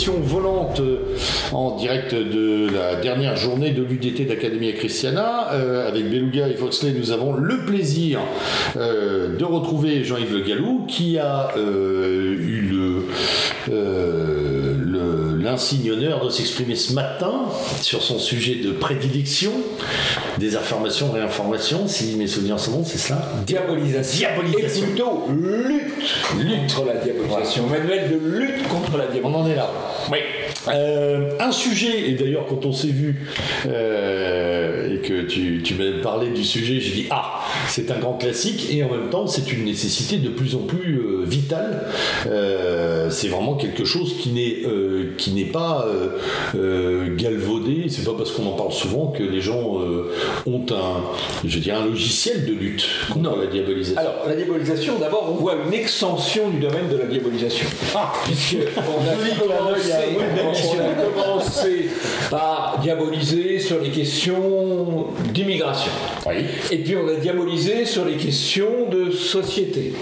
volante 0.00 0.80
euh, 0.80 0.98
en 1.52 1.76
direct 1.76 2.14
de 2.14 2.68
la 2.72 2.96
dernière 2.96 3.36
journée 3.36 3.70
de 3.70 3.82
l'UDT 3.82 4.26
d'Academia 4.26 4.72
Christiana. 4.72 5.52
Euh, 5.52 5.88
avec 5.88 6.08
Beluga 6.08 6.48
et 6.48 6.54
Foxley, 6.54 6.92
nous 6.96 7.12
avons 7.12 7.34
le 7.34 7.58
plaisir 7.66 8.20
euh, 8.76 9.36
de 9.36 9.44
retrouver 9.44 10.04
Jean-Yves 10.04 10.32
Le 10.32 10.40
Gallou 10.40 10.86
qui 10.88 11.18
a 11.18 11.50
eu 11.56 12.70
le. 12.70 13.06
L'insigne 15.42 15.90
honneur 15.90 16.24
de 16.24 16.30
s'exprimer 16.30 16.74
ce 16.76 16.92
matin 16.92 17.42
sur 17.80 18.02
son 18.02 18.18
sujet 18.18 18.56
de 18.56 18.72
prédilection, 18.72 19.52
des 20.38 20.56
informations, 20.56 21.10
réinformations, 21.12 21.86
si 21.88 22.14
mes 22.16 22.26
souvenirs 22.26 22.58
sont 22.60 22.72
bons, 22.72 22.84
c'est 22.84 22.98
ça 22.98 23.32
Diabolisation. 23.46 24.18
Diabolisation. 24.28 24.82
Et 24.84 24.86
plutôt 24.86 25.24
lutte, 25.30 25.82
Lutte. 26.38 26.74
contre 26.74 26.86
la 26.86 26.94
diabolisation. 27.00 27.66
Manuel 27.66 28.10
de 28.10 28.16
lutte 28.38 28.68
contre 28.68 28.96
la 28.96 29.04
On 29.04 29.10
diabolisation. 29.12 29.40
en 29.42 29.48
est 29.48 29.54
là. 29.56 29.70
Oui. 30.10 30.18
Euh, 30.68 31.30
un 31.40 31.52
sujet, 31.52 32.10
et 32.10 32.12
d'ailleurs 32.14 32.46
quand 32.46 32.64
on 32.66 32.72
s'est 32.72 32.88
vu 32.88 33.16
euh, 33.66 34.94
et 34.94 34.98
que 34.98 35.22
tu, 35.22 35.62
tu 35.62 35.74
m'as 35.74 36.00
parlé 36.02 36.30
du 36.30 36.44
sujet, 36.44 36.80
j'ai 36.80 36.92
dit 36.92 37.06
ah, 37.10 37.40
c'est 37.68 37.90
un 37.90 37.98
grand 37.98 38.14
classique 38.14 38.68
et 38.72 38.82
en 38.84 38.90
même 38.90 39.10
temps 39.10 39.26
c'est 39.26 39.52
une 39.52 39.64
nécessité 39.64 40.18
de 40.18 40.28
plus 40.28 40.54
en 40.54 40.60
plus 40.60 40.98
euh, 40.98 41.24
vitale. 41.24 41.86
C'est 43.10 43.28
vraiment 43.28 43.54
quelque 43.54 43.84
chose 43.84 44.14
qui 44.20 44.30
n'est 44.30 44.62
qui 45.18 45.32
n'est 45.32 45.44
pas 45.44 45.86
galvaudé. 46.54 47.86
C'est 47.88 48.04
pas 48.04 48.14
parce 48.16 48.30
qu'on 48.32 48.46
en 48.46 48.52
parle 48.52 48.72
souvent 48.72 49.08
que 49.08 49.22
les 49.22 49.40
gens 49.40 49.78
ont 50.46 50.66
un, 50.70 51.46
je 51.46 51.58
un 51.70 51.86
logiciel 51.86 52.44
de 52.46 52.52
lutte 52.52 52.86
contre 53.08 53.30
Non. 53.30 53.36
la 53.40 53.46
diabolisation. 53.46 54.00
Alors, 54.00 54.14
la 54.26 54.34
diabolisation, 54.34 54.98
d'abord, 54.98 55.28
on 55.30 55.34
voit 55.34 55.56
une 55.66 55.72
extension 55.74 56.50
du 56.50 56.58
domaine 56.58 56.88
de 56.90 56.96
la 56.96 57.06
diabolisation. 57.06 57.66
Ah, 57.94 58.12
Puisque 58.24 58.56
on 58.76 59.00
a, 59.08 60.51
On 60.52 60.80
a 60.80 61.12
commencé 61.12 61.88
par 62.30 62.78
diaboliser 62.82 63.58
sur 63.58 63.80
les 63.80 63.90
questions 63.90 65.06
d'immigration. 65.32 65.92
oui. 66.26 66.44
Et 66.70 66.78
puis 66.78 66.96
on 66.96 67.08
a 67.08 67.14
diabolisé 67.14 67.84
sur 67.84 68.04
les 68.04 68.16
questions 68.16 68.88
de 68.90 69.10
société. 69.10 69.92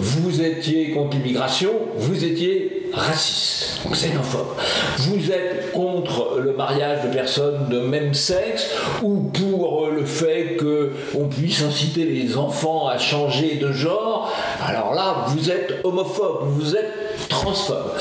Vous 0.00 0.40
étiez 0.42 0.90
contre 0.90 1.16
l'immigration, 1.16 1.72
vous 1.96 2.24
étiez 2.24 2.81
raciste, 2.92 3.80
xénophobe. 3.92 4.56
Vous 4.98 5.30
êtes 5.30 5.72
contre 5.72 6.38
le 6.38 6.52
mariage 6.52 7.04
de 7.04 7.14
personnes 7.14 7.68
de 7.68 7.80
même 7.80 8.14
sexe 8.14 8.70
ou 9.02 9.30
pour 9.32 9.88
le 9.88 10.04
fait 10.04 10.56
qu'on 10.56 11.28
puisse 11.28 11.62
inciter 11.62 12.04
les 12.04 12.36
enfants 12.36 12.88
à 12.88 12.98
changer 12.98 13.56
de 13.56 13.72
genre? 13.72 14.32
Alors 14.64 14.94
là, 14.94 15.26
vous 15.28 15.50
êtes 15.50 15.80
homophobe, 15.84 16.44
vous 16.48 16.76
êtes 16.76 17.02
transphobe. 17.28 17.92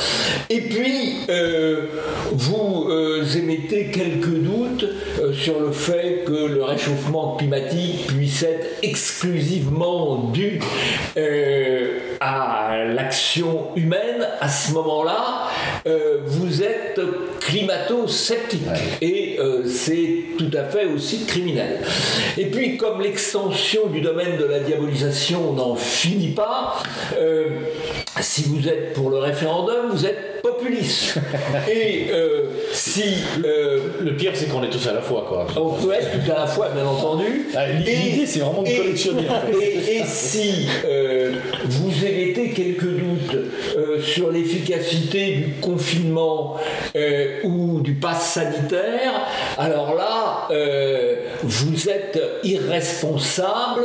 Et 0.50 0.62
puis, 0.62 1.18
euh, 1.30 1.88
vous 2.32 2.88
euh, 2.90 3.24
émettez 3.36 3.88
quelques 3.88 4.28
doutes 4.28 4.86
euh, 5.20 5.34
sur 5.34 5.60
le 5.60 5.72
fait 5.72 6.24
que 6.26 6.48
le 6.48 6.64
réchauffement 6.64 7.36
climatique 7.38 8.08
puisse 8.08 8.44
être 8.44 8.68
exclusivement 8.84 10.30
dû 10.34 10.60
à 12.20 12.86
l'action 12.86 13.68
humaine. 13.76 14.28
À 14.40 14.50
ce 14.50 14.74
moment-là, 14.82 15.48
euh, 15.88 16.18
vous 16.26 16.62
êtes 16.64 17.00
climato-sceptique. 17.40 18.62
Et 19.02 19.38
euh, 19.40 19.64
c'est 19.68 20.24
tout 20.38 20.52
à 20.54 20.64
fait 20.66 20.86
aussi 20.86 21.26
criminel. 21.26 21.80
Et 22.38 22.46
puis, 22.46 22.78
comme 22.78 23.02
l'extension 23.02 23.88
du 23.88 24.02
domaine 24.02 24.38
de 24.38 24.46
la 24.46 24.60
diabolisation 24.60 25.54
n'en 25.54 25.76
finit 25.76 26.34
pas, 26.34 26.78
euh, 27.18 27.50
si 28.20 28.44
vous 28.44 28.68
êtes 28.68 28.94
pour 28.94 29.10
le 29.10 29.18
référendum, 29.18 29.90
vous 29.92 30.06
êtes 30.06 30.41
Et 31.72 32.08
euh, 32.12 32.44
si 32.74 33.04
euh, 33.44 33.80
Le 34.02 34.16
pire 34.16 34.32
c'est 34.36 34.48
qu'on 34.48 34.64
est 34.64 34.70
tous 34.70 34.88
à 34.88 34.94
la 34.94 35.02
fois 35.02 35.26
quoi. 35.28 35.48
on 35.58 35.72
peut 35.74 35.92
être 35.94 36.12
tout 36.12 36.32
à 36.32 36.40
la 36.42 36.48
fois, 36.48 36.70
bien 36.70 36.86
entendu. 36.86 37.48
Ah, 37.56 37.68
l'idée, 37.68 38.26
c'est 38.26 38.40
vraiment 38.40 38.64
de 38.64 38.68
et- 38.70 38.78
collectionner, 38.78 39.28
en 39.30 39.42
fait. 39.42 39.58
Et, 39.66 39.98
et 39.98 40.04
si 40.06 40.68
euh, 40.86 41.34
vous 41.66 42.06
émettez 42.06 42.50
quelques 42.52 42.84
doutes 42.86 43.38
sur 44.04 44.32
l'efficacité 44.32 45.32
du 45.36 45.54
confinement 45.62 46.58
ou 47.44 47.82
du 47.82 47.94
pass 47.94 48.34
sanitaire, 48.34 49.14
alors 49.58 49.96
là, 49.96 50.48
vous 51.44 51.90
êtes 51.90 52.20
irresponsable, 52.44 53.84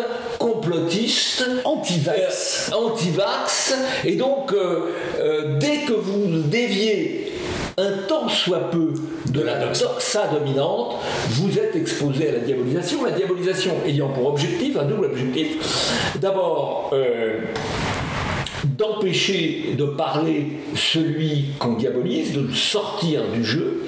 complotiste, 0.76 1.44
Anti-vax. 1.64 2.70
euh, 2.72 2.76
anti-vax, 2.76 3.74
et 4.04 4.16
donc 4.16 4.52
euh, 4.52 4.92
euh, 5.18 5.58
dès 5.58 5.78
que 5.86 5.92
vous 5.92 6.42
déviez 6.42 7.32
un 7.78 7.92
tant 8.08 8.28
soit 8.28 8.70
peu 8.70 8.92
de 9.26 9.40
la 9.42 9.66
doxa 9.66 10.28
dominante, 10.32 10.96
vous 11.30 11.58
êtes 11.58 11.76
exposé 11.76 12.30
à 12.30 12.32
la 12.32 12.38
diabolisation. 12.38 13.04
La 13.04 13.12
diabolisation 13.12 13.72
ayant 13.86 14.08
pour 14.08 14.28
objectif, 14.28 14.76
un 14.78 14.84
double 14.84 15.06
objectif, 15.06 15.58
d'abord 16.20 16.90
d'empêcher 18.76 19.74
de 19.76 19.84
parler 19.84 20.46
celui 20.74 21.46
qu'on 21.58 21.74
diabolise, 21.74 22.32
de 22.32 22.40
le 22.42 22.54
sortir 22.54 23.22
du 23.32 23.44
jeu. 23.44 23.84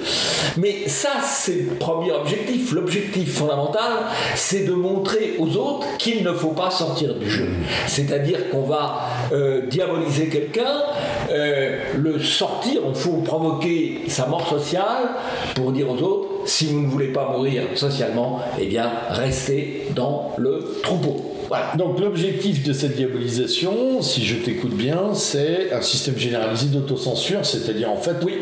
Mais 0.57 0.87
ça, 0.87 1.09
c'est 1.23 1.69
le 1.69 1.75
premier 1.75 2.11
objectif. 2.11 2.71
L'objectif 2.71 3.33
fondamental, 3.33 3.91
c'est 4.35 4.65
de 4.65 4.73
montrer 4.73 5.35
aux 5.39 5.55
autres 5.57 5.87
qu'il 5.97 6.23
ne 6.23 6.31
faut 6.31 6.51
pas 6.51 6.71
sortir 6.71 7.15
du 7.15 7.29
jeu. 7.29 7.49
C'est-à-dire 7.87 8.49
qu'on 8.49 8.63
va 8.63 9.07
euh, 9.31 9.67
diaboliser 9.67 10.27
quelqu'un, 10.27 10.83
euh, 11.31 11.79
le 11.97 12.19
sortir, 12.19 12.81
il 12.87 12.95
faut 12.95 13.17
provoquer 13.17 14.01
sa 14.07 14.27
mort 14.27 14.47
sociale 14.47 15.09
pour 15.55 15.71
dire 15.71 15.89
aux 15.89 16.01
autres, 16.01 16.29
si 16.45 16.67
vous 16.67 16.81
ne 16.81 16.87
voulez 16.87 17.11
pas 17.11 17.29
mourir 17.29 17.63
socialement, 17.75 18.41
eh 18.59 18.65
bien, 18.65 18.89
restez 19.09 19.87
dans 19.95 20.33
le 20.37 20.79
troupeau. 20.81 21.38
Voilà. 21.49 21.73
Donc 21.77 21.99
l'objectif 21.99 22.63
de 22.63 22.71
cette 22.73 22.95
diabolisation, 22.95 24.01
si 24.01 24.23
je 24.25 24.35
t'écoute 24.35 24.73
bien, 24.75 25.13
c'est 25.13 25.73
un 25.73 25.81
système 25.81 26.17
généralisé 26.17 26.67
d'autocensure, 26.67 27.43
c'est-à-dire 27.43 27.91
en 27.91 27.97
fait 27.97 28.15
Oui. 28.23 28.35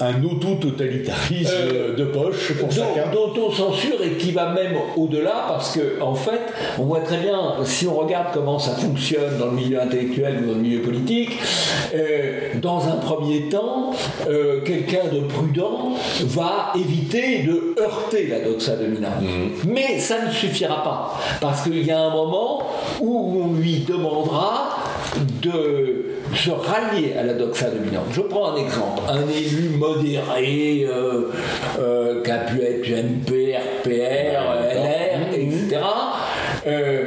un 0.00 0.22
auto-totalitarisme 0.24 1.50
Euh, 1.52 1.96
de 1.96 2.04
poche 2.04 2.52
pour 2.58 2.70
chacun. 2.70 3.10
D'autocensure 3.12 4.02
et 4.04 4.12
qui 4.16 4.32
va 4.32 4.52
même 4.52 4.74
au-delà 4.96 5.44
parce 5.48 5.72
que 5.76 6.00
en 6.00 6.14
fait, 6.14 6.40
on 6.78 6.84
voit 6.84 7.00
très 7.00 7.18
bien, 7.18 7.38
si 7.64 7.86
on 7.86 7.94
regarde 7.94 8.28
comment 8.32 8.58
ça 8.58 8.72
fonctionne 8.72 9.38
dans 9.38 9.46
le 9.46 9.52
milieu 9.52 9.80
intellectuel 9.80 10.38
ou 10.42 10.46
dans 10.48 10.54
le 10.54 10.60
milieu 10.62 10.80
politique, 10.80 11.32
euh, 11.94 12.40
dans 12.62 12.86
un 12.88 12.96
premier 12.96 13.48
temps, 13.48 13.92
euh, 14.28 14.60
quelqu'un 14.64 15.04
de 15.12 15.20
prudent 15.20 15.92
va 16.22 16.72
éviter 16.78 17.42
de 17.42 17.74
heurter 17.80 18.26
la 18.28 18.40
doxa 18.40 18.76
dominante. 18.76 19.22
Mais 19.66 19.98
ça 19.98 20.24
ne 20.26 20.30
suffira 20.32 20.82
pas 20.82 21.18
parce 21.40 21.62
qu'il 21.62 21.84
y 21.84 21.90
a 21.90 22.00
un 22.00 22.10
moment 22.10 22.43
où 23.00 23.42
on 23.42 23.54
lui 23.54 23.84
demandera 23.86 24.76
de 25.42 26.04
se 26.34 26.50
rallier 26.50 27.14
à 27.18 27.22
la 27.22 27.34
doxa 27.34 27.70
dominante. 27.70 28.06
Je 28.10 28.20
prends 28.22 28.52
un 28.52 28.56
exemple. 28.56 29.02
Un 29.08 29.28
élu 29.28 29.70
modéré 29.76 30.86
euh, 30.88 31.30
euh, 31.78 32.22
qui 32.22 32.30
a 32.30 32.38
pu 32.38 32.60
être 32.62 32.88
MP, 32.88 33.54
RPR, 33.54 34.42
LR, 34.72 35.34
etc. 35.34 35.80
euh, 36.66 37.04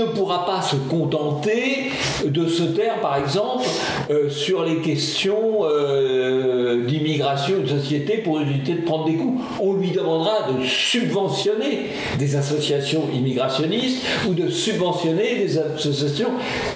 ne 0.00 0.06
pourra 0.06 0.46
pas 0.46 0.62
se 0.62 0.76
contenter 0.76 1.90
de 2.24 2.46
se 2.48 2.62
taire, 2.64 3.00
par 3.00 3.16
exemple, 3.16 3.64
euh, 4.10 4.30
sur 4.30 4.64
les 4.64 4.76
questions 4.76 5.60
euh, 5.64 6.84
d'immigration 6.86 7.56
et 7.58 7.62
de 7.62 7.68
société 7.80 8.18
pour 8.18 8.40
éviter 8.40 8.74
de 8.74 8.82
prendre 8.82 9.06
des 9.06 9.14
coups. 9.14 9.40
On 9.60 9.74
lui 9.74 9.90
demandera 9.90 10.48
de 10.52 10.64
subventionner 10.66 11.86
des 12.18 12.36
associations 12.36 13.04
immigrationnistes 13.14 14.04
ou 14.28 14.34
de 14.34 14.48
subventionner 14.48 15.36
des 15.36 15.58
associations 15.58 16.30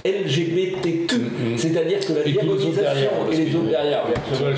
LGBTQ. 0.05 1.17
C'est-à-dire 1.57 2.01
que 2.01 2.13
la 2.13 2.27
Et 2.27 2.33
diabolisation 2.33 3.11
et 3.33 3.37
les 3.37 3.55
autres 3.55 3.71
derrière. 3.71 4.05
euh, 4.07 4.55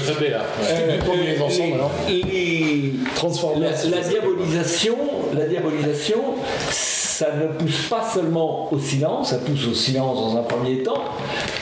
la 3.91 4.01
diabolisation, 4.01 4.97
la 5.35 5.47
diabolisation, 5.47 6.19
ça 7.17 7.29
ne 7.33 7.47
pousse 7.47 7.89
pas 7.89 8.03
seulement 8.07 8.69
au 8.71 8.79
silence, 8.79 9.31
ça 9.31 9.39
pousse 9.39 9.69
au 9.69 9.73
silence 9.73 10.19
dans 10.19 10.39
un 10.39 10.43
premier 10.43 10.83
temps, 10.83 11.03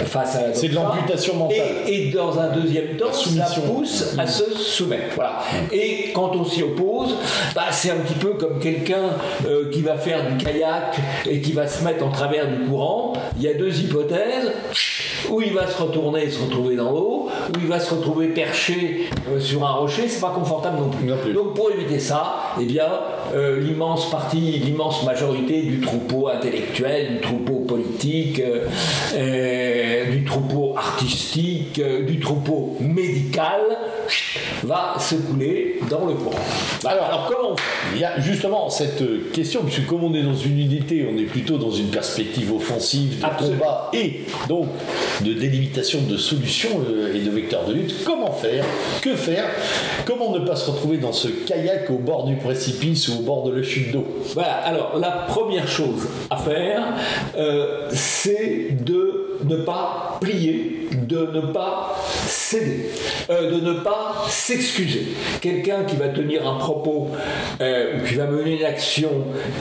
face 0.04 0.34
à 0.34 0.48
la 0.48 0.54
C'est 0.54 0.66
de 0.66 0.74
l'amputation 0.74 1.36
mentale. 1.36 1.58
Et, 1.86 2.08
et 2.08 2.10
dans 2.10 2.36
un 2.40 2.48
deuxième 2.48 2.96
temps, 2.96 3.12
ça 3.12 3.60
pousse 3.60 4.16
à 4.18 4.26
se 4.26 4.50
soumettre. 4.58 5.14
Voilà. 5.14 5.42
Et 5.70 6.10
quand 6.12 6.34
on 6.34 6.44
s'y 6.44 6.64
oppose, 6.64 7.14
bah, 7.54 7.66
c'est 7.70 7.92
un 7.92 7.98
petit 7.98 8.18
peu 8.18 8.30
comme 8.30 8.58
quelqu'un 8.58 9.10
euh, 9.46 9.70
qui 9.70 9.82
va 9.82 9.96
faire 9.96 10.28
du 10.28 10.44
kayak 10.44 10.98
et 11.30 11.40
qui 11.40 11.52
va 11.52 11.68
se 11.68 11.84
mettre 11.84 12.04
en 12.04 12.10
travers 12.10 12.48
du 12.48 12.64
courant. 12.66 13.12
Il 13.36 13.44
y 13.44 13.48
a 13.48 13.54
deux 13.54 13.78
hypothèses. 13.78 14.50
où 15.30 15.40
il 15.40 15.52
va 15.52 15.66
se 15.66 15.80
retourner 15.80 16.24
et 16.24 16.30
se 16.30 16.42
retrouver 16.42 16.76
dans 16.76 16.90
l'eau, 16.90 17.28
où 17.50 17.58
il 17.60 17.66
va 17.66 17.80
se 17.80 17.94
retrouver 17.94 18.28
perché 18.28 19.08
euh, 19.30 19.40
sur 19.40 19.64
un 19.64 19.72
rocher, 19.72 20.08
c'est 20.08 20.20
pas 20.20 20.32
confortable 20.34 20.78
non 20.78 20.88
plus. 20.88 21.06
Non 21.06 21.16
plus. 21.16 21.32
Donc 21.32 21.54
pour 21.54 21.70
éviter 21.70 21.98
ça, 21.98 22.54
eh 22.60 22.64
bien, 22.64 22.88
euh, 23.34 23.60
l'immense 23.60 24.10
partie, 24.10 24.38
l'immense 24.38 25.02
majorité 25.04 25.62
du 25.62 25.80
troupeau 25.80 26.28
intellectuel, 26.28 27.14
du 27.14 27.20
troupeau 27.20 27.60
politique, 27.60 28.40
euh, 28.40 28.66
euh, 29.16 30.10
du 30.10 30.24
troupeau 30.24 30.74
artistique, 30.76 31.80
du 32.06 32.18
troupeau 32.20 32.76
médical, 32.80 33.60
va 34.62 34.94
se 34.98 35.14
couler 35.16 35.80
dans 35.90 36.06
le 36.06 36.14
courant. 36.14 36.36
Alors- 36.84 37.04
Alors, 37.04 37.26
comment 37.28 37.56
Il 37.94 38.00
y 38.00 38.04
a 38.04 38.18
justement 38.20 38.68
cette 38.70 39.30
question, 39.32 39.62
puisque 39.62 39.86
comme 39.86 40.04
on 40.04 40.14
est 40.14 40.22
dans 40.22 40.34
une 40.34 40.58
unité, 40.58 41.06
on 41.12 41.16
est 41.18 41.24
plutôt 41.24 41.58
dans 41.58 41.70
une 41.70 41.88
perspective 41.88 42.52
offensive 42.52 43.20
de 43.20 43.24
Absolument. 43.24 43.58
combat 43.58 43.90
et 43.92 44.20
donc 44.48 44.66
de 45.22 45.32
délimitation 45.34 46.00
de 46.08 46.16
solutions 46.16 46.80
et 47.14 47.20
de 47.20 47.30
vecteurs 47.30 47.66
de 47.66 47.74
lutte. 47.74 47.94
Comment 48.04 48.32
faire? 48.32 48.64
Que 49.02 49.14
faire? 49.14 49.44
Comment 50.06 50.32
ne 50.32 50.40
pas 50.46 50.56
se 50.56 50.70
retrouver 50.70 50.96
dans 50.98 51.12
ce 51.12 51.28
kayak 51.28 51.90
au 51.90 51.98
bord 51.98 52.24
du 52.26 52.36
précipice 52.36 53.08
ou 53.08 53.22
bord 53.24 53.44
de 53.44 53.56
la 53.56 53.62
chute 53.62 53.92
d'eau. 53.92 54.06
Voilà, 54.34 54.54
alors 54.54 54.98
la 54.98 55.10
première 55.28 55.68
chose 55.68 56.08
à 56.30 56.36
faire, 56.36 56.82
euh, 57.36 57.88
c'est 57.90 58.84
de 58.84 59.38
ne 59.44 59.56
pas 59.56 60.13
de 60.28 61.26
ne 61.32 61.40
pas 61.52 61.94
céder, 62.26 62.88
euh, 63.30 63.50
de 63.50 63.60
ne 63.60 63.72
pas 63.80 64.24
s'excuser. 64.28 65.06
Quelqu'un 65.40 65.84
qui 65.84 65.96
va 65.96 66.08
tenir 66.08 66.46
un 66.48 66.56
propos 66.56 67.08
euh, 67.60 67.98
qui 68.06 68.14
va 68.14 68.26
mener 68.26 68.58
une 68.58 68.64
action 68.64 69.10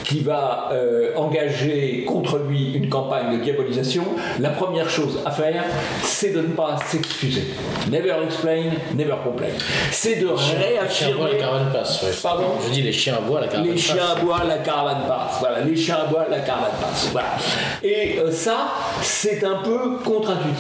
qui 0.04 0.20
va 0.20 0.70
euh, 0.72 1.12
engager 1.16 2.06
contre 2.08 2.38
lui 2.38 2.74
une 2.74 2.88
campagne 2.90 3.38
de 3.38 3.44
diabolisation, 3.44 4.04
la 4.40 4.50
première 4.52 4.90
chose 4.90 5.20
à 5.26 5.32
faire, 5.32 5.64
c'est 6.04 6.32
de 6.34 6.40
ne 6.42 6.48
pas 6.54 6.78
s'excuser. 6.86 7.44
Never 7.92 8.14
explain, 8.26 8.64
never 8.96 9.16
complain. 9.24 9.48
C'est 9.92 10.16
de 10.22 10.28
Les 10.30 10.38
chiens 10.38 10.60
réaffirmer. 10.60 11.32
la 11.34 11.38
caravane 11.40 11.72
passe. 11.74 12.04
ouais. 12.04 12.10
Pardon? 12.22 12.44
Je 12.68 12.72
dis 12.74 12.82
les 12.84 12.92
chiens 12.94 13.16
aboient, 13.18 13.42
la 13.42 13.48
caravane 13.48 13.68
Les 13.70 13.74
passe. 13.76 13.82
chiens 13.84 14.06
aboient, 14.16 14.44
la 14.48 14.58
caravane 14.60 15.08
passe. 15.08 15.40
Voilà, 15.40 15.62
les 15.62 15.76
chiens 15.76 15.98
aboient, 16.06 16.28
la 16.30 16.40
caravane 16.40 16.72
passe. 16.80 17.10
Voilà. 17.12 17.30
Et 17.84 18.20
euh, 18.20 18.32
ça, 18.32 18.68
c'est 19.02 19.44
un 19.44 19.62
peu 19.64 19.98
contre-intuitif. 20.06 20.53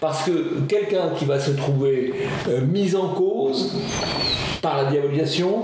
Parce 0.00 0.24
que 0.24 0.60
quelqu'un 0.68 1.10
qui 1.18 1.24
va 1.24 1.38
se 1.38 1.50
trouver 1.52 2.12
euh, 2.48 2.60
mis 2.62 2.94
en 2.94 3.08
cause 3.08 3.72
par 4.62 4.82
la 4.82 4.90
diabolisation, 4.90 5.62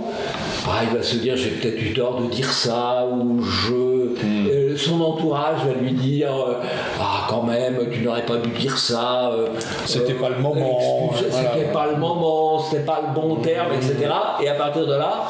ah, 0.67 0.81
il 0.89 0.97
va 0.97 1.03
se 1.03 1.17
dire 1.17 1.37
j'ai 1.37 1.51
peut-être 1.51 1.81
eu 1.83 1.93
tort 1.93 2.21
de 2.21 2.27
dire 2.29 2.51
ça, 2.53 3.05
ou 3.11 3.43
je. 3.43 3.73
euh, 3.75 4.77
son 4.77 5.01
entourage 5.01 5.65
va 5.67 5.73
lui 5.81 5.93
dire 5.93 6.31
euh, 6.33 6.55
Ah, 7.01 7.27
quand 7.29 7.43
même, 7.43 7.79
tu 7.93 8.01
n'aurais 8.01 8.25
pas 8.25 8.37
dû 8.37 8.51
dire 8.51 8.79
ça. 8.79 9.31
euh, 9.33 9.49
C'était 9.87 10.15
pas 10.15 10.29
le 10.31 10.39
moment, 10.39 11.11
voilà. 11.13 11.29
C'était 11.55 11.73
pas 11.73 11.87
le 11.91 11.97
moment, 11.97 12.59
c'était 12.61 12.85
pas 12.85 13.03
le 13.07 13.15
bon 13.21 13.37
terme, 13.37 13.69
etc. 13.75 14.11
Et 14.43 14.49
à 14.49 14.55
partir 14.55 14.87
de 14.87 14.95
là, 14.95 15.25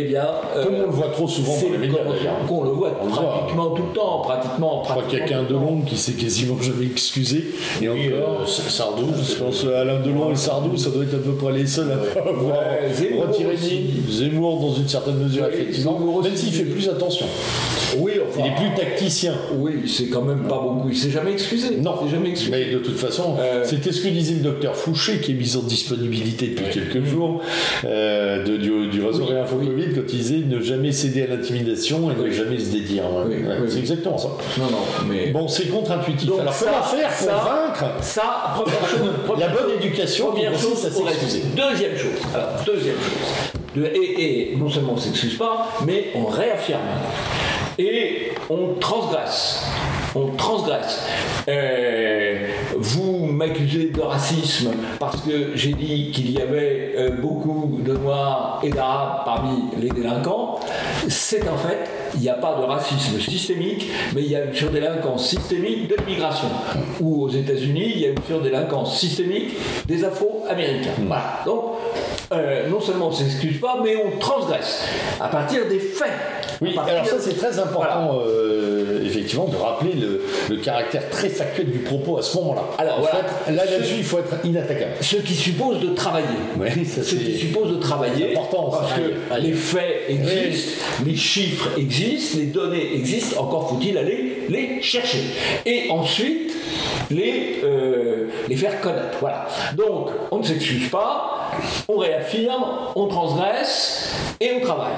eh 0.00 0.04
bien. 0.04 0.24
euh, 0.56 0.64
Comme 0.64 0.74
on 0.74 0.86
le 0.86 0.90
voit 0.92 1.08
trop 1.08 1.26
souvent 1.28 1.52
c'est 1.58 1.66
dans 1.66 1.72
les 1.72 1.78
médias 1.78 1.98
qu'on- 2.04 2.10
d'ailleurs. 2.12 2.38
Qu'on 2.48 2.64
le 2.64 2.70
voit 2.70 2.92
On 3.02 3.06
le 3.06 3.10
voit. 3.12 3.22
pratiquement 3.38 3.70
tout 3.70 3.82
le 3.90 3.94
temps, 3.94 4.18
pratiquement. 4.22 4.82
Je 4.84 4.90
crois 4.90 5.02
qu'il 5.04 5.18
y 5.18 5.22
a 5.22 5.24
qu'un 5.26 5.42
Delon 5.44 5.80
qui 5.86 5.96
s'est 5.96 6.12
quasiment 6.12 6.60
jamais 6.60 6.86
excusé. 6.86 7.44
Et 7.82 7.88
Oui, 7.88 8.08
encore, 8.14 8.42
euh, 8.42 8.46
Sardou, 8.46 9.06
je 9.28 9.34
pense 9.34 9.64
Alain 9.64 10.00
Delon 10.00 10.30
et 10.32 10.36
Sardou, 10.36 10.76
ça 10.76 10.90
doit 10.90 11.04
être 11.04 11.14
à 11.14 11.18
peu 11.18 11.32
près 11.32 11.52
les 11.52 11.66
seuls 11.66 11.90
à 11.90 12.28
avoir 12.28 12.58
Ouais, 12.58 12.92
Zemmour 12.92 13.26
retiré 13.28 13.54
aussi. 13.54 13.80
Zemmour 14.10 14.60
dans 14.60 14.74
une 14.74 14.88
certaine 14.88 15.16
mesure, 15.16 15.46
effectivement. 15.46 15.98
Même 16.22 16.36
s'il 16.36 16.52
fait 16.52 16.64
plus 16.64 16.88
attention. 16.88 17.26
Oui, 17.98 18.12
enfin. 18.28 18.40
Il 18.44 18.46
est 18.52 18.56
plus 18.68 18.74
tacticien. 18.76 19.34
Oui, 19.58 19.88
c'est 19.88 20.06
quand 20.08 20.22
même 20.22 20.42
pas 20.48 20.58
beaucoup. 20.60 20.88
Il 20.90 20.96
s'est 20.96 21.10
jamais 21.10 21.32
excusé. 21.32 21.76
Non, 21.76 21.94
il 22.02 22.08
s'est 22.10 22.16
jamais 22.16 22.30
excusé. 22.30 22.50
mais 22.50 22.72
de 22.72 22.78
toute 22.78 22.96
façon, 22.96 23.36
Euh, 23.38 23.62
c'était 23.64 23.92
ce 23.92 24.00
que 24.02 24.08
disait 24.08 24.34
le 24.34 24.40
docteur 24.40 24.74
Fouché, 24.76 25.18
qui 25.20 25.32
est 25.32 25.34
mis 25.34 25.56
en 25.56 25.60
disponibilité 25.62 26.48
depuis 26.48 26.64
quelques 26.72 27.04
jours, 27.06 27.40
euh, 27.84 28.44
de, 28.44 28.56
du, 28.56 28.88
du 28.88 29.02
réseau 29.04 29.24
Oui, 29.28 29.34
Réinfo 29.34 29.56
Covid, 29.86 29.94
quand 29.94 30.12
il 30.12 30.18
disait 30.18 30.42
ne 30.46 30.60
jamais 30.60 30.92
céder 30.92 31.22
à 31.22 31.26
l'intimidation 31.28 32.10
et 32.10 32.14
ne 32.22 32.30
jamais 32.30 32.58
se 32.58 32.70
dédire. 32.72 33.04
Oui, 33.26 33.34
oui, 33.38 33.66
c'est 33.68 33.78
exactement 33.78 34.18
ça. 34.18 34.28
Non, 34.58 34.64
non, 34.70 34.78
mais. 35.08 35.30
Bon, 35.30 35.48
c'est 35.48 35.66
contre-intuitif. 35.68 36.30
Alors, 36.40 36.52
ça, 36.52 36.66
comment 36.66 36.82
faire 36.82 37.08
pour 37.08 37.26
ça, 37.26 37.34
vaincre 37.34 38.02
Ça, 38.02 38.54
première 38.54 38.88
chose. 38.88 39.38
la 39.38 39.48
bonne 39.48 39.58
chose- 39.62 39.72
éducation 39.84 40.26
Première 40.32 40.58
chose, 40.58 40.84
reste. 40.84 41.46
Deuxième 41.54 41.96
chose. 41.96 42.20
Alors, 42.34 42.48
deuxième 42.66 42.96
chose. 42.96 43.52
De- 43.74 43.84
et, 43.94 44.52
et 44.52 44.56
non 44.56 44.68
seulement 44.70 44.92
on 44.92 44.96
ne 44.96 45.00
s'excuse 45.00 45.36
pas, 45.36 45.68
mais 45.86 46.06
on 46.14 46.26
réaffirme. 46.26 46.80
Et 47.78 48.30
on 48.48 48.74
transgresse. 48.80 49.62
On 50.16 50.28
transgresse. 50.34 51.06
Euh, 51.46 52.46
vous 52.78 53.26
m'accusez 53.26 53.90
de 53.90 54.00
racisme 54.00 54.70
parce 54.98 55.20
que 55.20 55.54
j'ai 55.54 55.74
dit 55.74 56.10
qu'il 56.10 56.30
y 56.30 56.40
avait 56.40 56.94
euh, 56.96 57.10
beaucoup 57.20 57.78
de 57.84 57.92
noirs 57.92 58.60
et 58.62 58.70
d'arabes 58.70 59.24
parmi 59.26 59.64
les 59.78 59.90
délinquants. 59.90 60.58
C'est 61.08 61.46
un 61.46 61.56
fait. 61.56 61.90
Il 62.14 62.20
n'y 62.22 62.30
a 62.30 62.34
pas 62.34 62.54
de 62.54 62.62
racisme 62.62 63.20
systémique, 63.20 63.90
mais 64.14 64.22
il 64.22 64.30
y 64.30 64.36
a 64.36 64.44
une 64.44 64.54
surdélinquance 64.54 65.28
systémique 65.28 65.88
de 65.88 65.96
l'immigration. 65.96 66.48
Ou 67.00 67.24
aux 67.24 67.28
États-Unis, 67.28 67.92
il 67.94 68.00
y 68.00 68.06
a 68.06 68.08
une 68.08 68.22
surdélinquance 68.26 68.98
systémique 68.98 69.54
des 69.86 70.02
Afro-Américains. 70.02 70.94
Voilà. 71.06 71.40
Donc, 71.44 71.62
euh, 72.32 72.68
non 72.70 72.80
seulement 72.80 73.08
on 73.08 73.10
ne 73.10 73.14
s'excuse 73.14 73.60
pas, 73.60 73.80
mais 73.84 73.96
on 73.96 74.18
transgresse 74.18 74.82
à 75.20 75.28
partir 75.28 75.68
des 75.68 75.78
faits. 75.78 76.45
Oui, 76.60 76.74
alors 76.88 77.06
ça 77.06 77.16
c'est 77.20 77.36
très 77.36 77.58
important, 77.58 78.18
euh, 78.26 79.04
effectivement, 79.04 79.46
de 79.46 79.56
rappeler 79.56 79.92
le, 79.94 80.22
le 80.48 80.56
caractère 80.56 81.08
très 81.10 81.28
factuel 81.28 81.70
du 81.70 81.78
propos 81.80 82.18
à 82.18 82.22
ce 82.22 82.36
moment-là. 82.38 82.62
Alors, 82.78 83.00
voilà. 83.00 83.20
être- 83.20 83.54
là, 83.54 83.64
là-dessus, 83.64 83.94
il 83.98 84.04
faut 84.04 84.18
être 84.18 84.34
inattaquable. 84.44 84.92
Ce 85.00 85.16
qui 85.16 85.34
suppose 85.34 85.80
de 85.80 85.88
travailler. 85.94 86.26
Oui, 86.58 86.84
ça, 86.86 87.02
Ce 87.02 87.14
qui 87.14 87.36
suppose 87.38 87.70
de 87.72 87.76
travailler. 87.80 88.28
C'est 88.32 88.38
important. 88.38 88.70
Parce 88.70 88.92
que 88.94 89.36
les 89.40 89.52
faits 89.52 90.04
existent, 90.08 90.80
les 91.04 91.16
chiffres 91.16 91.68
existent, 91.78 92.38
les 92.38 92.46
données 92.46 92.94
existent, 92.94 93.42
encore 93.42 93.68
faut-il 93.70 93.96
aller 93.98 94.44
les 94.48 94.80
chercher. 94.82 95.20
Et 95.64 95.90
ensuite, 95.90 96.52
les, 97.10 97.60
euh, 97.64 98.26
les 98.48 98.56
faire 98.56 98.80
connaître. 98.80 99.18
Voilà. 99.20 99.46
Donc, 99.76 100.08
on 100.30 100.38
ne 100.38 100.44
s'excuse 100.44 100.88
pas, 100.88 101.50
on 101.88 101.98
réaffirme, 101.98 102.64
on 102.94 103.06
transgresse 103.06 104.10
et 104.40 104.50
on 104.56 104.60
travaille. 104.60 104.92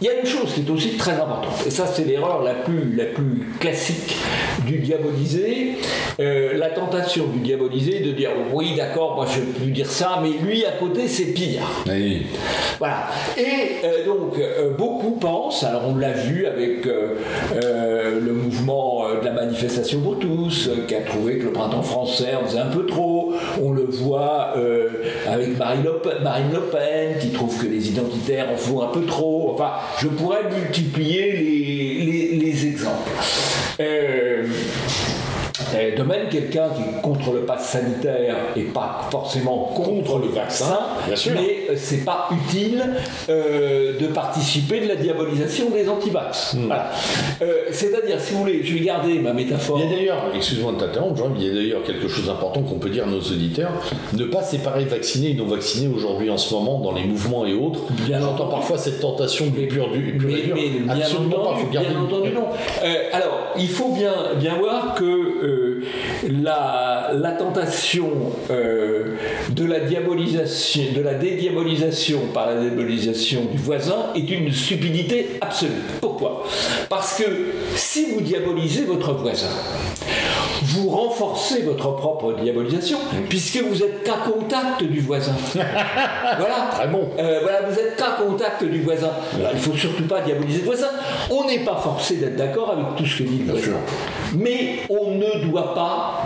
Il 0.00 0.06
y 0.06 0.10
a 0.10 0.18
une 0.18 0.26
chose 0.26 0.54
qui 0.54 0.60
est 0.60 0.70
aussi 0.70 0.96
très 0.96 1.12
importante, 1.12 1.66
et 1.66 1.70
ça 1.70 1.86
c'est 1.86 2.04
l'erreur 2.04 2.42
la 2.42 2.54
plus, 2.54 2.96
la 2.96 3.04
plus 3.04 3.46
classique 3.58 4.16
du 4.66 4.78
diabolisé, 4.78 5.76
euh, 6.20 6.56
la 6.56 6.70
tentation 6.70 7.26
du 7.26 7.40
diabolisé 7.40 8.00
de 8.00 8.12
dire 8.12 8.30
oui 8.52 8.74
d'accord, 8.76 9.14
moi 9.14 9.26
je 9.26 9.40
peux 9.40 9.70
dire 9.70 9.90
ça, 9.90 10.20
mais 10.22 10.30
lui 10.42 10.64
à 10.64 10.72
côté 10.72 11.06
c'est 11.06 11.32
pire. 11.34 11.62
Oui. 11.86 12.26
Voilà. 12.78 13.08
Et 13.36 13.84
euh, 13.84 14.06
donc, 14.06 14.38
euh, 14.38 14.70
beaucoup 14.76 15.12
pensent, 15.12 15.64
alors 15.64 15.82
on 15.88 15.96
l'a 15.96 16.12
vu 16.12 16.46
avec 16.46 16.86
le 16.86 18.32
mouvement 18.32 19.04
de 19.20 19.24
la 19.24 19.32
manifestation 19.32 20.00
pour 20.00 20.18
tous, 20.18 20.70
qui 20.88 20.94
a 20.94 21.02
trouvé 21.02 21.38
que 21.38 21.44
le 21.44 21.52
printemps 21.52 21.82
français 21.82 22.34
en 22.34 22.46
faisait 22.46 22.60
un 22.60 22.70
peu 22.70 22.86
trop. 22.86 23.34
On 23.62 23.72
le 23.72 23.84
voit 23.84 24.54
avec 25.26 25.58
Marine 25.58 25.82
le, 25.84 25.92
Pen, 25.98 26.22
Marine 26.22 26.52
Le 26.52 26.60
Pen, 26.60 27.18
qui 27.20 27.30
trouve 27.30 27.56
que 27.60 27.66
les 27.66 27.88
identitaires 27.88 28.46
en 28.52 28.56
font 28.56 28.82
un 28.82 28.88
peu 28.88 29.04
trop. 29.04 29.52
Enfin, 29.54 29.72
je 29.98 30.08
pourrais 30.08 30.44
multiplier 30.44 31.32
les, 31.32 32.04
les- 32.04 32.36
les 32.36 32.66
exemples. 32.66 33.10
Euh, 33.80 34.19
euh, 35.74 35.96
de 35.96 36.02
même, 36.02 36.28
quelqu'un 36.28 36.68
qui 36.74 36.82
est 36.82 37.00
contre 37.00 37.32
le 37.32 37.40
pass 37.40 37.68
sanitaire 37.68 38.36
et 38.56 38.62
pas 38.62 39.08
forcément 39.10 39.72
contre, 39.74 40.18
le 40.18 40.28
vaccin, 40.28 40.78
sûr. 41.14 41.32
mais 41.34 41.70
euh, 41.70 41.74
c'est 41.76 42.04
pas 42.04 42.28
utile 42.30 42.84
euh, 43.28 43.98
de 43.98 44.06
participer 44.08 44.80
de 44.80 44.88
la 44.88 44.96
diabolisation 44.96 45.70
des 45.70 45.88
antivax. 45.88 46.56
Voilà. 46.66 46.90
Euh, 47.42 47.64
C'est-à-dire, 47.70 48.20
si 48.20 48.32
vous 48.32 48.40
voulez, 48.40 48.62
je 48.64 48.74
vais 48.74 48.80
garder 48.80 49.18
ma 49.18 49.32
métaphore. 49.32 49.80
Il 49.80 49.90
y 49.90 49.92
a 49.92 49.96
d'ailleurs, 49.96 50.24
excuse-moi 50.34 50.72
de 50.72 50.78
t'interrompre, 50.78 51.22
il 51.36 51.46
y 51.46 51.50
a 51.50 51.54
d'ailleurs 51.54 51.82
quelque 51.82 52.08
chose 52.08 52.26
d'important 52.26 52.62
qu'on 52.62 52.78
peut 52.78 52.90
dire 52.90 53.04
à 53.04 53.10
nos 53.10 53.20
auditeurs, 53.20 53.72
ne 54.12 54.24
pas 54.24 54.42
séparer 54.42 54.84
vaccinés 54.84 55.30
et 55.30 55.34
non 55.34 55.46
vaccinés 55.46 55.92
aujourd'hui 55.94 56.30
en 56.30 56.38
ce 56.38 56.52
moment 56.54 56.80
dans 56.80 56.92
les 56.92 57.04
mouvements 57.04 57.46
et 57.46 57.54
autres. 57.54 57.80
J'entends 58.08 58.48
parfois 58.48 58.78
cette 58.78 59.00
tentation 59.00 59.46
du 59.46 59.66
pur 59.66 59.90
du 59.90 60.16
pur 60.16 60.28
Mais, 60.28 60.62
et 60.62 60.70
bien 60.80 60.94
entendu, 60.94 61.30
pas, 61.30 61.54
il 61.56 61.64
faut 61.64 61.70
garder 61.72 61.88
bien 61.90 62.00
entendu 62.00 62.30
non. 62.32 62.46
Euh, 62.84 62.94
alors, 63.12 63.38
il 63.58 63.68
faut 63.68 63.92
bien, 63.92 64.12
bien 64.36 64.56
voir 64.58 64.94
que 64.94 65.04
la, 66.28 67.32
tentation 67.38 68.10
euh, 68.50 69.16
de 69.50 69.64
la 69.64 69.80
diabolisation, 69.80 70.82
de 70.94 71.00
la 71.00 71.14
dédiabolisation 71.14 72.20
par 72.32 72.46
la 72.46 72.60
diabolisation 72.60 73.46
du 73.52 73.58
voisin 73.58 74.06
est 74.14 74.30
une 74.30 74.52
stupidité 74.52 75.38
absolue. 75.40 75.70
Pourquoi? 76.00 76.44
Parce 76.88 77.18
que 77.18 77.24
si 77.74 78.06
vous 78.12 78.20
diabolisez 78.20 78.84
votre 78.84 79.14
voisin, 79.14 79.48
vous 80.70 80.88
renforcez 80.88 81.62
votre 81.62 81.96
propre 81.96 82.34
diabolisation, 82.34 82.98
puisque 83.28 83.62
vous 83.62 83.82
êtes 83.82 84.02
qu'à 84.04 84.18
contact 84.30 84.82
du 84.82 85.00
voisin. 85.00 85.32
voilà. 85.54 86.68
Très 86.70 86.88
bon. 86.88 87.08
Euh, 87.18 87.40
voilà, 87.42 87.62
vous 87.62 87.78
êtes 87.78 87.96
qu'à 87.96 88.16
contact 88.22 88.64
du 88.64 88.82
voisin. 88.82 89.10
Alors, 89.34 89.50
il 89.52 89.56
ne 89.56 89.62
faut 89.62 89.76
surtout 89.76 90.06
pas 90.06 90.20
diaboliser 90.20 90.60
le 90.60 90.66
voisin. 90.66 90.90
On 91.30 91.46
n'est 91.46 91.64
pas 91.64 91.76
forcé 91.76 92.16
d'être 92.16 92.36
d'accord 92.36 92.70
avec 92.72 92.96
tout 92.96 93.06
ce 93.06 93.18
que 93.18 93.28
dit 93.28 93.42
le 93.46 93.52
voisin. 93.52 93.78
Mais 94.34 94.80
on 94.88 95.12
ne 95.12 95.48
doit 95.48 95.74
pas 95.74 96.22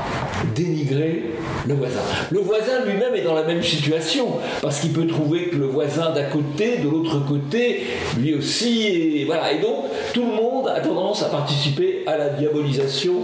dénigrer 0.54 1.24
le 1.66 1.74
voisin. 1.74 2.00
Le 2.30 2.40
voisin 2.40 2.84
lui-même 2.84 3.14
est 3.14 3.22
dans 3.22 3.34
la 3.34 3.44
même 3.44 3.62
situation, 3.62 4.26
parce 4.62 4.80
qu'il 4.80 4.92
peut 4.92 5.06
trouver 5.06 5.44
que 5.44 5.56
le 5.56 5.66
voisin 5.66 6.10
d'à 6.12 6.24
côté, 6.24 6.78
de 6.78 6.88
l'autre 6.88 7.24
côté, 7.26 7.82
lui 8.18 8.34
aussi, 8.34 8.86
et 8.86 9.24
voilà. 9.24 9.52
Et 9.52 9.60
donc, 9.60 9.84
tout 10.12 10.24
le 10.24 10.32
monde 10.32 10.68
a 10.68 10.80
tendance 10.80 11.22
à 11.22 11.26
participer 11.26 12.02
à 12.06 12.16
la 12.16 12.28
diabolisation 12.30 13.14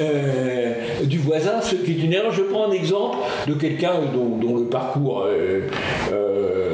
euh, 0.00 0.74
du 1.04 1.18
voisin, 1.18 1.60
ce 1.62 1.76
qui 1.76 1.92
est 1.92 2.04
une 2.04 2.12
erreur. 2.12 2.32
Je 2.32 2.42
prends 2.42 2.68
un 2.68 2.72
exemple 2.72 3.18
de 3.46 3.54
quelqu'un 3.54 3.94
dont, 4.12 4.56
le 4.56 4.64
parcours 4.64 5.24
euh, 5.26 5.60
euh, 6.12 6.65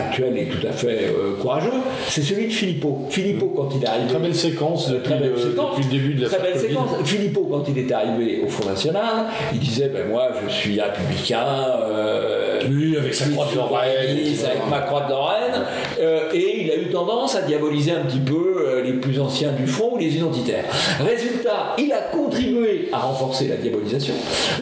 actuel 0.00 0.38
est 0.38 0.46
tout 0.46 0.66
à 0.66 0.72
fait 0.72 1.06
euh, 1.08 1.34
courageux, 1.40 1.70
c'est 2.08 2.22
celui 2.22 2.46
de 2.46 2.52
Philippot. 2.52 3.06
Philippot, 3.10 3.52
quand 3.56 3.68
il 3.76 3.82
est 3.84 3.86
arrivé. 3.88 4.06
Très 4.08 4.18
belle 4.18 4.34
séquence 4.34 4.88
depuis, 4.90 5.02
Très 5.10 5.18
belle 5.18 5.30
le, 5.30 5.38
séquence. 5.38 5.76
depuis 5.78 5.84
le 5.84 5.90
début 6.02 6.14
de 6.14 6.22
la 6.22 6.28
Très 6.28 6.38
belle 6.42 6.58
séquence. 6.58 6.90
Philippot, 7.04 7.48
quand 7.50 7.64
il 7.68 7.78
est 7.78 7.92
arrivé 7.92 8.42
au 8.44 8.48
Front 8.48 8.68
National, 8.68 9.26
il 9.52 9.58
disait 9.60 9.88
ben 9.88 10.08
moi 10.08 10.28
je 10.46 10.52
suis 10.52 10.80
républicain. 10.80 11.44
euh, 11.90 12.49
Avec 12.98 13.14
sa 13.14 13.26
croix 13.28 13.46
de 13.50 13.56
Lorraine, 13.56 14.18
Avec 14.44 14.68
ma 14.70 14.80
croix 14.80 15.02
de 15.02 15.10
Lorraine. 15.10 15.62
euh, 16.00 16.30
et 16.32 16.62
il 16.62 16.70
a 16.70 16.76
eu 16.76 16.88
tendance 16.90 17.34
à 17.36 17.42
diaboliser 17.42 17.92
un 17.92 18.02
petit 18.04 18.18
peu 18.20 18.64
euh, 18.66 18.82
les 18.82 18.92
plus 18.94 19.20
anciens 19.20 19.52
du 19.52 19.66
Front 19.66 19.94
ou 19.94 19.98
les 19.98 20.16
identitaires. 20.16 20.64
Résultat, 21.00 21.74
il 21.78 21.92
a 21.92 22.00
contribué 22.00 22.88
à 22.92 22.98
renforcer 22.98 23.48
la 23.48 23.56
diabolisation, 23.56 24.14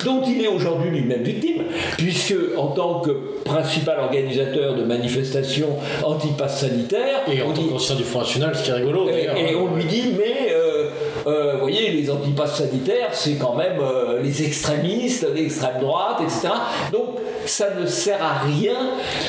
dont 0.05 0.23
il 0.27 0.43
est 0.43 0.49
aujourd'hui 0.49 0.91
lui-même 0.91 1.23
victime, 1.23 1.65
puisque 1.97 2.35
en 2.57 2.69
tant 2.69 3.01
que 3.01 3.11
principal 3.45 3.99
organisateur 4.01 4.75
de 4.75 4.85
manifestations 4.85 5.77
anti-pass 6.05 6.61
sanitaire, 6.61 7.21
Et 7.31 7.43
en 7.43 7.53
tant 7.53 7.63
qu'ancien 7.63 7.97
du 7.97 8.05
Front 8.05 8.21
National, 8.21 8.55
ce 8.55 8.65
qui 8.65 8.71
est 8.71 8.75
rigolo 8.75 9.09
et, 9.09 9.53
et 9.53 9.55
on 9.55 9.75
lui 9.75 9.85
dit, 9.85 10.15
mais 10.17 10.53
euh, 10.53 10.91
euh, 11.27 11.53
vous 11.55 11.61
voyez, 11.61 11.91
les 11.91 12.11
antipasses 12.11 12.59
sanitaires, 12.59 13.09
c'est 13.13 13.35
quand 13.35 13.55
même 13.55 13.79
euh, 13.81 14.23
les 14.23 14.43
extrémistes, 14.45 15.27
l'extrême 15.35 15.81
droite, 15.81 16.21
etc. 16.23 16.49
Donc, 16.93 17.17
ça 17.49 17.71
ne 17.79 17.87
sert 17.87 18.23
à 18.23 18.39
rien. 18.47 18.77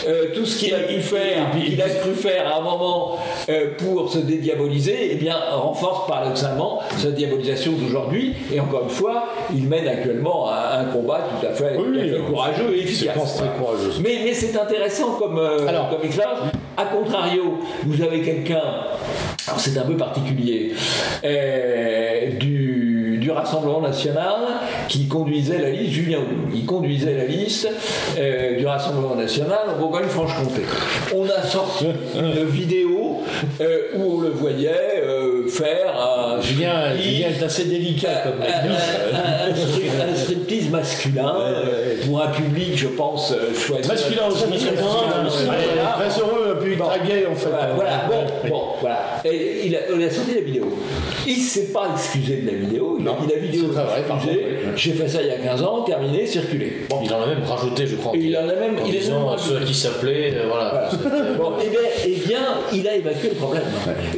Euh, 0.07 0.27
tout 0.33 0.45
ce 0.45 0.59
qu'il 0.59 0.73
a 0.75 0.79
pu 0.79 0.99
faire, 1.01 1.51
qu'il 1.51 1.81
a 1.81 1.89
cru 1.89 2.13
faire 2.13 2.47
à 2.53 2.57
un 2.57 2.61
moment 2.61 3.17
euh, 3.49 3.71
pour 3.77 4.11
se 4.11 4.19
dédiaboliser, 4.19 5.09
eh 5.11 5.15
bien, 5.15 5.35
renforce 5.51 6.07
paradoxalement 6.07 6.79
sa 6.97 7.11
diabolisation 7.11 7.71
d'aujourd'hui. 7.73 8.33
Et 8.53 8.59
encore 8.59 8.83
une 8.83 8.89
fois, 8.89 9.25
il 9.53 9.63
mène 9.67 9.88
actuellement 9.88 10.49
un, 10.51 10.81
un 10.81 10.85
combat 10.85 11.27
tout 11.39 11.45
à 11.47 11.51
fait, 11.51 11.75
Oui, 11.77 11.83
tout 11.85 11.99
à 11.99 12.03
oui, 12.03 12.09
fait 12.09 12.15
oui. 12.19 12.25
courageux 12.29 12.75
et 12.75 12.79
efficace. 12.83 13.38
Très 13.38 13.47
courageuse. 13.57 13.99
Mais, 14.03 14.19
mais 14.23 14.33
c'est 14.33 14.57
intéressant 14.57 15.11
comme, 15.13 15.38
euh, 15.38 15.67
Alors. 15.67 15.89
comme 15.89 16.03
expérience. 16.05 16.39
A 16.77 16.85
contrario, 16.85 17.59
vous 17.85 18.01
avez 18.01 18.21
quelqu'un, 18.21 18.61
alors 19.47 19.59
c'est 19.59 19.77
un 19.77 19.81
peu 19.81 19.97
particulier, 19.97 20.71
euh, 21.25 22.29
du, 22.39 22.58
du 23.29 23.36
Rassemblement 23.36 23.81
national 23.81 24.36
qui 24.88 25.07
conduisait 25.07 25.59
la 25.59 25.69
liste, 25.69 25.91
Julien 25.91 26.17
il 26.51 26.65
conduisait 26.65 27.13
la 27.15 27.25
liste 27.25 27.69
euh, 28.17 28.57
du 28.57 28.65
Rassemblement 28.65 29.13
national 29.15 29.59
en 29.69 29.79
Bourgogne-Franche-Comté. 29.79 30.63
On 31.15 31.25
a 31.25 31.43
sorti 31.43 31.86
une 32.15 32.45
vidéo 32.45 33.21
euh, 33.62 33.81
où 33.95 34.15
on 34.17 34.21
le 34.21 34.29
voyait 34.29 34.71
euh, 35.03 35.48
faire 35.48 35.93
un 35.95 36.41
Julien, 36.41 36.95
est 36.95 37.43
assez 37.43 37.65
délicat 37.65 38.24
comme 38.24 38.39
mec. 38.39 38.50
un- 38.50 39.51
un 39.51 39.55
strip- 39.55 39.91
un 40.12 40.15
striptease 40.15 40.69
masculin 40.69 41.36
pour 42.07 42.24
un 42.24 42.29
public, 42.29 42.75
je 42.77 42.88
pense, 42.88 43.33
choisi. 43.55 43.88
Masculin 43.88 44.24
aussi, 44.31 44.43
très, 44.48 46.19
heureux, 46.19 46.55
un 46.57 46.62
public 46.62 46.79
très 46.79 47.07
gay 47.07 47.27
en 47.31 47.36
fait. 47.36 47.50
Voilà, 47.75 48.05
bon, 48.09 48.50
bon, 48.50 48.62
voilà. 48.81 49.00
Et 49.25 49.67
il, 49.67 49.75
a, 49.75 49.79
il 49.95 50.03
a 50.03 50.09
sorti 50.09 50.33
la 50.36 50.41
vidéo. 50.41 50.65
Il 51.27 51.36
ne 51.38 51.41
s'est 51.43 51.67
pas 51.74 51.89
excusé 51.93 52.38
de 52.38 52.48
la 52.48 52.53
vidéo. 52.57 52.95
Il 52.98 53.05
Non, 53.05 53.13
a 53.13 53.18
excusez, 53.27 53.67
par 54.07 54.17
contre, 54.19 54.27
oui. 54.29 54.38
J'ai 54.75 54.91
fait 54.93 55.07
ça 55.07 55.21
il 55.21 55.27
y 55.27 55.31
a 55.31 55.38
15 55.38 55.63
ans, 55.63 55.81
terminé, 55.83 56.25
circulé. 56.25 56.85
Bon. 56.89 56.99
Il 57.03 57.13
en 57.13 57.21
a 57.21 57.27
même 57.27 57.43
rajouté, 57.43 57.88
je 57.88 57.95
crois. 57.95 58.15
Et 58.15 58.19
il 58.19 58.38
en 58.38 58.41
a 58.41 58.53
même- 58.55 58.77
en 58.81 58.85
il 58.85 58.95
a 58.95 58.99
disant 58.99 59.38
ceux 59.38 59.57
à 59.57 59.59
qui 59.61 59.73
s'appelait, 59.73 60.33
euh, 60.35 60.43
voilà. 60.47 60.89
Bon, 61.38 61.53
eh 61.63 61.69
bien, 61.69 61.79
eh 62.05 62.27
bien, 62.27 62.39
il 62.73 62.88
a 62.88 62.95
évacué 62.95 63.29
le 63.29 63.35
problème. 63.35 63.63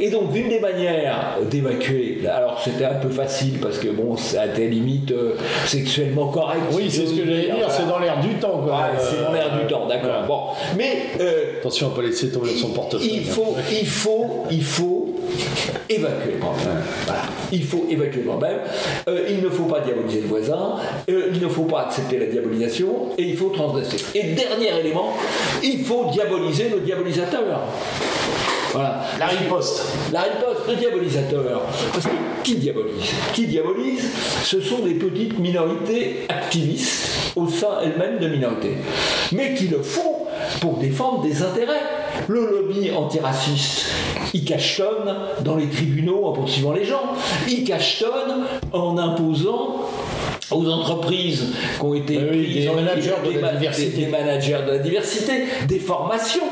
Et 0.00 0.10
donc, 0.10 0.34
une 0.34 0.48
des 0.48 0.60
manières 0.60 1.38
d'évacuer, 1.50 2.20
alors 2.30 2.60
c'était 2.62 2.84
un 2.84 2.94
peu 2.94 3.08
facile 3.08 3.58
parce 3.60 3.78
que 3.78 3.88
bon, 3.88 4.16
ça 4.16 4.46
était 4.46 4.66
limite 4.66 5.10
euh, 5.12 5.34
sexuellement 5.66 6.26
correct. 6.28 6.60
Oui, 6.72 6.84
c'est 6.90 7.06
ce 7.06 7.12
que 7.14 7.24
j'allais 7.26 7.46
dire, 7.46 7.70
c'est 7.70 7.86
dans 7.88 7.98
l'air 7.98 8.20
du 8.20 8.34
temps. 8.34 8.60
Quoi. 8.64 8.72
Ouais, 8.72 8.98
c'est 8.98 9.22
dans 9.24 9.32
l'air 9.32 9.50
du 9.60 9.66
temps, 9.66 9.86
d'accord. 9.88 10.24
Bon, 10.26 10.40
mais 10.76 10.92
euh, 11.20 11.58
Attention 11.60 11.88
à 11.88 11.90
ne 11.90 11.96
pas 11.96 12.02
laisser 12.02 12.30
tomber 12.30 12.50
son 12.50 12.68
portefeuille. 12.70 13.10
il 13.14 13.24
faut, 13.24 13.56
il 13.70 13.86
faut, 13.86 14.44
il 14.50 14.62
faut 14.64 15.01
évacuer 15.88 16.32
le 16.32 16.38
problème. 16.38 16.82
Voilà. 17.06 17.22
Il 17.50 17.64
faut 17.64 17.86
évacuer 17.88 18.20
le 18.22 18.28
problème. 18.28 18.58
Euh, 19.08 19.26
il 19.28 19.42
ne 19.42 19.48
faut 19.48 19.64
pas 19.64 19.80
diaboliser 19.80 20.20
le 20.20 20.26
voisin. 20.28 20.76
euh, 21.10 21.30
il 21.32 21.40
ne 21.40 21.48
faut 21.48 21.64
pas 21.64 21.82
accepter 21.86 22.18
la 22.18 22.26
diabolisation. 22.26 23.10
Et 23.18 23.24
il 23.24 23.36
faut 23.36 23.48
transgresser. 23.50 23.96
Et 24.14 24.32
dernier 24.32 24.78
élément, 24.80 25.14
il 25.62 25.84
faut 25.84 26.06
diaboliser 26.12 26.68
le 26.68 26.80
diabolisateur. 26.80 27.60
Voilà. 28.72 29.04
La 29.18 29.26
riposte. 29.26 29.84
La 30.12 30.22
riposte, 30.22 30.68
le 30.68 30.76
diabolisateur. 30.76 31.62
Parce 31.92 32.06
que 32.06 32.10
qui 32.42 32.56
diabolise? 32.56 33.10
Qui 33.34 33.46
diabolise? 33.46 34.08
Ce 34.44 34.60
sont 34.60 34.78
des 34.78 34.94
petites 34.94 35.38
minorités 35.38 36.26
activistes 36.28 37.10
au 37.36 37.48
sein 37.48 37.80
elles-mêmes 37.84 38.18
de 38.18 38.28
minorités. 38.28 38.76
Mais 39.32 39.54
qui 39.54 39.68
le 39.68 39.82
font 39.82 40.26
pour 40.60 40.78
défendre 40.78 41.22
des 41.22 41.42
intérêts. 41.42 41.82
Le 42.28 42.40
lobby 42.40 42.90
antiraciste, 42.90 43.86
il 44.34 44.44
cachetonne 44.44 45.14
dans 45.44 45.56
les 45.56 45.68
tribunaux 45.68 46.26
en 46.26 46.32
poursuivant 46.32 46.72
les 46.72 46.84
gens. 46.84 47.02
Il 47.48 47.64
cachetonne 47.64 48.44
en 48.72 48.96
imposant 48.98 49.82
aux 50.54 50.68
entreprises 50.68 51.46
qui 51.78 51.84
ont 51.84 51.94
été 51.94 52.16
Oui, 52.18 52.24
oui, 52.30 52.42
prises 52.52 52.64
des 52.64 52.70
managers 52.74 53.10
de 53.34 53.40
la 53.40 53.52
diversité. 53.54 54.00
des 54.02 54.06
managers 54.06 54.58
de 54.66 54.70
la 54.72 54.78
diversité, 54.78 55.32
des 55.68 55.78
formations. 55.78 56.42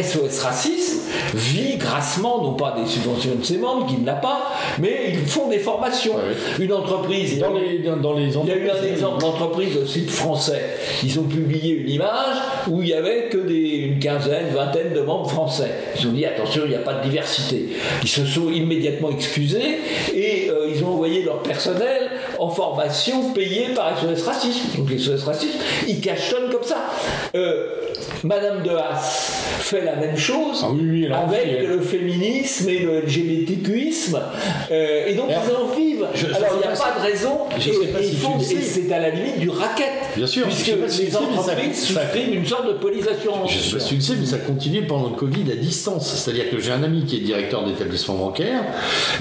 SOS 0.00 0.42
Racisme 0.42 0.98
vit 1.34 1.76
grassement, 1.76 2.42
non 2.42 2.52
pas 2.54 2.76
des 2.80 2.88
subventions 2.88 3.34
de 3.36 3.44
ses 3.44 3.58
membres, 3.58 3.86
qu'il 3.86 4.02
n'a 4.02 4.14
pas, 4.14 4.52
mais 4.78 5.12
ils 5.12 5.26
font 5.26 5.48
des 5.48 5.58
formations. 5.58 6.14
Une 6.58 6.72
entreprise, 6.72 7.32
il 7.34 7.38
y 7.38 7.44
a 7.44 7.48
Dans 7.48 7.56
eu- 7.58 7.60
les, 7.64 7.78
dans, 7.78 7.96
dans 7.96 8.12
les 8.14 8.24
il 8.24 8.48
y 8.48 8.50
a 8.52 8.56
eu 8.56 8.68
un 8.68 8.72
entreprises, 8.72 8.92
exemple 8.92 9.20
d'entreprise 9.20 9.74
de 9.80 9.84
site 9.86 10.10
français. 10.10 10.62
Ils 11.04 11.18
ont 11.18 11.24
publié 11.24 11.74
une 11.74 11.90
image 11.90 12.36
où 12.68 12.82
il 12.82 12.88
y 12.88 12.94
avait 12.94 13.28
que 13.30 13.38
des, 13.38 13.54
une 13.54 13.98
quinzaine, 13.98 14.48
vingtaine 14.54 14.92
de 14.94 15.00
membres 15.00 15.30
français. 15.30 15.70
Ils 15.98 16.06
ont 16.06 16.12
dit 16.12 16.24
attention, 16.26 16.62
il 16.64 16.70
n'y 16.70 16.76
a 16.76 16.80
pas 16.80 16.94
de 16.94 17.02
diversité. 17.08 17.68
Ils 18.02 18.08
se 18.08 18.24
sont 18.24 18.50
immédiatement 18.50 19.10
excusés 19.10 19.78
et 20.14 20.50
euh, 20.50 20.70
ils 20.74 20.82
ont 20.84 20.88
envoyé 20.88 21.22
leur 21.22 21.42
personnel 21.42 22.07
en 22.38 22.50
formation 22.50 23.32
payé 23.32 23.68
par 23.74 23.98
SOS 23.98 24.22
Racisme. 24.22 24.76
Donc 24.76 24.90
les 24.90 24.98
SOS 24.98 25.24
Racisme, 25.24 25.58
ils 25.86 26.00
cachonnent 26.00 26.50
comme 26.50 26.64
ça. 26.64 26.76
Euh, 27.34 27.66
Madame 28.24 28.62
de 28.62 28.70
Haas 28.70 29.34
fait 29.60 29.84
la 29.84 29.96
même 29.96 30.16
chose 30.16 30.62
Ah 30.64 30.70
oui, 30.72 30.80
oui, 30.88 31.06
avec 31.12 31.68
le 31.68 31.80
féminisme 31.80 32.68
et 32.68 32.78
le 32.80 33.00
LGBTQisme. 33.00 34.20
Euh, 34.70 35.06
et 35.06 35.14
donc 35.14 35.26
ils 35.30 35.54
en 35.56 35.66
vivent. 35.76 36.06
je- 36.14 36.26
je 36.26 36.34
Alors 36.34 36.48
il 36.54 36.58
n'y 36.58 36.64
a 36.64 36.68
pas 36.76 36.84
pas 36.94 37.00
de 37.00 37.12
raison. 37.12 37.38
je 37.58 37.68
et, 37.70 37.72
et 37.72 38.44
si 38.44 38.62
c'est 38.62 38.92
à 38.92 38.98
la 39.00 39.10
limite 39.10 39.38
du 39.40 39.50
racket. 39.50 39.86
Bien 40.16 40.26
sûr, 40.26 40.46
Puisque 40.46 40.88
si 40.88 41.02
les 41.06 41.16
entreprises 41.16 41.84
souscrivent 41.84 42.34
une 42.34 42.46
sorte 42.46 42.66
de 42.68 42.72
polisation. 42.74 43.46
Je 43.46 43.58
sais 43.58 43.72
pas 43.76 43.80
si 43.80 43.88
tu 43.90 43.94
le 43.96 44.00
sais, 44.00 44.14
mais 44.18 44.26
ça 44.26 44.38
continue 44.38 44.82
pendant 44.86 45.08
le 45.10 45.16
Covid 45.16 45.44
à 45.52 45.56
distance. 45.56 46.12
C'est-à-dire 46.14 46.50
que 46.50 46.58
j'ai 46.60 46.72
un 46.72 46.82
ami 46.82 47.04
qui 47.04 47.16
est 47.16 47.20
directeur 47.20 47.64
d'établissement 47.64 48.14
bancaire, 48.14 48.62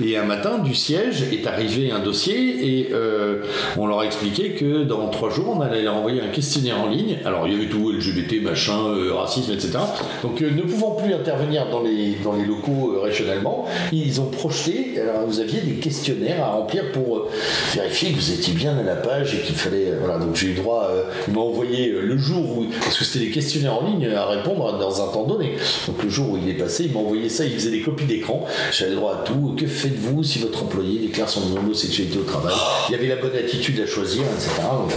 et 0.04 0.18
un 0.18 0.24
matin, 0.24 0.58
du 0.60 0.74
siège, 0.76 1.24
est 1.32 1.46
arrivé 1.48 1.92
un 1.92 2.00
dossier, 2.00 2.38
et 2.80 2.90
euh, 2.94 3.44
on 3.78 3.88
leur 3.88 4.00
a 4.00 4.06
expliqué 4.06 4.52
que 4.52 4.84
dans 4.84 5.08
trois 5.10 5.30
jours, 5.30 5.56
on 5.58 5.62
allait 5.62 5.82
leur 5.84 5.96
envoyer 5.96 6.22
un 6.22 6.28
questionnaire 6.30 6.80
en 6.80 6.88
ligne. 6.88 7.18
Alors, 7.26 7.48
il 7.48 7.54
y 7.54 7.56
avait 7.58 7.68
tout, 7.68 7.92
LGBT, 7.92 8.42
machin, 8.42 8.67
euh, 8.74 9.14
racisme, 9.14 9.52
etc. 9.54 9.78
Donc, 10.24 10.42
euh, 10.42 10.50
ne 10.52 10.62
pouvant 10.62 10.92
plus 10.92 11.14
intervenir 11.14 11.70
dans 11.70 11.82
les, 11.82 12.18
dans 12.24 12.34
les 12.34 12.46
locaux 12.46 12.94
euh, 12.96 13.02
régionalement, 13.02 13.66
ils 13.92 14.20
ont 14.22 14.26
projeté, 14.26 15.00
alors 15.00 15.26
vous 15.28 15.40
aviez 15.40 15.62
des 15.62 15.76
questionnaires 15.76 16.44
à 16.44 16.52
remplir 16.52 16.92
pour 16.92 17.28
vérifier 17.74 18.12
que 18.12 18.16
vous 18.16 18.32
étiez 18.32 18.54
bien 18.54 18.78
à 18.78 18.84
la 18.84 18.96
page 18.96 19.36
et 19.36 19.40
qu'il 19.40 19.56
fallait. 19.56 19.94
voilà, 20.00 20.18
donc 20.18 20.36
j'ai 20.36 20.48
eu 20.48 20.54
droit, 20.54 20.90
euh, 20.92 21.04
il 21.28 21.34
m'a 21.34 21.42
envoyé 21.42 21.92
le 21.92 22.18
jour 22.18 22.58
où. 22.58 22.66
Parce 22.82 22.98
que 22.98 23.06
c'était 23.06 23.26
des 23.26 23.32
questionnaires 23.32 23.82
en 23.82 23.86
ligne 23.86 24.08
à 24.14 24.26
répondre 24.26 24.78
dans 24.78 25.02
un 25.02 25.12
temps 25.12 25.24
donné. 25.24 25.54
Donc 25.88 26.04
le 26.04 26.10
jour 26.10 26.32
où 26.32 26.38
il 26.38 26.50
est 26.50 26.54
passé, 26.54 26.86
il 26.86 26.94
m'a 26.94 27.00
envoyé 27.00 27.30
ça, 27.30 27.46
il 27.46 27.54
faisait 27.54 27.72
des 27.72 27.82
copies 27.82 28.06
d'écran. 28.06 28.46
J'avais 28.72 28.92
le 28.92 28.98
droit 28.98 29.14
à 29.14 29.24
tout. 29.24 29.56
Que 29.58 29.68
faites-vous 29.68 30.24
si 30.24 30.40
votre 30.40 30.64
employé 30.64 31.00
déclare 31.00 31.30
son 31.30 31.42
homosexualité 31.56 32.18
au 32.18 32.24
travail? 32.24 32.56
Il 32.90 32.94
y 32.94 32.96
avait 32.96 33.08
la 33.08 33.16
bonne 33.18 33.36
attitude 33.36 33.80
à 33.80 33.88
choisir, 33.88 34.24
etc. 34.24 34.50
Donc, 34.72 34.92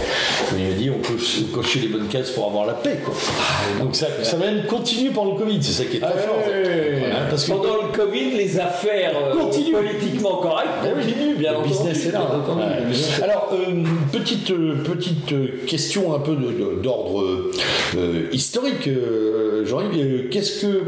il 0.57 0.67
m'a 0.67 0.73
dit, 0.73 0.89
on 0.89 0.99
peut 0.99 1.17
cocher 1.53 1.79
les 1.79 1.87
bonnes 1.87 2.07
cases 2.07 2.31
pour 2.31 2.47
avoir 2.47 2.65
la 2.65 2.73
paix. 2.73 2.99
Quoi. 3.03 3.13
Donc 3.79 3.95
ça, 3.95 4.07
ça 4.23 4.37
même 4.37 4.63
continue 4.67 5.09
pendant 5.11 5.33
le 5.33 5.37
Covid, 5.39 5.61
c'est 5.61 5.83
ça 5.83 5.89
qui 5.89 5.97
est 5.97 5.99
très 5.99 6.09
Ah, 6.15 6.17
fort. 6.17 6.37
Hein, 6.45 7.25
parce 7.29 7.45
que 7.45 7.51
Pendant 7.51 7.75
le 7.83 7.91
Covid, 7.95 8.31
les 8.31 8.59
affaires 8.59 9.13
euh, 9.15 9.33
Continue. 9.41 9.71
politiquement 9.73 10.35
correctes 10.37 10.69
continuent, 10.83 11.35
bien 11.37 11.51
le 11.51 11.57
entendu. 11.57 11.69
business 11.73 12.05
est 12.07 12.11
là. 12.11 12.19
bien 12.29 12.39
entendu. 12.39 12.61
Ouais. 12.61 12.79
Le 12.81 12.85
business 12.87 13.17
est 13.17 13.21
là. 13.21 13.25
Alors, 13.33 13.49
euh, 13.53 13.83
petite, 14.11 14.51
euh, 14.51 14.75
petite 14.83 15.65
question 15.65 16.13
un 16.15 16.19
peu 16.19 16.35
de- 16.35 16.51
de- 16.51 16.81
d'ordre 16.81 17.21
euh, 17.95 18.29
historique. 18.31 18.87
Euh, 18.87 19.50
euh, 19.61 19.65
Jean-Yves, 19.65 19.99
euh, 20.05 20.27
qu'est-ce 20.29 20.61
que, 20.61 20.81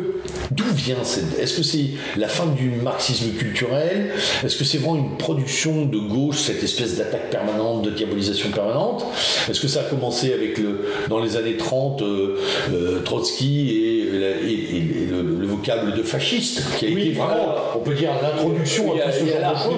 d'où 0.52 0.64
vient 0.76 1.04
cette, 1.04 1.40
est-ce 1.40 1.56
que 1.58 1.64
c'est 1.64 1.86
la 2.18 2.28
fin 2.28 2.46
du 2.48 2.70
marxisme 2.70 3.32
culturel? 3.38 4.12
Est-ce 4.44 4.56
que 4.56 4.64
c'est 4.64 4.78
vraiment 4.78 4.96
une 4.98 5.18
production 5.18 5.86
de 5.86 5.98
gauche, 6.00 6.38
cette 6.40 6.64
espèce 6.64 6.98
d'attaque 6.98 7.30
permanente, 7.30 7.84
de 7.84 7.90
diabolisation 7.92 8.50
permanente? 8.52 9.06
Est-ce 9.50 9.60
que 9.60 9.68
ça 9.68 9.82
a 9.82 9.84
commencé 9.84 10.34
avec 10.34 10.58
le, 10.58 10.86
dans 11.10 11.20
les 11.20 11.38
années 11.38 11.58
30, 11.58 12.02
euh, 12.02 12.38
euh, 12.74 13.00
Trotsky 13.02 13.70
et, 13.72 14.20
la- 14.20 14.30
et- 14.30 14.78
et 14.78 15.08
le, 15.10 15.22
le 15.40 15.48
vocable 15.48 15.94
de 15.94 16.04
fasciste, 16.04 16.62
qui 16.78 16.86
a 16.88 16.90
Oui, 16.90 17.02
été 17.02 17.12
vraiment, 17.12 17.56
on 17.76 17.80
peut 17.80 17.94
dire, 17.94 18.12
l'introduction 18.22 18.94
à 18.94 19.12
tout 19.12 19.26
ce 19.26 19.26
genre 19.42 19.52
de 19.54 19.58
choses? 19.58 19.74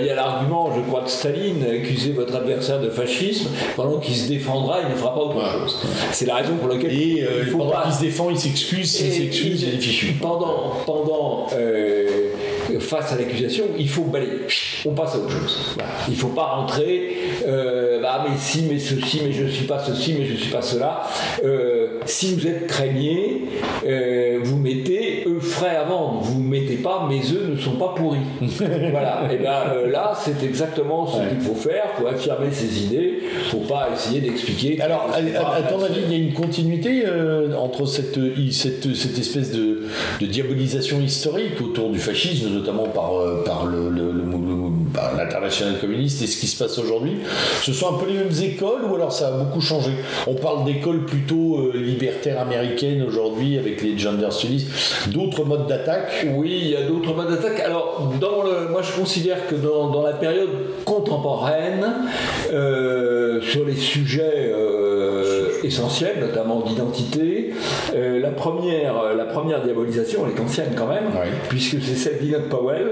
Il 0.00 0.06
y 0.06 0.10
a 0.10 0.14
l'argument, 0.14 0.70
je 0.74 0.80
crois, 0.82 1.02
de 1.02 1.08
Staline, 1.08 1.64
accusez 1.64 2.12
votre 2.12 2.34
adversaire 2.36 2.80
de 2.80 2.90
fascisme, 2.90 3.48
pendant 3.76 3.98
qu'il 3.98 4.14
se 4.16 4.28
défendra, 4.28 4.78
il 4.86 4.90
ne 4.90 4.96
fera 4.96 5.14
pas 5.14 5.20
autre 5.20 5.36
Ouais. 5.36 5.60
chose. 5.66 5.76
C'est 6.12 6.26
la 6.26 6.36
raison 6.36 6.56
pour 6.56 6.68
laquelle 6.68 6.92
Et 6.92 7.22
euh, 7.24 7.44
il 7.46 7.52
pendant 7.52 7.70
pas... 7.70 7.82
qu'il 7.84 7.92
se 7.92 8.00
défend, 8.00 8.30
il 8.30 8.38
s'excuse, 8.38 8.90
s'il 8.90 9.12
s'excuse, 9.12 9.62
il 9.62 9.74
est 9.74 9.78
fichu. 9.78 10.12
Pendant, 10.20 10.72
pendant 10.86 11.46
euh, 11.54 12.06
face 12.80 13.12
à 13.12 13.16
l'accusation, 13.16 13.64
il 13.78 13.88
faut 13.88 14.02
balayer. 14.04 14.32
On 14.86 14.92
passe 14.92 15.14
à 15.14 15.18
autre 15.18 15.30
chose. 15.30 15.72
Voilà. 15.74 15.90
Il 16.08 16.14
ne 16.14 16.18
faut 16.18 16.28
pas 16.28 16.44
rentrer. 16.44 17.16
Euh, 17.48 18.00
bah, 18.00 18.24
mais 18.28 18.36
si, 18.36 18.62
mais 18.70 18.78
ceci, 18.78 19.20
mais 19.24 19.32
je 19.32 19.44
ne 19.44 19.48
suis 19.48 19.66
pas 19.66 19.78
ceci, 19.78 20.14
mais 20.18 20.26
je 20.26 20.32
ne 20.32 20.36
suis 20.38 20.52
pas 20.52 20.62
cela. 20.62 21.02
Euh, 21.44 21.86
si 22.04 22.34
vous 22.34 22.46
êtes 22.46 22.66
crémier, 22.66 23.44
euh, 23.86 24.38
vous 24.42 24.56
mettez 24.56 25.24
œufs 25.26 25.42
frais 25.42 25.76
à 25.76 25.84
vendre. 25.84 26.20
Vous 26.22 26.40
ne 26.42 26.48
mettez 26.48 26.76
pas 26.76 27.06
mes 27.08 27.20
œufs 27.32 27.50
ne 27.50 27.56
sont 27.56 27.76
pas 27.76 27.94
pourris. 27.96 28.18
voilà. 28.90 29.22
Et 29.32 29.36
ben 29.38 29.72
euh, 29.74 29.90
là, 29.90 30.12
c'est 30.18 30.42
exactement 30.44 31.06
ce 31.06 31.18
qu'il 31.28 31.40
faut 31.40 31.54
faire. 31.54 31.84
Il 31.96 32.02
faut 32.02 32.08
affirmer 32.08 32.50
ses 32.52 32.84
idées. 32.84 33.18
Il 33.22 33.58
ne 33.58 33.62
faut 33.62 33.68
pas 33.72 33.88
essayer 33.94 34.20
d'expliquer. 34.20 34.80
Alors, 34.80 35.10
à, 35.12 35.16
à- 35.56 35.62
ton 35.62 35.82
avis, 35.82 36.00
il 36.08 36.12
y 36.12 36.14
a 36.14 36.18
une 36.24 36.32
continuité 36.34 37.02
euh, 37.06 37.54
entre 37.56 37.86
cette, 37.86 38.18
cette, 38.52 38.94
cette 38.94 39.18
espèce 39.18 39.52
de, 39.52 39.82
de 40.20 40.26
diabolisation 40.26 41.00
historique 41.00 41.60
autour 41.60 41.90
du 41.90 41.98
fascisme, 41.98 42.50
notamment 42.50 42.84
par, 42.88 43.10
par 43.44 43.66
le, 43.66 43.90
le- 43.90 44.12
le 44.12 44.22
par 44.98 45.16
l'international 45.16 45.78
communiste, 45.78 46.22
et 46.22 46.26
ce 46.26 46.40
qui 46.40 46.46
se 46.48 46.62
passe 46.62 46.76
aujourd'hui 46.78 47.18
Ce 47.62 47.72
sont 47.72 47.94
un 47.94 47.98
peu 47.98 48.06
les 48.06 48.18
mêmes 48.18 48.42
écoles 48.42 48.82
ou 48.88 48.94
alors 48.94 49.12
ça 49.12 49.28
a 49.28 49.30
beaucoup 49.32 49.60
changé? 49.60 49.92
On 50.26 50.34
parle 50.34 50.64
d'écoles 50.64 51.04
plutôt 51.04 51.58
euh, 51.58 51.72
libertaires 51.76 52.40
américaines 52.40 53.02
aujourd'hui 53.02 53.58
avec 53.58 53.80
les 53.82 53.96
gender 53.96 54.30
studies, 54.30 54.66
d'autres 55.08 55.44
modes 55.44 55.68
d'attaque? 55.68 56.26
Oui, 56.34 56.58
il 56.62 56.68
y 56.70 56.76
a 56.76 56.82
d'autres 56.82 57.14
modes 57.14 57.30
d'attaque. 57.30 57.60
Alors, 57.60 58.12
moi 58.70 58.82
je 58.82 58.98
considère 58.98 59.46
que 59.46 59.54
dans, 59.54 59.90
dans 59.90 60.02
la 60.02 60.14
période 60.14 60.50
contemporaine, 60.84 61.86
euh, 62.52 63.40
sur 63.40 63.64
les 63.64 63.76
sujets 63.76 64.52
euh, 64.52 64.87
essentiels, 65.64 66.16
notamment 66.20 66.60
d'identité, 66.60 67.52
euh, 67.94 68.20
la, 68.20 68.30
première, 68.30 69.14
la 69.14 69.24
première 69.24 69.62
diabolisation, 69.62 70.24
elle 70.26 70.36
est 70.36 70.40
ancienne 70.44 70.72
quand 70.76 70.86
même, 70.88 71.04
puisque 71.48 71.76
c'est 71.82 71.94
celle 71.96 72.18
d'Enoch 72.18 72.48
Powell 72.48 72.88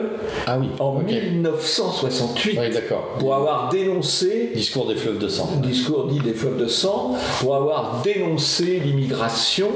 Ah 0.46 0.58
oui, 0.58 0.68
en 0.78 0.96
ok. 0.96 1.11
1968 1.11 2.58
Oui, 2.61 2.70
d'accord. 2.70 3.14
pour 3.18 3.35
avoir 3.35 3.68
dénoncé 3.70 4.50
Discours 4.54 4.87
des 4.87 4.94
fleuves 4.96 5.18
de 5.18 5.28
sang. 5.28 5.49
discours 5.62 6.06
dit 6.06 6.20
des 6.20 6.32
fleuves 6.35 6.58
de 6.58 6.66
sang, 6.66 7.14
pour 7.40 7.54
avoir 7.56 8.02
dénoncé 8.04 8.80
l'immigration 8.85 9.68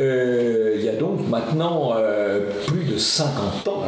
euh, 0.00 0.74
il 0.76 0.84
y 0.84 0.88
a 0.88 0.92
donc 0.94 1.28
maintenant 1.28 1.92
euh, 1.96 2.40
plus 2.66 2.84
de 2.84 2.96
50 2.98 3.68
ans. 3.68 3.82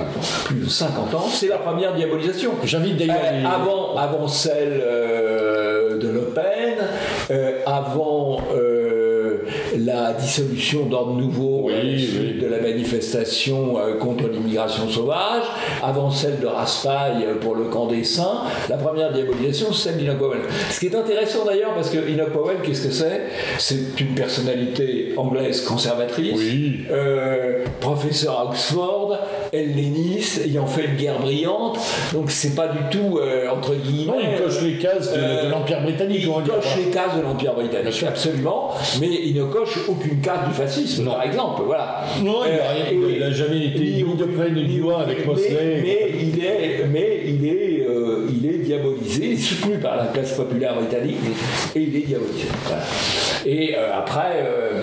Plus 0.45 0.57
de 0.61 0.69
50 0.69 1.15
ans, 1.15 1.25
c'est 1.31 1.49
la 1.49 1.57
première 1.59 1.95
diabolisation. 1.95 2.53
J'invite 2.63 2.97
d'ailleurs 2.97 3.17
Euh, 3.25 3.45
avant, 3.47 3.97
avant 3.97 4.29
celle 4.29 4.81
euh, 4.85 5.99
de 5.99 6.09
Le 6.09 6.21
Pen, 6.35 6.45
euh, 6.81 6.85
avant 7.67 8.41
euh, 8.53 8.74
la 9.85 10.13
dissolution 10.13 10.87
d'ordre 10.87 11.15
nouveau 11.15 11.63
Oui, 11.67 11.75
oui. 12.19 12.41
de 12.41 12.47
la 12.47 12.59
manifestation 12.61 13.79
euh, 13.79 13.95
contre 13.99 14.29
l'immigration 14.29 14.89
sauvage, 14.89 15.43
avant 15.83 16.11
celle 16.11 16.41
de 16.41 16.47
Raspail 16.47 17.25
euh, 17.25 17.35
pour 17.41 17.55
le 17.55 17.65
camp 17.65 17.87
des 17.87 18.05
saints, 18.05 18.43
la 18.69 18.77
première 18.77 19.13
diabolisation, 19.13 19.73
c'est 19.73 19.91
celle 19.91 19.99
d'Enoch 19.99 20.19
Powell. 20.19 20.41
Ce 20.71 20.81
qui 20.81 20.87
est 20.87 20.95
intéressant 20.95 21.45
d'ailleurs, 21.45 21.75
parce 21.75 21.91
que 21.91 21.99
Enoch 21.99 22.31
Powell, 22.31 22.57
qu'est-ce 22.63 22.87
que 22.87 22.93
c'est? 22.93 23.23
C'est 23.59 24.01
une 24.01 24.15
personnalité 24.15 25.15
anglaise 25.17 25.63
conservatrice, 25.63 26.35
Oui. 26.37 26.85
euh, 26.91 27.65
professeur 27.81 28.39
à 28.41 28.45
Oxford, 28.47 29.19
helléniste, 29.53 30.43
ayant 30.45 30.67
fait 30.67 30.87
une 30.87 30.97
guerre 30.97 31.19
brillante, 31.21 31.79
donc 32.13 32.31
c'est 32.31 32.55
pas 32.55 32.69
du 32.69 32.79
tout, 32.91 33.19
euh, 33.19 33.49
entre 33.51 33.75
guillemets... 33.75 34.13
Non, 34.13 34.19
il 34.33 34.43
coche 34.43 34.63
les 34.63 34.79
cases 34.79 35.13
de, 35.13 35.19
euh, 35.19 35.45
de 35.47 35.51
l'Empire 35.51 35.83
britannique, 35.83 36.21
il 36.23 36.29
coche 36.29 36.77
les 36.77 36.91
cases 36.91 37.17
de 37.17 37.23
l'Empire 37.23 37.55
britannique, 37.55 38.03
absolument, 38.07 38.71
mais 39.01 39.09
il 39.25 39.35
ne 39.35 39.45
coche 39.45 39.74
aucune 39.89 40.21
case 40.21 40.49
du 40.49 40.55
fascisme, 40.55 41.05
Non. 41.05 41.13
par 41.13 41.23
exemple, 41.25 41.63
voilà. 41.67 42.05
Non, 42.23 42.41
il 42.45 42.51
a 42.53 42.55
Euh, 42.55 42.59
rien- 42.75 43.17
il 43.17 43.23
a 43.23 43.31
jamais 43.31 43.67
été 43.67 43.81
ni 43.81 44.03
de 44.03 44.25
près 44.27 44.51
ni 44.51 44.65
de 44.77 44.81
loin 44.81 45.01
avec 45.03 45.21
mais- 45.21 45.27
Mosley. 45.27 45.81
Mais, 45.83 46.11
il 46.21 46.45
est, 46.45 46.85
mais 46.93 47.21
il 47.27 47.47
est, 47.47 47.87
euh, 47.89 48.29
il 48.31 48.47
est 48.49 48.59
diabolisé, 48.59 49.37
soutenu 49.37 49.79
par 49.79 49.97
la 49.97 50.07
classe 50.07 50.33
populaire 50.35 50.75
britannique, 50.77 51.17
et 51.75 51.81
il 51.81 51.97
est 51.97 52.07
diabolisé. 52.07 52.47
Voilà. 52.67 52.83
Et 53.47 53.75
euh, 53.77 53.97
après. 53.99 54.37
euh, 54.47 54.83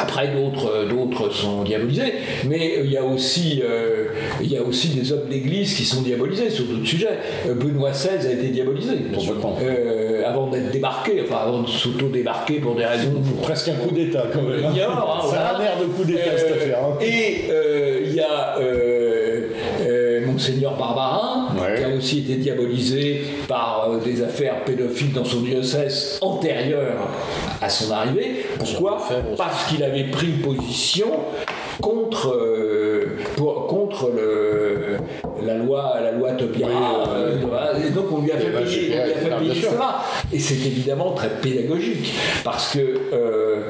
après, 0.00 0.28
d'autres, 0.28 0.86
d'autres 0.88 1.32
sont 1.32 1.64
diabolisés, 1.64 2.12
mais 2.46 2.74
il 2.84 2.90
y 2.92 2.96
a 2.96 3.02
aussi, 3.02 3.60
euh, 3.64 4.04
il 4.40 4.52
y 4.52 4.56
a 4.56 4.62
aussi 4.62 4.90
des 4.90 5.10
hommes 5.12 5.28
d'église 5.28 5.74
qui 5.74 5.84
sont 5.84 6.02
diabolisés 6.02 6.50
sur 6.50 6.66
d'autres 6.66 6.86
sujets. 6.86 7.18
Benoît 7.48 7.90
XVI 7.90 8.28
a 8.28 8.32
été 8.32 8.46
diabolisé, 8.48 8.92
Complètement. 9.12 9.58
euh, 9.60 10.17
avant 10.28 10.46
d'être 10.48 10.70
débarqué, 10.70 11.22
enfin 11.24 11.40
avant 11.48 11.62
de 11.62 11.68
s'auto-débarquer 11.68 12.60
pour 12.60 12.74
des 12.74 12.84
raisons 12.86 13.12
Presque 13.42 13.68
un 13.68 13.74
coup 13.74 13.94
d'État, 13.94 14.24
quand 14.32 14.42
même. 14.42 14.64
hein. 14.64 14.70
Ignore, 14.72 15.20
hein, 15.24 15.28
Ça 15.30 15.56
a 15.56 15.80
de 15.80 15.84
coup 15.86 16.04
d'État, 16.04 16.20
Euh, 16.32 16.38
cette 16.38 16.52
affaire. 16.56 16.78
hein. 16.84 16.98
Et 17.00 17.50
euh, 17.50 18.00
il 18.04 18.14
y 18.14 18.20
a 18.20 18.58
euh, 18.60 19.40
euh, 19.86 20.26
Monseigneur 20.26 20.76
Barbarin, 20.76 21.48
Ouais. 21.60 21.78
qui 21.78 21.84
a 21.84 21.88
aussi 21.96 22.18
été 22.20 22.34
diabolisé 22.36 23.22
par 23.48 23.88
euh, 23.90 23.98
des 24.04 24.22
affaires 24.22 24.64
pédophiles 24.64 25.12
dans 25.12 25.24
son 25.24 25.40
diocèse 25.40 26.18
antérieures 26.20 27.08
à 27.60 27.68
son 27.68 27.90
arrivée. 27.92 28.44
Pourquoi? 28.58 28.98
Parce 29.36 29.64
qu'il 29.66 29.82
avait 29.82 30.04
pris 30.04 30.28
position 30.28 31.08
contre, 31.80 32.28
euh, 32.34 33.16
pour- 33.36 33.66
contre 33.66 34.10
le, 34.14 34.98
la 35.44 35.54
loi, 35.54 35.94
la 36.02 36.12
loi 36.12 36.32
Taubira. 36.32 36.68
Oui, 36.70 37.14
euh, 37.16 37.36
donc 38.08 38.18
on 38.18 38.22
lui 38.22 38.32
a 38.32 38.38
fait 38.38 38.48
Et 38.48 38.50
ben, 38.50 38.64
payer, 38.64 38.94
on 39.00 39.04
lui 39.04 39.12
a 39.12 39.16
fait 39.16 39.28
bien 39.28 39.38
payer 39.38 39.62
cela. 39.62 40.02
Et 40.32 40.38
c'est 40.38 40.54
évidemment 40.54 41.12
très 41.12 41.28
pédagogique 41.28 42.14
parce 42.44 42.72
que 42.72 42.78
euh, 43.12 43.68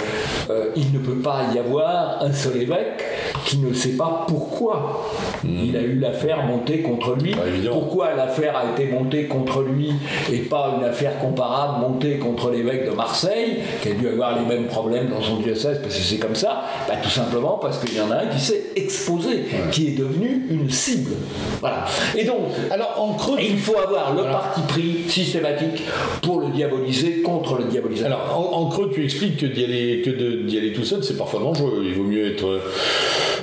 euh, 0.51 0.71
il 0.77 0.93
ne 0.93 0.99
peut 0.99 1.17
pas 1.17 1.47
y 1.55 1.59
avoir 1.59 2.23
un 2.23 2.33
seul 2.33 2.63
évêque 2.63 3.05
qui 3.49 3.57
ne 3.59 3.73
sait 3.73 3.97
pas 3.97 4.27
pourquoi 4.29 5.03
il 5.43 5.75
a 5.75 5.81
eu 5.81 5.99
l'affaire 5.99 6.45
montée 6.45 6.81
contre 6.83 7.17
lui. 7.17 7.33
Bah, 7.33 7.41
pourquoi 7.73 8.13
l'affaire 8.15 8.55
a 8.55 8.71
été 8.79 8.91
montée 8.93 9.25
contre 9.25 9.63
lui 9.63 9.91
et 10.31 10.41
pas 10.41 10.75
une 10.79 10.85
affaire 10.85 11.19
comparable 11.19 11.81
montée 11.81 12.19
contre 12.19 12.51
l'évêque 12.51 12.85
de 12.91 12.95
Marseille, 12.95 13.61
qui 13.83 13.89
a 13.89 13.95
dû 13.95 14.07
avoir 14.07 14.39
les 14.39 14.45
mêmes 14.45 14.67
problèmes 14.67 15.09
dans 15.09 15.23
son 15.23 15.37
diocèse 15.37 15.81
parce 15.83 15.95
que 15.97 16.03
c'est 16.03 16.19
comme 16.19 16.35
ça? 16.35 16.65
Bah, 16.87 16.95
Tout 17.03 17.09
simplement 17.09 17.59
parce 17.61 17.79
qu'il 17.83 17.97
y 17.97 18.01
en 18.03 18.11
a 18.11 18.17
un 18.17 18.27
qui 18.27 18.39
s'est 18.39 18.65
exposé, 18.77 19.45
qui 19.73 19.89
est 19.89 19.99
devenu 19.99 20.47
une 20.51 20.69
cible. 20.69 21.13
Voilà. 21.61 21.87
Et 22.19 22.25
donc, 22.25 22.37
Alors, 22.71 22.97
en 22.99 23.15
creux, 23.15 23.39
il 23.41 23.57
faut 23.57 23.79
avoir 23.79 24.13
le 24.15 24.25
parti 24.25 24.61
pris 24.69 25.05
systématique 25.09 25.83
pour 26.21 26.41
le 26.43 26.49
diaboliser 26.49 27.23
contre 27.23 27.57
le 27.57 27.65
diabolisateur. 27.65 28.19
alors, 28.19 28.53
en, 28.55 28.59
en 28.61 28.67
creux, 28.69 28.91
tu 28.93 29.03
expliques 29.05 29.39
que 29.39 29.47
d'y 29.47 29.65
aller, 29.65 30.03
que 30.05 30.11
de- 30.11 30.43
d'y 30.43 30.59
aller 30.59 30.75
tout 30.75 30.85
seul, 30.85 31.03
c'est 31.03 31.17
parfois 31.17 31.41
dangereux. 31.41 31.83
Il 31.87 31.95
vaut 31.95 32.03
mieux 32.05 32.27
être. 32.33 32.61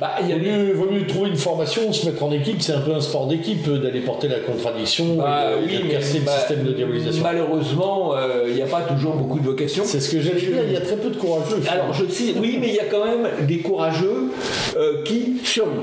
Bah, 0.01 0.12
il 0.21 0.29
y 0.29 0.34
a 0.34 0.38
vaut 0.38 0.41
mieux, 0.43 0.73
vaut 0.73 0.89
mieux 0.91 1.05
trouver 1.08 1.29
une 1.29 1.36
formation, 1.38 1.91
se 1.93 2.05
mettre 2.08 2.23
en 2.23 2.31
équipe. 2.31 2.62
C'est 2.62 2.73
un 2.73 2.81
peu 2.81 2.93
un 2.93 3.01
sport 3.01 3.27
d'équipe 3.27 3.67
euh, 3.67 3.77
d'aller 3.77 4.01
porter 4.01 4.27
la 4.27 4.39
contradiction 4.39 5.15
Bah, 5.15 5.51
et 5.58 5.62
de, 5.62 5.67
oui, 5.67 5.77
de 5.79 5.84
mais 5.84 5.89
casser 5.89 6.19
le 6.19 6.25
bah, 6.25 6.31
système 6.38 6.63
de 6.63 6.71
diabolisation. 6.73 7.23
Malheureusement, 7.23 8.15
euh, 8.15 8.45
il 8.47 8.55
n'y 8.55 8.62
a 8.62 8.65
pas 8.67 8.81
toujours 8.81 9.13
beaucoup 9.15 9.39
de 9.39 9.45
vocations. 9.45 9.84
C'est 9.86 9.99
ce 9.99 10.10
que 10.10 10.21
j'allais 10.21 10.39
dire. 10.41 10.63
Il 10.67 10.73
y 10.73 10.77
a 10.77 10.81
très 10.81 10.97
peu 10.97 11.10
de 11.10 11.17
courageux. 11.17 11.58
Alors 11.69 11.93
je 11.93 12.05
sais, 12.05 12.34
oui, 12.39 12.58
mais 12.60 12.69
il 12.69 12.75
y 12.75 12.79
a 12.79 12.86
quand 12.86 13.05
même 13.05 13.45
des 13.47 13.60
courageux 13.60 14.31
euh, 14.77 15.03
qui 15.03 15.38
survivent. 15.43 15.79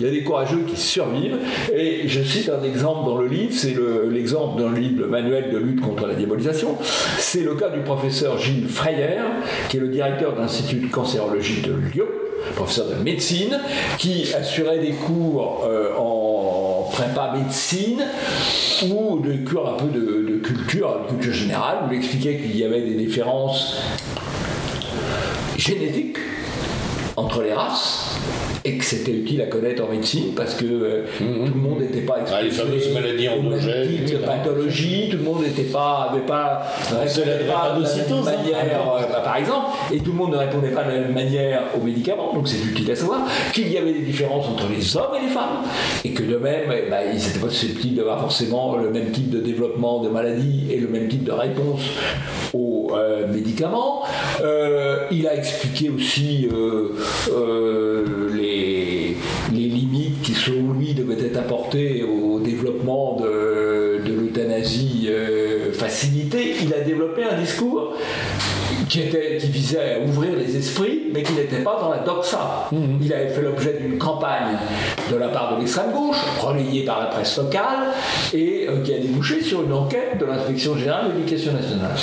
Il 0.00 0.06
y 0.06 0.08
a 0.08 0.12
des 0.12 0.22
courageux 0.22 0.64
qui 0.68 0.76
survivent. 0.80 1.38
Et 1.74 2.06
je 2.08 2.22
cite 2.22 2.50
un 2.50 2.62
exemple 2.62 3.06
dans 3.06 3.18
le 3.18 3.26
livre, 3.26 3.52
c'est 3.52 3.74
le- 3.74 4.08
l'exemple 4.10 4.62
d'un 4.62 4.72
livre, 4.72 5.00
le 5.00 5.06
manuel 5.08 5.50
de 5.52 5.58
lutte 5.58 5.80
contre 5.80 6.06
la 6.06 6.14
diabolisation. 6.14 6.76
C'est 7.18 7.40
le 7.42 7.54
cas 7.54 7.68
du 7.70 7.80
professeur 7.80 8.38
Gilles 8.38 8.68
Freyer, 8.68 9.18
qui 9.68 9.78
est 9.78 9.80
le 9.80 9.88
directeur 9.88 10.34
de 10.34 10.40
l'Institut 10.40 10.76
de 10.76 10.86
cancérologie 10.90 11.62
de 11.62 11.72
Lyon, 11.92 12.06
professeur 12.54 12.86
de 12.86 12.94
médecine, 12.94 13.58
qui 13.98 14.32
assurait 14.34 14.78
des 14.78 14.92
cours 14.92 15.64
euh, 15.64 15.94
en 15.96 16.88
prépa 16.92 17.34
médecine 17.36 18.04
ou 18.90 19.20
des 19.20 19.38
cours 19.44 19.68
un 19.68 19.74
peu 19.74 19.88
de, 19.88 20.30
de 20.30 20.38
culture, 20.38 21.00
de 21.04 21.08
culture 21.08 21.32
générale, 21.32 21.78
où 21.84 21.92
il 21.92 21.98
expliquait 21.98 22.36
qu'il 22.36 22.56
y 22.56 22.64
avait 22.64 22.82
des 22.82 22.94
différences 22.94 23.76
génétique 25.56 26.16
entre 27.16 27.42
les 27.42 27.52
races 27.52 28.16
et 28.68 28.76
que 28.76 28.84
c'était 28.84 29.12
utile 29.12 29.40
à 29.40 29.46
connaître 29.46 29.82
en 29.82 29.88
médecine 29.88 30.34
parce 30.36 30.54
que 30.54 30.66
euh, 30.66 31.02
tout 31.18 31.54
le 31.54 31.60
monde 31.60 31.80
n'était 31.80 32.02
pas 32.02 32.18
Ah, 32.30 32.42
les 32.42 32.50
fameuses 32.50 32.92
maladies 32.92 33.28
endogènes, 33.28 34.04
pathologies, 34.24 35.08
tout 35.10 35.16
le 35.16 35.22
monde 35.22 35.42
n'était 35.42 35.62
pas, 35.62 36.10
avait 36.10 36.26
pas, 36.26 36.62
répondait 36.90 37.46
pas 37.46 37.74
de 37.74 37.80
la 37.80 38.16
hein. 38.16 38.22
manière, 38.24 38.94
euh, 38.94 39.06
bah, 39.10 39.22
par 39.24 39.36
exemple, 39.36 39.66
et 39.92 39.98
tout 39.98 40.12
le 40.12 40.18
monde 40.18 40.32
ne 40.32 40.36
répondait 40.36 40.70
pas 40.70 40.84
de 40.84 40.90
la 40.90 41.00
même 41.00 41.14
manière 41.14 41.62
aux 41.74 41.82
médicaments, 41.82 42.34
donc 42.34 42.46
c'est 42.46 42.58
utile 42.58 42.90
à 42.90 42.96
savoir 42.96 43.26
qu'il 43.54 43.72
y 43.72 43.78
avait 43.78 43.92
des 43.92 44.02
différences 44.02 44.46
entre 44.46 44.68
les 44.68 44.96
hommes 44.96 45.14
et 45.18 45.22
les 45.22 45.32
femmes, 45.32 45.62
et 46.04 46.10
que 46.10 46.22
de 46.22 46.36
même, 46.36 46.70
eh 46.70 46.90
ben, 46.90 47.00
ils 47.10 47.18
n'étaient 47.18 47.38
pas 47.38 47.48
susceptibles 47.48 47.96
d'avoir 47.96 48.20
forcément 48.20 48.76
le 48.76 48.90
même 48.90 49.10
type 49.12 49.30
de 49.30 49.40
développement 49.40 50.02
de 50.02 50.10
maladie 50.10 50.66
et 50.70 50.78
le 50.78 50.88
même 50.88 51.08
type 51.08 51.24
de 51.24 51.32
réponse 51.32 51.82
aux 52.52 52.90
euh, 52.92 53.26
médicaments. 53.32 54.02
Euh, 54.42 55.06
il 55.10 55.26
a 55.26 55.34
expliqué 55.34 55.88
aussi 55.88 56.48
les, 58.34 59.16
les 59.52 59.68
limites 59.68 60.22
qui, 60.22 60.34
selon 60.34 60.72
apportées 61.38 62.02
au 62.02 62.40
développement 62.40 63.16
de, 63.16 64.00
de 64.04 64.12
l'euthanasie 64.12 65.08
euh, 65.08 65.72
facilitée. 65.72 66.54
Il 66.62 66.72
a 66.74 66.80
développé 66.80 67.24
un 67.24 67.38
discours 67.38 67.94
qui, 68.88 69.02
était, 69.02 69.38
qui 69.38 69.48
visait 69.48 69.96
à 69.96 70.00
ouvrir 70.00 70.32
les 70.36 70.56
esprits, 70.56 71.02
mais 71.12 71.22
qui 71.22 71.32
n'était 71.32 71.62
pas 71.62 71.78
dans 71.80 71.90
la 71.90 71.98
doxa. 71.98 72.70
Il 73.02 73.12
avait 73.12 73.28
fait 73.28 73.42
l'objet 73.42 73.78
d'une 73.80 73.98
campagne 73.98 74.56
de 75.10 75.16
la 75.16 75.28
part 75.28 75.54
de 75.54 75.60
l'extrême 75.60 75.92
gauche, 75.92 76.16
relayée 76.40 76.84
par 76.84 77.00
la 77.00 77.06
presse 77.06 77.36
locale, 77.36 77.92
et 78.32 78.66
euh, 78.68 78.82
qui 78.82 78.94
a 78.94 78.98
débouché 78.98 79.42
sur 79.42 79.62
une 79.62 79.72
enquête 79.72 80.18
de 80.18 80.24
l'inspection 80.24 80.76
générale 80.76 81.08
de 81.08 81.18
l'éducation 81.18 81.52
nationale. 81.52 81.96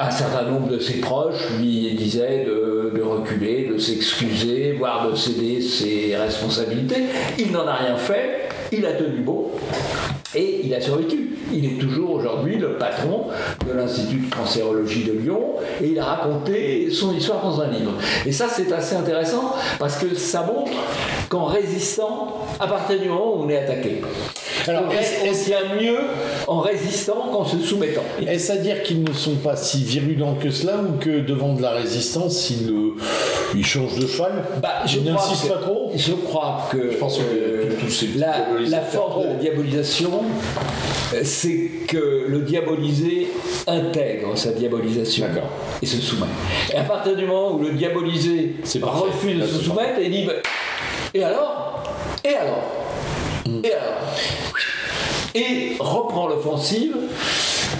Un 0.00 0.10
certain 0.10 0.42
nombre 0.42 0.68
de 0.68 0.78
ses 0.78 0.94
proches 0.94 1.50
lui 1.58 1.94
disaient 1.94 2.44
de, 2.44 3.00
reculer, 3.02 3.68
de 3.68 3.78
s'excuser, 3.78 4.72
voire 4.78 5.08
de 5.08 5.14
céder 5.14 5.60
ses 5.60 6.16
responsabilités. 6.16 7.04
Il 7.38 7.52
n'en 7.52 7.66
a 7.66 7.74
rien 7.74 7.96
fait, 7.96 8.48
il 8.72 8.84
a 8.86 8.92
tenu 8.92 9.20
bon. 9.20 9.50
Et 10.34 10.62
il 10.64 10.74
a 10.74 10.80
survécu. 10.80 11.36
Il 11.52 11.64
est 11.64 11.78
toujours 11.78 12.10
aujourd'hui 12.10 12.58
le 12.58 12.76
patron 12.76 13.28
de 13.64 13.72
l'Institut 13.72 14.26
de 14.26 14.34
cancérologie 14.34 15.04
de 15.04 15.12
Lyon 15.12 15.54
et 15.80 15.88
il 15.88 15.98
a 16.00 16.04
raconté 16.04 16.90
son 16.90 17.14
histoire 17.14 17.40
dans 17.42 17.60
un 17.60 17.68
livre. 17.68 17.92
Et 18.26 18.32
ça, 18.32 18.48
c'est 18.48 18.72
assez 18.72 18.96
intéressant 18.96 19.54
parce 19.78 19.96
que 19.96 20.14
ça 20.16 20.42
montre 20.42 20.72
qu'en 21.28 21.44
résistant, 21.44 22.46
à 22.58 22.66
partir 22.66 22.98
du 22.98 23.08
moment 23.08 23.36
où 23.36 23.44
on 23.44 23.48
est 23.48 23.58
attaqué, 23.58 24.02
Alors, 24.66 24.84
on, 24.88 25.28
on 25.28 25.32
tient 25.32 25.74
mieux 25.80 25.98
en 26.46 26.60
résistant 26.60 27.28
qu'en 27.32 27.44
se 27.44 27.58
soumettant? 27.58 28.02
Est-ce 28.26 28.52
à 28.52 28.56
dire 28.56 28.82
qu'ils 28.82 29.02
ne 29.02 29.12
sont 29.12 29.36
pas 29.36 29.56
si 29.56 29.82
virulents 29.84 30.34
que 30.34 30.50
cela 30.50 30.78
ou 30.78 30.98
que 30.98 31.20
devant 31.20 31.54
de 31.54 31.62
la 31.62 31.72
résistance, 31.72 32.50
ils, 32.50 32.70
euh, 32.70 32.96
ils 33.54 33.64
changent 33.64 33.98
de 33.98 34.06
cheval? 34.06 34.32
Bah, 34.62 34.82
je 34.86 35.00
que- 35.00 35.48
pas 35.48 35.58
trop? 35.58 35.92
Je 35.94 36.12
crois 36.12 36.66
que 36.70 36.90
Je 36.92 36.96
pense 36.96 37.18
que 37.18 37.22
euh, 37.22 37.68
tous 37.80 38.04
la, 38.16 38.46
la 38.68 38.80
force 38.80 39.22
de 39.22 39.28
la 39.28 39.34
diabolisation, 39.34 40.10
euh, 41.14 41.20
c'est 41.24 41.70
que 41.86 42.26
le 42.28 42.40
diabolisé 42.40 43.28
intègre 43.66 44.36
sa 44.36 44.52
diabolisation 44.52 45.26
et 45.82 45.86
se 45.86 45.98
soumet. 46.00 46.26
Et 46.72 46.76
à 46.76 46.84
partir 46.84 47.16
du 47.16 47.26
moment 47.26 47.52
où 47.52 47.58
le 47.62 47.72
diabolisé 47.72 48.56
refuse 48.82 49.40
de 49.40 49.46
se 49.46 49.62
soumettre, 49.64 50.00
il 50.02 50.10
dit 50.10 50.24
bah, 50.24 50.32
Et 51.12 51.22
alors? 51.22 51.82
Et 52.24 52.34
alors? 52.34 52.62
Et 53.46 53.72
alors 53.72 54.16
Et 55.34 55.76
reprend 55.78 56.28
l'offensive, 56.28 56.94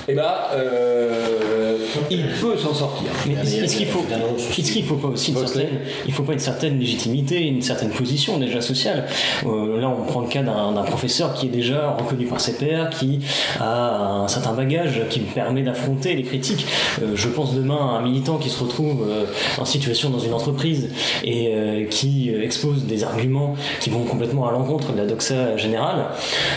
et 0.08 0.14
ben, 0.14 0.22
euh, 0.54 1.76
il 2.10 2.22
peut 2.40 2.56
s'en 2.56 2.74
sortir. 2.74 3.08
Mais 3.26 3.34
est-ce 3.34 3.50
il 3.52 3.56
y 3.56 3.60
a- 3.60 3.64
est-ce 3.64 3.76
qu'il 3.76 3.86
faut, 3.86 4.04
est-ce 4.58 4.72
qu'il 4.72 4.84
faut 4.84 4.96
pas 4.96 5.08
aussi 5.08 5.32
une 5.32 5.38
certaine, 5.38 5.68
il 6.06 6.12
faut 6.12 6.22
pas 6.22 6.32
une 6.32 6.38
certaine 6.38 6.78
légitimité, 6.78 7.40
une 7.46 7.62
certaine 7.62 7.90
position 7.90 8.38
déjà 8.38 8.60
sociale. 8.60 9.06
Euh, 9.46 9.80
là, 9.80 9.88
on 9.88 10.02
prend 10.04 10.20
le 10.20 10.28
cas 10.28 10.42
d'un 10.42 10.72
professeur 10.82 11.34
qui 11.34 11.46
est 11.46 11.50
déjà 11.50 11.90
reconnu 11.98 12.26
par 12.26 12.40
ses 12.40 12.56
pairs, 12.56 12.90
qui 12.90 13.20
a 13.60 14.22
un 14.24 14.28
certain 14.28 14.52
bagage 14.52 15.02
qui 15.10 15.20
lui 15.20 15.26
permet 15.26 15.62
d'affronter 15.62 16.14
les 16.14 16.22
critiques. 16.22 16.66
Euh, 17.02 17.12
je 17.14 17.28
pense 17.28 17.54
demain 17.54 17.76
à 17.76 17.98
un 17.98 18.02
militant 18.02 18.36
qui 18.38 18.50
se 18.50 18.62
retrouve 18.62 19.06
euh, 19.08 19.24
en 19.58 19.64
situation 19.64 20.10
dans 20.10 20.18
une 20.18 20.32
entreprise 20.34 20.90
et 21.24 21.52
euh, 21.54 21.84
qui 21.86 22.30
expose 22.30 22.84
des 22.84 23.04
arguments 23.04 23.54
qui 23.80 23.90
vont 23.90 24.04
complètement 24.04 24.48
à 24.48 24.52
l'encontre 24.52 24.92
de 24.92 24.98
la 24.98 25.06
doxa 25.06 25.56
générale. 25.56 26.06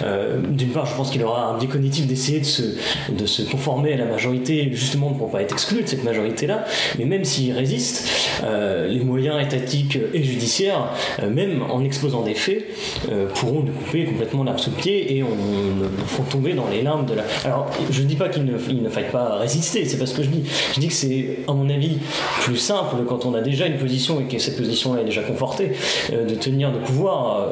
Euh, 0.04 0.40
D'une 0.50 0.70
part, 0.70 0.86
je 0.86 0.96
pense 0.96 1.10
qu'il 1.12 1.24
aura 1.24 1.46
un 1.48 1.58
biais 1.58 1.68
cognitif 1.68 2.08
d'essayer 2.08 2.40
de 2.40 2.46
se, 2.46 2.62
de 3.10 3.26
se 3.28 3.44
conformer 3.44 3.94
à 3.94 3.98
la 3.98 4.06
majorité, 4.06 4.70
justement 4.72 5.12
pour 5.12 5.32
pas 5.32 5.42
être 5.42 5.54
exclu 5.54 5.84
de 5.84 5.88
cette 5.88 6.04
majorité-là. 6.04 6.66
Mais 6.98 7.06
même 7.06 7.24
s'il 7.24 7.54
résiste, 7.54 8.08
euh, 8.44 8.88
les 8.88 9.00
moyens 9.00 9.42
étatiques 9.42 9.98
et 10.14 10.24
judiciaires, 10.24 10.92
euh, 11.22 11.30
même 11.30 11.64
en 11.70 11.84
exposant 11.84 12.22
des 12.22 12.34
faits, 12.34 12.66
euh, 13.12 13.28
pourront 13.28 13.62
lui 13.62 13.72
couper 13.72 14.06
complètement 14.06 14.44
l'herbe 14.44 14.60
sous 14.60 14.72
le 14.72 14.76
pied 14.76 15.18
et 15.18 15.24
on, 15.24 15.28
le 15.28 15.88
font 16.06 16.24
tomber 16.24 16.54
dans 16.54 16.68
les 16.68 16.82
larmes 16.82 17.06
de 17.06 17.14
la. 17.14 17.24
Alors, 17.46 17.70
je 17.90 18.02
dis 18.04 18.16
pas 18.16 18.30
qu'il 18.30 18.46
ne, 18.46 18.58
il 18.70 18.82
ne 18.82 18.90
faille 18.90 19.12
pas 19.12 19.38
résister, 19.38 19.86
c'est 19.86 19.98
pas 19.98 20.06
ce 20.06 20.16
que 20.16 20.24
je 20.24 20.30
dis. 20.30 20.44
Je 20.74 20.80
dis 20.80 20.88
que 20.88 20.94
c'est, 20.94 21.40
à 21.48 21.54
mon 21.54 21.70
avis, 21.70 21.98
plus 22.42 22.58
simple 22.58 22.98
quand 23.08 23.26
on 23.26 23.34
a 23.34 23.42
déjà 23.42 23.68
une 23.68 23.78
position 23.78 24.20
et 24.22 24.24
que 24.24 24.40
cette 24.40 24.58
position 24.58 24.98
est 24.98 25.04
déjà 25.04 25.22
confortée, 25.22 25.72
de 26.12 26.36
tenir, 26.36 26.72
de 26.72 26.80
pouvoir 26.80 27.48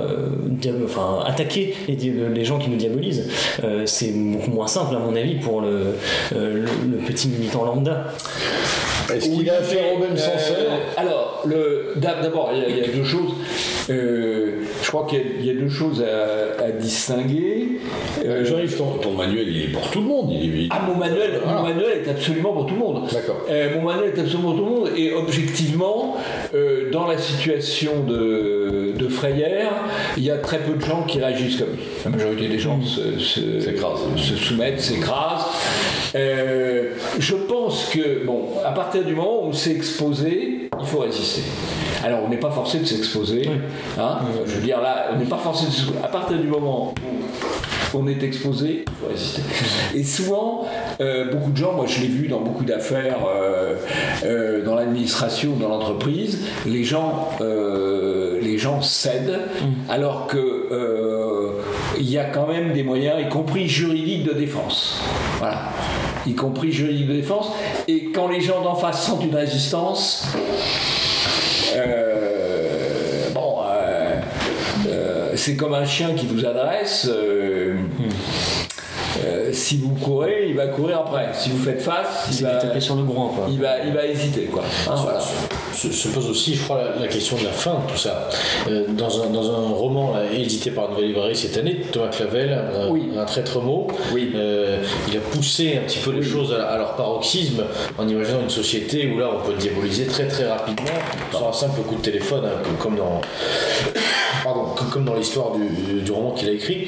enfin, 0.86 1.24
attaquer 1.26 1.74
les, 1.88 1.96
les 1.96 2.46
gens 2.46 2.58
qui 2.58 2.70
nous 2.70 2.78
diabolisent. 2.78 3.30
C'est 3.86 4.12
beaucoup 4.12 4.52
moins 4.52 4.68
simple, 4.68 4.96
à 4.96 5.00
mon 5.00 5.16
avis, 5.16 5.36
pour 5.36 5.62
le, 5.66 6.38
euh, 6.38 6.54
le, 6.54 6.62
le 6.92 6.98
petit 7.06 7.28
militant 7.30 7.66
lambda. 7.66 8.06
Est-ce 9.14 9.30
qu'il 9.30 9.50
a 9.50 9.58
affaire 9.58 9.94
au 9.94 10.00
même 10.00 10.18
censeur 10.18 10.58
Alors, 10.98 11.46
d'abord, 11.96 12.52
il 12.54 12.76
y, 12.76 12.80
y 12.80 12.84
a 12.84 12.88
deux 12.88 13.04
choses. 13.04 13.34
Euh, 13.90 14.65
je 14.86 14.92
crois 14.92 15.08
qu'il 15.10 15.18
y 15.18 15.22
a- 15.22 15.26
il 15.40 15.46
y, 15.48 15.50
a 15.50 15.54
deux 15.56 15.68
choses 15.70 16.04
à, 16.04 16.64
à 16.64 16.70
distinguer. 16.70 17.80
Euh, 18.24 18.46
Jean-Yves, 18.46 18.78
ton, 18.78 18.92
ton 19.02 19.14
manuel, 19.14 19.48
il 19.48 19.64
est 19.64 19.68
pour 19.74 19.90
tout 19.90 20.00
le 20.00 20.06
monde. 20.06 20.30
Il 20.32 20.66
est, 20.66 20.68
ah, 20.70 20.82
mon 20.88 20.94
manuel, 20.96 21.42
mon 21.44 21.64
manuel 21.64 22.04
est 22.06 22.10
absolument 22.10 22.54
pour 22.54 22.68
tout 22.68 22.76
le 22.76 22.80
monde. 22.80 23.08
D'accord. 23.12 23.42
Euh, 23.50 23.74
mon 23.76 23.82
manuel 23.82 24.14
est 24.16 24.20
absolument 24.20 24.52
pour 24.52 24.60
tout 24.60 24.66
le 24.66 24.72
monde. 24.82 24.90
Et 24.96 25.12
objectivement, 25.12 26.18
euh, 26.54 26.92
dans 26.92 27.08
la 27.08 27.18
situation 27.18 28.04
de, 28.08 28.94
de 28.96 29.08
Frayère, 29.08 29.72
il 30.18 30.24
y 30.24 30.30
a 30.30 30.38
très 30.38 30.60
peu 30.60 30.76
de 30.76 30.82
gens 30.86 31.02
qui 31.04 31.18
réagissent 31.20 31.58
comme 31.58 31.72
lui. 31.72 31.84
La 32.06 32.12
majorité 32.12 32.48
des 32.48 32.60
gens 32.60 32.80
se, 32.84 33.18
se- 33.20 34.36
soumettent, 34.36 34.80
s'écrasent. 34.82 35.46
Euh, 36.14 36.92
je 37.18 37.34
pense 37.36 37.90
que, 37.92 38.24
bon, 38.24 38.50
à 38.64 38.72
partir 38.72 39.04
du 39.04 39.16
moment 39.16 39.46
où 39.46 39.48
on 39.48 39.54
s'est 39.54 39.72
exposé, 39.72 40.70
il 40.80 40.86
faut 40.86 41.00
résister. 41.00 41.42
Alors, 42.06 42.20
on 42.24 42.30
n'est 42.30 42.38
pas 42.38 42.52
forcé 42.52 42.78
de 42.78 42.86
s'exposer. 42.86 43.50
hein. 43.98 44.20
Je 44.46 44.52
veux 44.52 44.62
dire, 44.62 44.80
là, 44.80 45.08
on 45.12 45.18
n'est 45.18 45.26
pas 45.26 45.40
forcé 45.40 45.66
de 45.66 45.72
s'exposer. 45.72 45.98
À 46.04 46.08
partir 46.08 46.38
du 46.38 46.46
moment 46.46 46.94
où 47.94 47.98
on 47.98 48.08
est 48.08 48.22
exposé, 48.22 48.86
il 48.86 48.94
faut 49.02 49.08
résister. 49.12 49.42
Et 49.96 50.04
souvent, 50.04 50.66
euh, 51.02 51.32
beaucoup 51.32 51.50
de 51.50 51.58
gens, 51.58 51.74
moi 51.74 51.86
je 51.88 52.02
l'ai 52.02 52.08
vu 52.08 52.28
dans 52.28 52.42
beaucoup 52.42 52.64
d'affaires, 52.64 53.26
euh, 53.28 53.76
euh, 54.24 54.64
dans 54.64 54.76
l'administration, 54.76 55.54
dans 55.60 55.70
l'entreprise, 55.70 56.42
les 56.68 56.84
gens, 56.84 57.30
les 57.40 58.58
gens 58.60 58.82
cèdent, 58.84 59.40
alors 59.90 60.28
que 60.28 60.38
euh, 60.38 61.52
il 61.98 62.08
y 62.08 62.20
a 62.20 62.26
quand 62.26 62.46
même 62.46 62.74
des 62.74 62.84
moyens, 62.84 63.16
y 63.20 63.30
compris 63.30 63.68
juridiques 63.68 64.26
de 64.26 64.34
défense. 64.34 65.02
Voilà. 65.40 65.70
Y 66.28 66.36
compris 66.36 66.72
juridiques 66.72 67.08
de 67.08 67.14
défense. 67.14 67.52
Et 67.88 68.12
quand 68.14 68.28
les 68.28 68.42
gens 68.42 68.62
d'en 68.62 68.76
face 68.76 69.04
sentent 69.08 69.24
une 69.24 69.36
résistance, 69.36 70.28
euh, 71.76 73.30
bon, 73.34 73.62
euh, 73.64 74.22
euh, 74.88 75.32
c'est 75.36 75.56
comme 75.56 75.74
un 75.74 75.86
chien 75.86 76.14
qui 76.14 76.26
vous 76.26 76.46
adresse. 76.46 77.10
si 79.52 79.78
vous 79.78 79.96
courez, 79.96 80.48
il 80.50 80.56
va 80.56 80.68
courir 80.68 81.00
après. 81.00 81.30
Si 81.34 81.50
vous 81.50 81.64
faites 81.64 81.82
face, 81.82 82.28
il 82.32 82.44
va, 82.46 82.56
taper 82.56 82.80
sur 82.80 82.96
le 82.96 83.04
groin, 83.04 83.32
quoi. 83.34 83.48
il 83.50 83.60
va, 83.60 83.80
il 83.86 83.94
va 83.94 84.06
hésiter. 84.06 84.46
Quoi. 84.46 84.64
Hein, 84.88 84.96
voilà. 84.98 85.20
Se, 85.76 85.92
se 85.92 86.08
pose 86.08 86.30
aussi, 86.30 86.56
je 86.56 86.64
crois, 86.64 86.82
la, 86.82 87.02
la 87.02 87.08
question 87.08 87.38
de 87.38 87.44
la 87.44 87.52
fin 87.52 87.74
de 87.86 87.92
tout 87.92 87.98
ça. 87.98 88.30
Euh, 88.70 88.86
dans, 88.88 89.22
un, 89.24 89.28
dans 89.30 89.52
un 89.52 89.70
roman 89.70 90.14
là, 90.16 90.22
édité 90.34 90.72
par 90.72 90.90
Nouvelle 90.90 91.08
Librairie 91.08 91.36
cette 91.36 91.58
année, 91.58 91.82
Thomas 91.92 92.08
Clavel, 92.08 92.52
un, 92.54 92.88
Oui. 92.90 93.10
un 93.18 93.26
traître 93.26 93.60
mot, 93.62 93.88
Oui. 94.14 94.32
euh, 94.36 94.78
il 95.10 95.18
a 95.18 95.20
poussé 95.20 95.80
un 95.82 95.86
petit 95.86 96.00
peu 96.00 96.12
les 96.12 96.24
choses 96.24 96.54
à, 96.54 96.66
à 96.68 96.78
leur 96.78 96.96
paroxysme 96.96 97.64
en 97.98 98.08
imaginant 98.08 98.42
une 98.42 98.50
société 98.50 99.12
où 99.14 99.20
là 99.20 99.30
on 99.38 99.46
peut 99.46 99.54
diaboliser 99.58 100.06
très 100.06 100.28
très 100.28 100.48
rapidement 100.48 100.86
sur 101.32 101.48
un 101.48 101.54
simple 101.54 101.82
coup 101.82 101.96
de 101.96 102.02
téléphone, 102.02 102.44
hein, 102.46 102.62
comme- 102.64 102.78
comme 102.78 102.96
dans. 102.98 103.22
Pardon, 104.46 104.66
comme- 104.94 105.06
dans 105.06 105.16
l'histoire 105.16 105.54
du, 105.56 106.12
roman 106.12 106.30
qu'il 106.34 106.48
a 106.50 106.52
écrit, 106.52 106.88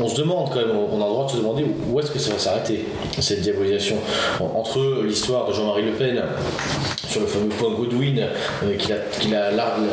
on, 0.00 0.08
se 0.08 0.16
demande 0.16 0.48
quand 0.50 0.56
même, 0.58 0.72
on, 0.76 1.00
a 1.00 1.04
le 1.06 1.12
droit 1.12 1.26
de 1.26 1.30
se 1.30 1.36
demander 1.36 1.64
où 1.88 2.00
est-ce 2.00 2.10
que 2.10 2.18
ça 2.18 2.32
va 2.32 2.38
s'arrêter, 2.40 2.84
cette 3.20 3.42
diabolisation. 3.42 3.94
En- 4.40 4.58
Entre 4.58 5.04
l'histoire 5.04 5.46
de 5.46 5.52
Jean-Marie 5.52 5.82
Le 5.82 5.92
Pen 5.92 6.20
sur 7.12 7.20
le 7.20 7.26
fameux 7.26 7.48
point 7.50 7.70
Godwin 7.74 8.26
euh, 8.64 8.76
qu'il 8.76 9.34
a, 9.34 9.50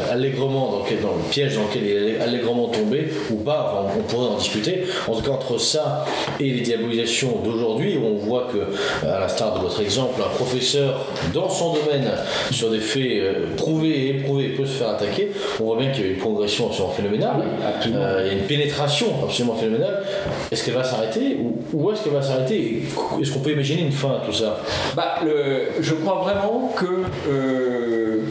allègrement, 0.09 0.71
dans, 0.71 0.79
le 0.79 1.29
piège 1.29 1.55
dans 1.55 1.63
lequel 1.63 1.83
il 1.83 2.09
est 2.15 2.19
allègrement 2.19 2.69
tombé, 2.69 3.09
ou 3.29 3.35
pas, 3.35 3.85
on 3.97 4.01
pourrait 4.03 4.27
en 4.29 4.37
discuter. 4.37 4.85
En 5.07 5.13
tout 5.13 5.21
cas, 5.21 5.31
entre 5.31 5.59
ça 5.59 6.05
et 6.39 6.45
les 6.51 6.61
diabolisations 6.61 7.41
d'aujourd'hui, 7.43 7.97
où 7.97 8.05
on 8.05 8.15
voit 8.15 8.47
que, 8.51 9.05
à 9.05 9.19
l'instar 9.19 9.55
de 9.55 9.59
votre 9.59 9.81
exemple, 9.81 10.19
un 10.21 10.33
professeur 10.35 11.05
dans 11.33 11.49
son 11.49 11.73
domaine, 11.73 12.09
sur 12.51 12.71
des 12.71 12.79
faits 12.79 13.03
euh, 13.05 13.55
prouvés 13.57 13.89
et 13.89 14.09
éprouvés, 14.17 14.49
peut 14.49 14.65
se 14.65 14.77
faire 14.77 14.89
attaquer, 14.89 15.31
on 15.59 15.65
voit 15.65 15.77
bien 15.77 15.91
qu'il 15.91 16.05
y 16.05 16.07
a 16.07 16.11
une 16.11 16.17
progression 16.39 16.67
absolument 16.67 16.93
phénoménale. 16.93 17.35
Oui. 17.39 17.91
Euh, 17.93 18.21
il 18.23 18.27
y 18.27 18.29
a 18.29 18.33
une 18.33 18.47
pénétration 18.47 19.07
absolument 19.23 19.55
phénoménale. 19.55 20.03
Est-ce 20.51 20.63
qu'elle 20.63 20.73
va 20.73 20.83
s'arrêter 20.83 21.37
ou 21.41 21.57
où 21.73 21.91
est-ce 21.91 22.03
qu'elle 22.03 22.13
va 22.13 22.21
s'arrêter 22.21 22.83
Est-ce 23.21 23.31
qu'on 23.33 23.39
peut 23.39 23.51
imaginer 23.51 23.81
une 23.83 23.91
fin 23.91 24.11
à 24.21 24.25
tout 24.25 24.33
ça? 24.33 24.59
Bah, 24.95 25.15
le- 25.25 25.81
je 25.81 25.93
crois 25.95 26.21
vraiment 26.23 26.71
que 26.77 26.85
euh, 27.29 28.21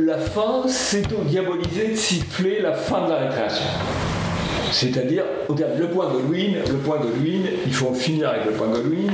la 0.00 0.16
fin, 0.18 0.62
c'est 0.66 1.04
au 1.12 1.22
diabolisé 1.24 1.88
de 1.92 1.96
siffler 1.96 2.60
la 2.62 2.72
fin 2.72 3.04
de 3.04 3.10
la 3.10 3.16
récréation. 3.18 3.64
C'est-à-dire, 4.72 5.22
le 5.48 5.86
point 5.86 6.08
Godwin, 6.08 6.56
le 6.68 6.78
point 6.78 6.96
Godwin, 6.98 7.42
il 7.64 7.72
faut 7.72 7.88
en 7.90 7.94
finir 7.94 8.30
avec 8.30 8.46
le 8.46 8.52
point 8.52 8.66
Godwin. 8.68 9.08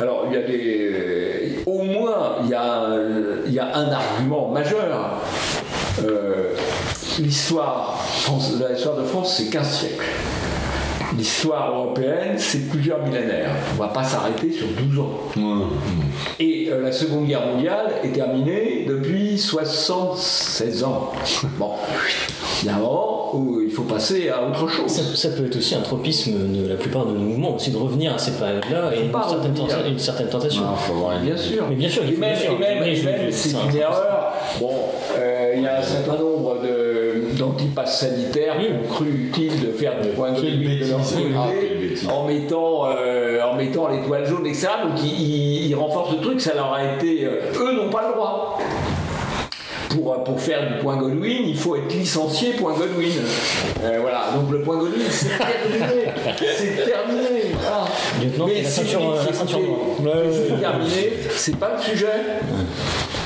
Alors, 0.00 0.24
il 0.30 0.34
y 0.34 0.38
a 0.38 0.42
des. 0.46 1.58
Au 1.66 1.82
moins, 1.82 2.36
il 2.44 2.48
y 2.50 2.54
a, 2.54 2.62
un- 2.62 2.98
il 3.46 3.52
y 3.52 3.58
a 3.58 3.66
un 3.76 3.90
argument 3.90 4.48
majeur. 4.48 5.20
Euh, 6.02 6.54
l'histoire, 7.20 7.98
de 8.98 9.04
France, 9.04 9.34
c'est 9.36 9.50
15 9.50 9.70
siècles. 9.70 10.04
L'histoire 11.16 11.72
européenne, 11.72 12.34
c'est 12.38 12.68
plusieurs 12.68 13.04
millénaires. 13.06 13.50
On 13.70 13.74
ne 13.74 13.78
va 13.78 13.88
pas 13.88 14.02
s'arrêter 14.02 14.50
sur 14.50 14.66
12 14.66 14.98
ans. 14.98 15.10
Et 16.40 16.68
euh, 16.72 16.82
la 16.82 16.90
Seconde 16.90 17.26
Guerre 17.26 17.46
mondiale 17.46 17.86
est 18.02 18.08
terminée 18.08 18.84
depuis 18.88 19.38
76 19.38 20.82
ans. 20.82 21.12
Bon, 21.58 21.70
il 22.62 22.66
y 22.66 22.68
a 22.70 22.74
un 22.74 22.78
moment 22.78 23.30
où 23.36 23.60
il 23.60 23.70
faut 23.70 23.82
passer 23.82 24.28
à 24.28 24.42
autre 24.44 24.66
chose. 24.68 24.88
Ça, 24.90 25.02
ça 25.14 25.28
peut 25.36 25.46
être 25.46 25.56
aussi 25.56 25.74
un 25.76 25.82
tropisme 25.82 26.32
de 26.52 26.66
la 26.68 26.74
plupart 26.74 27.06
de 27.06 27.12
nos 27.12 27.20
mouvements, 27.20 27.54
aussi 27.54 27.70
de 27.70 27.76
revenir 27.76 28.14
à 28.14 28.18
ces 28.18 28.32
périodes-là 28.32 28.90
et 28.96 29.02
une 29.04 29.10
pas 29.12 29.26
certaine, 29.28 29.54
tenta- 29.54 29.86
une 29.88 29.98
certaine 29.98 30.28
tentation. 30.28 30.62
Non, 30.62 30.74
faut 30.76 30.94
avoir 30.94 31.16
une- 31.18 31.26
Bien 31.26 31.36
sûr. 31.36 31.64
Mais 31.68 31.76
bien 31.76 31.88
sûr, 31.88 32.02
il 32.06 32.10
et 32.10 32.14
faut 32.14 32.20
même, 32.20 32.32
bien 32.32 32.40
sûr. 32.42 32.52
et 32.52 32.58
même- 32.58 32.78
Mais 32.80 32.90
et 32.92 32.96
je- 32.96 33.04
même, 33.04 33.20
je- 33.26 33.30
c'est 33.30 33.48
c'est 33.50 33.54
une 33.56 33.70
un- 33.70 33.80
erreur. 33.82 34.32
Bon, 34.60 34.70
euh, 35.16 35.52
il 35.56 35.62
y 35.62 35.66
a 35.66 35.78
un 35.78 35.82
certain 35.82 36.16
nombre 36.16 36.56
de- 36.62 36.83
d'antipasses 37.54 38.00
sanitaires 38.00 38.56
qui 38.58 38.66
ont 38.72 38.88
cru 38.94 39.06
utile 39.08 39.60
de 39.60 39.72
faire 39.72 40.00
du 40.00 40.08
point 40.10 40.32
de 40.32 40.40
leur 40.88 41.00
Ah, 42.08 42.12
en 42.12 42.24
mettant, 42.26 42.86
euh, 42.88 43.40
en 43.42 43.54
mettant 43.54 43.88
l'étoile 43.88 44.26
jaune, 44.26 44.46
etc. 44.46 44.68
Donc 44.82 45.02
ils, 45.02 45.08
ils- 45.08 45.66
ils 45.68 45.74
renforcent 45.74 46.12
le 46.12 46.20
truc, 46.20 46.40
ça 46.40 46.54
leur 46.54 46.72
a 46.72 46.82
été. 46.84 47.24
euh, 47.24 47.40
eux 47.60 47.72
n'ont 47.74 47.90
pas 47.90 48.08
le 48.08 48.14
droit. 48.14 48.58
Pour, 49.90 50.12
euh, 50.12 50.16
pour 50.24 50.40
faire 50.40 50.72
du 50.72 50.82
point 50.82 50.96
Godwin, 50.96 51.44
il 51.46 51.56
faut 51.56 51.76
être 51.76 51.92
licencié 51.92 52.54
point 52.54 52.72
Godwin. 52.72 53.12
Euh, 53.84 53.98
voilà, 54.00 54.24
donc 54.34 54.50
le 54.50 54.60
point 54.60 54.76
Godwin, 54.76 55.04
c'est 55.08 55.28
terminé. 55.38 56.06
c'est 56.58 56.84
terminé. 56.84 57.52
Mais 58.48 58.62
noire. 58.98 59.18
c'est 60.32 60.60
terminé, 60.60 61.12
c'est 61.36 61.56
pas 61.56 61.76
le 61.76 61.82
sujet. 61.82 62.06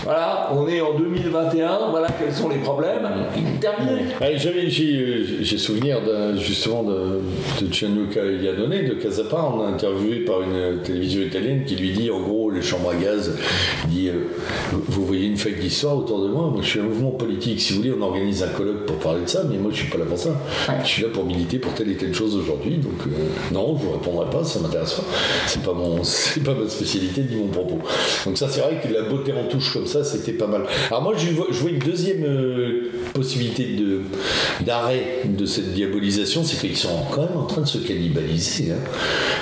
Voilà, 0.08 0.48
on 0.54 0.66
est 0.66 0.80
en 0.80 0.94
2021, 0.94 1.90
voilà 1.90 2.08
quels 2.18 2.32
sont 2.32 2.48
les 2.48 2.56
problèmes. 2.56 3.06
Terminé. 3.60 4.04
J'ai 4.38 4.96
euh, 4.96 5.26
j'ai 5.42 5.58
souvenir 5.58 5.98
justement 6.38 6.82
de, 6.82 7.20
de 7.60 7.70
Gianluca 7.70 8.24
Iannone 8.24 8.86
de 8.88 8.94
Casapar, 8.94 9.60
interviewé 9.68 10.20
par 10.20 10.40
une 10.40 10.78
télévision 10.82 11.20
italienne 11.20 11.64
qui 11.66 11.76
lui 11.76 11.90
dit 11.90 12.10
en 12.10 12.20
gros 12.20 12.50
les 12.50 12.62
chambres 12.62 12.88
à 12.88 12.94
gaz, 12.94 13.36
il 13.84 13.90
dit 13.90 14.08
euh, 14.08 14.30
vous 14.72 15.04
voyez 15.04 15.26
une 15.26 15.36
fake 15.36 15.58
d'histoire 15.60 15.98
autour 15.98 16.22
de 16.22 16.28
moi, 16.28 16.48
moi 16.50 16.60
je 16.62 16.68
suis 16.68 16.80
un 16.80 16.84
mouvement 16.84 17.10
politique, 17.10 17.60
si 17.60 17.74
vous 17.74 17.80
voulez 17.80 17.92
on 17.92 18.00
organise 18.00 18.42
un 18.42 18.48
colloque 18.48 18.86
pour 18.86 18.96
parler 18.96 19.24
de 19.24 19.28
ça, 19.28 19.42
mais 19.44 19.58
moi 19.58 19.70
je 19.74 19.80
suis 19.80 19.90
pas 19.90 19.98
là 19.98 20.06
pour 20.06 20.16
ça. 20.16 20.30
Je 20.84 20.88
suis 20.88 21.02
là 21.02 21.10
pour 21.12 21.26
militer 21.26 21.58
pour 21.58 21.74
telle 21.74 21.90
et 21.90 21.98
telle 21.98 22.14
chose 22.14 22.34
aujourd'hui, 22.34 22.78
donc 22.78 23.06
euh, 23.06 23.28
non 23.52 23.76
je 23.76 23.84
vous 23.84 23.92
répondrai 23.92 24.30
pas, 24.30 24.42
ça 24.42 24.58
m'intéresse 24.60 24.94
pas. 24.94 25.04
C'est 25.46 25.62
pas 25.62 25.74
mon 25.74 26.02
c'est 26.02 26.42
pas 26.42 26.54
ma 26.54 26.66
spécialité 26.66 27.26
ni 27.28 27.36
mon 27.36 27.48
propos. 27.48 27.78
Donc 28.24 28.38
ça 28.38 28.48
c'est 28.48 28.60
vrai 28.60 28.80
que 28.82 28.90
la 28.90 29.02
beauté 29.02 29.34
en 29.34 29.46
touche 29.46 29.74
comme 29.74 29.86
ça 29.86 29.97
c'était 30.04 30.32
pas 30.32 30.46
mal. 30.46 30.62
Alors 30.88 31.02
moi 31.02 31.14
je 31.16 31.30
vois, 31.32 31.46
je 31.50 31.68
une 31.68 31.78
deuxième 31.78 32.24
euh, 32.24 32.90
possibilité 33.12 33.64
de 33.76 34.00
d'arrêt 34.64 35.22
de 35.24 35.46
cette 35.46 35.72
diabolisation, 35.74 36.42
c'est 36.44 36.56
qu'ils 36.58 36.76
sont 36.76 36.88
quand 37.12 37.22
même 37.22 37.36
en 37.36 37.44
train 37.44 37.62
de 37.62 37.66
se 37.66 37.78
cannibaliser. 37.78 38.72
hein. 38.72 38.76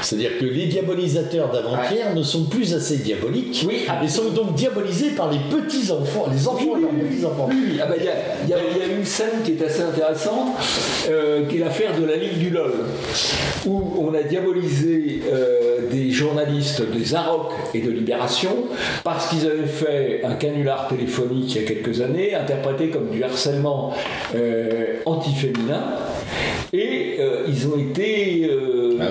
C'est-à-dire 0.02 0.38
que 0.38 0.44
les 0.44 0.66
diabolisateurs 0.66 1.50
d'avant-hier 1.50 2.14
ne 2.14 2.22
sont 2.22 2.44
plus 2.44 2.74
assez 2.74 2.98
diaboliques, 2.98 3.64
Oui, 3.66 3.76
et 4.04 4.08
sont 4.08 4.30
donc 4.30 4.54
diabolisés 4.54 5.10
par 5.10 5.30
les 5.30 5.38
petits 5.50 5.90
enfants, 5.90 6.26
les 6.32 6.46
enfants 6.46 6.74
leurs. 6.76 6.90
Oui, 6.90 7.56
oui. 7.70 7.78
Ah 7.82 7.86
bah, 7.86 7.94
il 7.98 8.04
y, 8.04 8.08
a, 8.08 8.12
il 8.44 8.50
y 8.50 8.54
a- 8.54 8.58
il 8.72 8.78
y 8.78 8.82
a 8.92 8.96
une 8.96 9.04
scène 9.04 9.42
qui 9.44 9.52
est 9.52 9.62
assez 9.62 9.82
intéressante, 9.82 10.48
euh, 11.10 11.46
qui 11.46 11.56
est 11.56 11.60
l'affaire 11.60 11.98
de 11.98 12.04
la 12.04 12.16
Ligue 12.16 12.38
du 12.38 12.50
LOL, 12.50 12.72
où 13.66 13.94
on 13.98 14.14
a 14.14 14.22
diabolisé 14.22 15.22
euh, 15.32 15.88
des 15.90 16.10
journalistes 16.10 16.82
des 16.92 17.14
Arocs 17.14 17.52
et 17.74 17.80
de 17.80 17.90
Libération 17.90 18.54
parce 19.04 19.28
qu'ils 19.28 19.46
avaient 19.46 19.66
fait 19.66 20.20
un 20.24 20.34
canular 20.34 20.88
téléphonique 20.88 21.54
il 21.54 21.62
y 21.62 21.64
a 21.64 21.68
quelques 21.68 22.00
années, 22.00 22.34
interprété 22.34 22.88
comme 22.88 23.10
du 23.10 23.22
harcèlement 23.22 23.55
euh, 24.34 24.96
antiféminin, 25.06 25.82
et 26.72 27.16
euh, 27.20 27.44
ils 27.48 27.66
ont 27.68 27.78
été 27.78 28.48
euh, 28.50 28.76
Ah, 29.00 29.08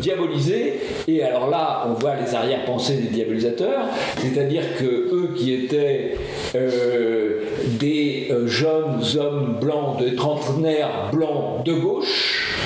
diabolisés. 0.00 0.74
Et 1.08 1.22
alors 1.22 1.48
là, 1.50 1.84
on 1.88 1.94
voit 1.94 2.14
les 2.16 2.34
arrière-pensées 2.34 2.96
des 2.96 3.08
diabolisateurs, 3.08 3.86
c'est-à-dire 4.18 4.62
que 4.78 4.84
eux 4.84 5.30
qui 5.36 5.52
étaient 5.52 6.16
euh, 6.54 7.40
des 7.78 8.28
euh, 8.30 8.46
jeunes 8.46 9.00
hommes 9.18 9.56
blancs, 9.60 9.98
de 10.00 10.10
trentenaires 10.10 11.10
blancs 11.12 11.64
de 11.64 11.72
gauche, 11.72 12.56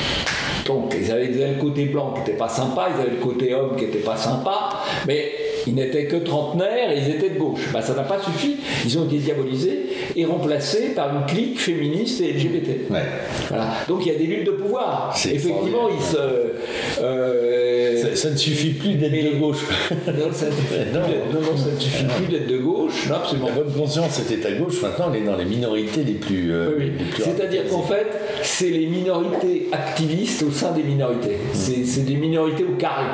donc 0.66 0.94
ils 0.98 1.10
avaient, 1.10 1.26
ils 1.26 1.42
avaient 1.42 1.54
le 1.54 1.60
côté 1.60 1.86
blanc 1.86 2.12
qui 2.14 2.20
n'était 2.20 2.38
pas 2.38 2.48
sympa, 2.48 2.88
ils 2.94 3.00
avaient 3.00 3.16
le 3.18 3.24
côté 3.24 3.54
homme 3.54 3.76
qui 3.76 3.84
n'était 3.84 3.98
pas 3.98 4.16
sympa, 4.16 4.70
mais 5.06 5.32
ils 5.66 5.74
n'étaient 5.74 6.04
que 6.06 6.16
trentenaires 6.16 6.90
et 6.92 6.98
ils 6.98 7.10
étaient 7.10 7.30
de 7.30 7.38
gauche. 7.38 7.68
Ben, 7.72 7.80
ça 7.80 7.94
n'a 7.94 8.02
pas 8.02 8.18
suffi, 8.20 8.56
ils 8.84 8.98
ont 8.98 9.04
été 9.04 9.16
diabolisés 9.16 9.86
et 10.16 10.24
remplacés 10.24 10.90
par 10.94 11.14
une 11.14 11.26
clique 11.26 11.60
féministe 11.60 12.20
et 12.20 12.32
LGBT. 12.32 12.90
Ouais. 12.90 12.98
Voilà. 13.48 13.68
Donc 13.88 14.04
il 14.06 14.12
y 14.12 14.14
a 14.14 14.18
des 14.18 14.26
luttes 14.26 14.46
de 14.46 14.52
pouvoir. 14.52 15.14
Effectivement, 15.16 15.88
ils 15.94 16.02
se. 16.04 16.16
euh, 17.02 18.02
Ça, 18.02 18.16
ça 18.16 18.30
ne 18.30 18.36
suffit 18.36 18.70
plus 18.70 18.94
d'être 18.94 19.12
de 19.12 19.38
gauche. 19.38 19.64
non, 19.90 20.32
ça 20.32 20.46
ne 20.46 20.52
suffit 20.52 20.66
plus 20.68 20.92
Non. 20.92 21.06
d'être- 21.06 21.32
non, 21.34 21.40
non, 21.52 21.56
ça 21.56 21.70
ne 21.74 21.78
suffit 21.80 22.04
plus 22.04 22.26
d'être 22.26 22.46
de 22.48 22.58
gauche. 22.58 23.08
Non, 23.08 23.16
absolument. 23.16 23.48
La 23.48 23.54
bonne 23.62 23.72
conscience 23.72 24.20
était 24.20 24.46
à 24.46 24.52
gauche, 24.52 24.80
maintenant 24.82 25.10
elle 25.12 25.22
est 25.22 25.24
dans 25.26 25.36
les 25.36 25.44
minorités 25.44 26.02
les 26.04 26.14
plus. 26.14 26.52
euh, 26.52 26.70
Oui, 26.78 26.92
oui. 26.98 27.04
C'est-à-dire 27.18 27.62
qu'en 27.70 27.82
fait, 27.82 28.06
c'est 28.42 28.70
les 28.70 28.86
minorités 28.86 29.68
activistes 29.72 30.42
au 30.42 30.50
sein 30.50 30.72
des 30.72 30.82
minorités. 30.82 31.36
C'est 31.52 32.04
des 32.04 32.14
minorités 32.16 32.64
au 32.64 32.76
carré. 32.76 33.04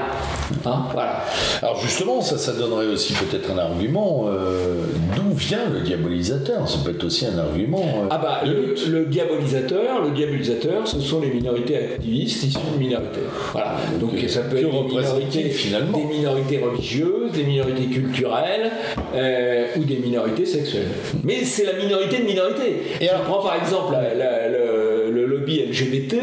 Hein, 0.65 0.85
voilà. 0.93 1.23
Alors 1.63 1.81
justement, 1.81 2.21
ça, 2.21 2.39
ça 2.39 2.53
donnerait 2.53 2.87
aussi 2.87 3.13
peut-être 3.15 3.51
un 3.51 3.59
argument. 3.59 4.27
euh, 4.29 4.83
D'où 5.15 5.35
vient 5.35 5.69
le 5.73 5.81
diabolisateur? 5.81 6.69
Ça 6.69 6.79
peut 6.85 6.91
être 6.91 7.05
aussi 7.05 7.27
un 7.27 7.39
argument. 7.39 7.83
euh, 7.83 8.07
Ah 8.11 8.19
bah, 8.19 8.41
le, 8.45 9.05
diabolisateur, 9.07 10.03
le 10.05 10.11
diabolisateur, 10.11 10.87
ce 10.87 11.01
sont 11.01 11.21
les 11.21 11.31
minorités 11.31 11.77
activistes 11.77 12.45
issues 12.45 12.59
de 12.75 12.79
minorités. 12.79 13.21
Voilà. 13.53 13.77
Donc 14.01 14.13
ça 14.29 14.41
peut 14.43 14.57
être 14.59 14.71
des 14.71 14.83
minorités, 14.83 15.51
finalement. 15.51 15.99
des 15.99 16.05
minorités 16.05 16.59
religieuses, 16.59 17.33
des 17.33 17.45
minorités 17.45 17.87
culturelles 17.87 18.71
euh, 19.15 19.67
ou 19.77 19.85
des 19.85 19.97
minorités 19.97 20.47
sexuelles. 20.47 20.89
Mais 21.25 21.45
c'est 21.45 21.65
la 21.65 21.73
minorité 21.75 22.19
de 22.19 22.25
minorité. 22.25 22.83
Et 23.01 23.09
on 23.15 23.25
prend 23.31 23.43
par 23.43 23.57
exemple 23.61 23.93
la- 23.93 24.15
la- 24.15 24.49
le, 24.49 25.11
le 25.11 25.27
lobby 25.27 25.61
LGBT 25.61 26.17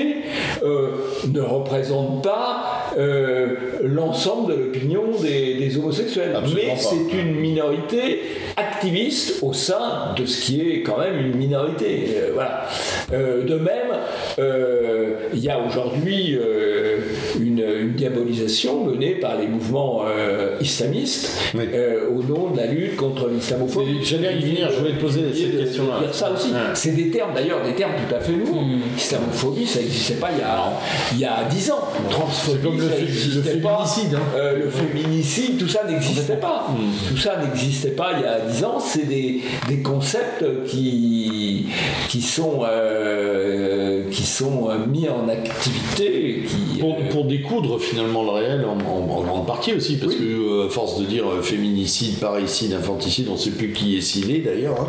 ne 1.28 1.42
représente 1.42 2.24
pas 2.24 2.83
euh, 2.98 3.48
l'ensemble 3.84 4.54
de 4.56 4.60
l'opinion 4.60 5.04
des, 5.22 5.56
des 5.56 5.78
homosexuels. 5.78 6.36
Absolument 6.36 6.74
Mais 6.74 6.80
c'est 6.80 7.18
une 7.18 7.36
minorité 7.36 8.22
activiste 8.58 9.40
au 9.42 9.54
sein 9.54 10.14
de 10.18 10.26
ce 10.26 10.42
qui 10.42 10.62
est 10.62 10.82
quand 10.84 10.98
même 11.00 11.18
une 11.20 11.36
minorité. 11.36 12.06
Euh, 12.16 12.32
voilà. 12.34 12.68
Euh, 13.12 13.44
de 13.44 13.56
même, 13.56 13.92
euh, 14.40 15.14
il 15.34 15.40
y 15.44 15.50
a 15.50 15.60
aujourd'hui 15.60 16.36
euh, 16.40 17.00
une, 17.40 17.60
une 17.82 17.94
diabolisation 17.94 18.84
menée 18.86 19.16
par 19.16 19.38
les 19.40 19.48
mouvements 19.48 20.04
euh, 20.08 20.58
islamistes 20.62 21.32
Oui. 21.56 21.64
euh, 21.74 22.10
au 22.10 22.24
nom 22.24 22.52
de 22.52 22.58
la 22.58 22.68
lutte 22.68 22.96
contre 22.96 23.28
l'islamophobie. 23.30 24.00
J'allais 24.04 24.36
y 24.38 24.42
venir, 24.42 24.70
je 24.72 24.80
voulais 24.80 24.94
te 24.94 25.02
poser 25.02 25.22
cette 25.34 25.58
question-là. 25.60 26.00
Ça 26.12 26.32
aussi, 26.32 26.50
Ouais. 26.52 26.60
c'est 26.76 26.96
des 26.96 27.10
termes 27.10 27.34
d'ailleurs, 27.34 27.64
des 27.64 27.74
termes 27.74 27.94
tout 28.08 28.14
à 28.16 28.20
fait 28.20 28.34
nouveaux. 28.34 28.62
Islamophobie, 28.98 29.66
ça 29.66 29.80
n'existait 29.80 30.16
pas 30.16 30.30
il 30.32 30.40
y 30.40 30.44
a, 30.44 30.74
il 31.14 31.20
y 31.20 31.26
a 31.26 31.44
10 31.50 31.72
ans. 31.72 31.88
Transphobie, 32.10 32.83
le 32.86 32.90
ça 32.92 33.00
n'existait 33.00 33.58
pas. 33.58 33.86
féminicide, 33.86 34.16
hein. 34.16 34.38
Euh, 34.38 34.58
le 34.66 34.70
féminicide, 34.70 35.58
tout 35.58 35.68
ça 35.68 35.84
n'existait 35.88 36.36
pas. 36.38 36.68
Tout 37.10 37.18
ça 37.18 37.38
n'existait 37.44 37.90
pas 37.92 38.12
il 38.18 38.22
y 38.24 38.26
a 38.26 38.40
10 38.40 38.64
ans. 38.66 38.80
C'est 38.80 39.08
des, 39.08 39.42
des 39.68 39.82
concepts 39.82 40.46
qui, 40.68 41.68
qui 42.10 42.22
sont, 42.22 42.62
euh, 42.68 44.04
qui 44.12 44.24
sont 44.24 44.70
euh, 44.70 44.86
mis 44.88 45.08
en 45.10 45.28
activité. 45.30 46.44
Qui, 46.48 46.80
Pour, 46.80 46.94
euh, 47.00 47.10
pour 47.12 47.26
découdre 47.26 47.80
finalement 47.80 48.24
le 48.24 48.30
réel 48.32 48.66
en, 48.66 48.78
en- 48.90 49.10
en 49.18 49.22
grande 49.24 49.48
partie 49.48 49.74
aussi, 49.74 49.98
parce 49.98 50.16
que 50.16 50.24
euh, 50.24 50.68
à 50.68 50.70
force 50.70 51.00
de 51.00 51.06
dire 51.06 51.26
féminicide, 51.42 52.20
parricide, 52.20 52.74
infanticide, 52.74 53.28
on 53.30 53.34
ne 53.34 53.38
sait 53.38 53.52
plus 53.52 53.72
qui 53.72 53.98
est 53.98 54.02
ciné 54.02 54.40
d'ailleurs. 54.40 54.76
hein. 54.82 54.88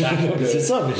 le- 0.40 0.46
c'est 0.46 0.60
ça, 0.60 0.86
mais. 0.86 0.94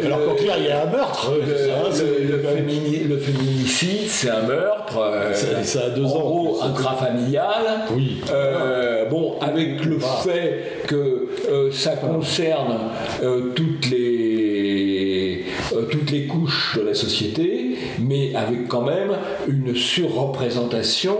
le- 0.00 0.06
Alors 0.06 0.24
qu'en 0.24 0.34
clair, 0.34 0.56
il 0.58 0.64
y 0.66 0.68
a 0.70 0.82
un 0.82 0.90
meurtre. 0.90 1.32
le, 1.34 1.54
c'est 1.56 1.66
ça, 1.68 1.82
le- 1.88 1.94
c'est- 1.94 2.24
le 2.24 2.38
fémini- 2.42 3.04
le 3.08 3.18
féminicide, 3.18 4.08
c'est 4.08 4.30
un 4.30 4.42
meurtre. 4.42 4.98
euh, 4.98 5.32
Ça- 5.64 5.80
ça 5.80 5.86
a 5.86 5.90
deux 5.90 6.04
en 6.04 6.08
ans. 6.08 6.20
gros, 6.20 6.62
intrafamilial. 6.62 7.86
Oui. 7.94 8.20
Euh, 8.32 9.04
bon, 9.08 9.34
avec 9.40 9.84
le 9.84 9.98
fait 9.98 10.82
que 10.86 11.28
euh, 11.50 11.70
ça 11.72 11.92
concerne 11.96 12.78
euh, 13.22 13.52
toutes 13.54 13.90
les 13.90 15.44
toutes 15.90 16.10
les 16.10 16.26
couches 16.26 16.76
de 16.78 16.86
la 16.88 16.94
société, 16.94 17.59
mais 18.00 18.34
avec 18.34 18.68
quand 18.68 18.82
même 18.82 19.12
une 19.48 19.74
surreprésentation 19.74 21.16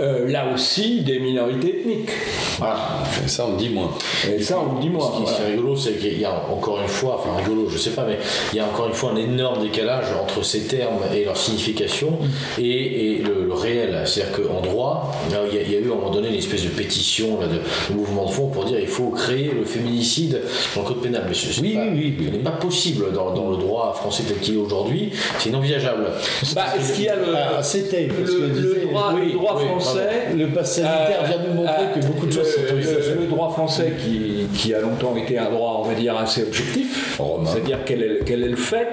euh, 0.00 0.28
là 0.28 0.46
aussi 0.54 1.00
des 1.02 1.18
minorités 1.18 1.80
ethniques. 1.80 2.10
Voilà. 2.58 2.78
Ça, 3.26 3.46
on 3.48 3.56
dit 3.56 3.68
moins. 3.70 3.90
Et 4.32 4.42
ça, 4.42 4.58
on 4.60 4.78
dit 4.80 4.86
Ce 4.88 4.92
moi. 4.92 5.12
qui 5.16 5.22
voilà. 5.22 5.38
est 5.48 5.50
rigolo, 5.52 5.76
c'est 5.76 5.98
qu'il 5.98 6.18
y 6.20 6.24
a 6.24 6.42
encore 6.50 6.80
une 6.80 6.88
fois, 6.88 7.16
enfin 7.20 7.36
rigolo, 7.42 7.68
je 7.68 7.78
sais 7.78 7.90
pas, 7.90 8.04
mais 8.06 8.18
il 8.52 8.56
y 8.56 8.60
a 8.60 8.64
encore 8.66 8.86
une 8.88 8.92
fois 8.94 9.10
un 9.12 9.16
énorme 9.16 9.62
décalage 9.62 10.06
entre 10.22 10.44
ces 10.44 10.66
termes 10.66 10.98
et 11.14 11.24
leur 11.24 11.36
signification 11.36 12.18
et, 12.58 13.14
et 13.14 13.18
le, 13.18 13.44
le 13.46 13.52
réel. 13.54 14.02
C'est-à-dire 14.04 14.42
qu'en 14.46 14.60
droit, 14.60 15.12
il 15.28 15.34
y, 15.34 15.58
a, 15.58 15.62
il 15.62 15.72
y 15.72 15.76
a 15.76 15.78
eu 15.80 15.90
à 15.90 15.94
un 15.94 15.96
moment 15.96 16.10
donné 16.10 16.28
une 16.28 16.34
espèce 16.34 16.64
de 16.64 16.68
pétition, 16.68 17.40
là, 17.40 17.46
de, 17.46 17.54
de 17.92 17.96
mouvement 17.98 18.26
de 18.26 18.30
fond 18.30 18.48
pour 18.48 18.64
dire 18.64 18.78
il 18.80 18.86
faut 18.88 19.10
créer 19.10 19.50
le 19.54 19.64
féminicide 19.64 20.40
dans 20.74 20.82
le 20.82 20.88
code 20.88 21.00
pénal. 21.02 21.24
Mais 21.28 21.34
ce, 21.34 21.60
Oui, 21.60 21.74
pas- 21.74 21.84
oui, 21.92 22.14
oui. 22.18 22.26
Ce 22.26 22.36
n'est 22.36 22.38
pas 22.42 22.50
possible 22.52 23.12
dans, 23.12 23.32
dans 23.34 23.50
le 23.50 23.56
droit 23.56 23.92
français 23.94 24.22
tel 24.26 24.38
qu'il 24.38 24.54
est 24.54 24.58
aujourd'hui, 24.58 25.10
c'est 25.38 25.48
inenvisageable. 25.50 26.06
Bah, 26.54 26.64
est-ce 26.78 26.92
qu'il 26.94 27.04
y 27.04 27.08
a 27.08 27.16
le, 27.16 27.22
Ah, 27.34 27.62
c'était. 27.62 28.08
le, 28.08 28.86
droit, 28.86 29.12
oui, 29.14 29.26
le 29.28 29.32
droit 29.38 29.56
oui, 29.58 29.66
français 29.66 30.08
pardon. 30.26 30.38
Le 30.38 30.46
pass 30.48 30.74
sanitaire 30.76 31.20
Euh, 31.22 31.26
vient 31.26 31.38
nous 31.48 31.54
montrer 31.54 31.84
euh, 31.84 31.94
que 32.00 32.06
beaucoup 32.06 32.26
de 32.26 32.32
choses 32.32 32.54
sont 32.54 32.62
le, 32.62 32.72
envisagées. 32.72 33.14
le 33.20 33.26
droit 33.26 33.50
français 33.50 33.92
qui, 34.02 34.46
qui 34.54 34.74
a 34.74 34.80
longtemps 34.80 35.14
été 35.16 35.38
un 35.38 35.50
droit, 35.50 35.82
on 35.84 35.88
va 35.88 35.94
dire, 35.94 36.16
assez 36.16 36.42
objectif, 36.42 37.20
c'est-à-dire 37.46 37.78
quel 37.84 38.02
est, 38.02 38.24
quel 38.26 38.42
est 38.42 38.48
le 38.48 38.56
fait, 38.56 38.88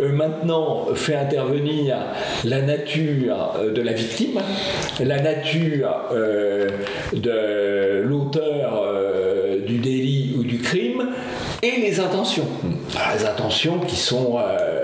euh, 0.00 0.10
maintenant 0.12 0.86
fait 0.94 1.14
intervenir 1.16 1.96
la 2.44 2.62
nature 2.62 3.54
euh, 3.58 3.72
de 3.72 3.82
la 3.82 3.92
victime, 3.92 4.40
la 5.00 5.20
nature 5.20 5.90
euh, 6.12 6.68
de 7.12 8.02
l'auteur 8.02 8.82
euh, 8.86 9.58
du 9.66 9.78
délit 9.78 10.34
ou 10.38 10.42
du 10.42 10.58
crime, 10.58 11.08
et 11.62 11.80
les 11.80 12.00
intentions. 12.00 12.46
Alors, 12.96 13.16
les 13.18 13.24
intentions 13.24 13.78
qui 13.80 13.96
sont... 13.96 14.38
euh, 14.38 14.75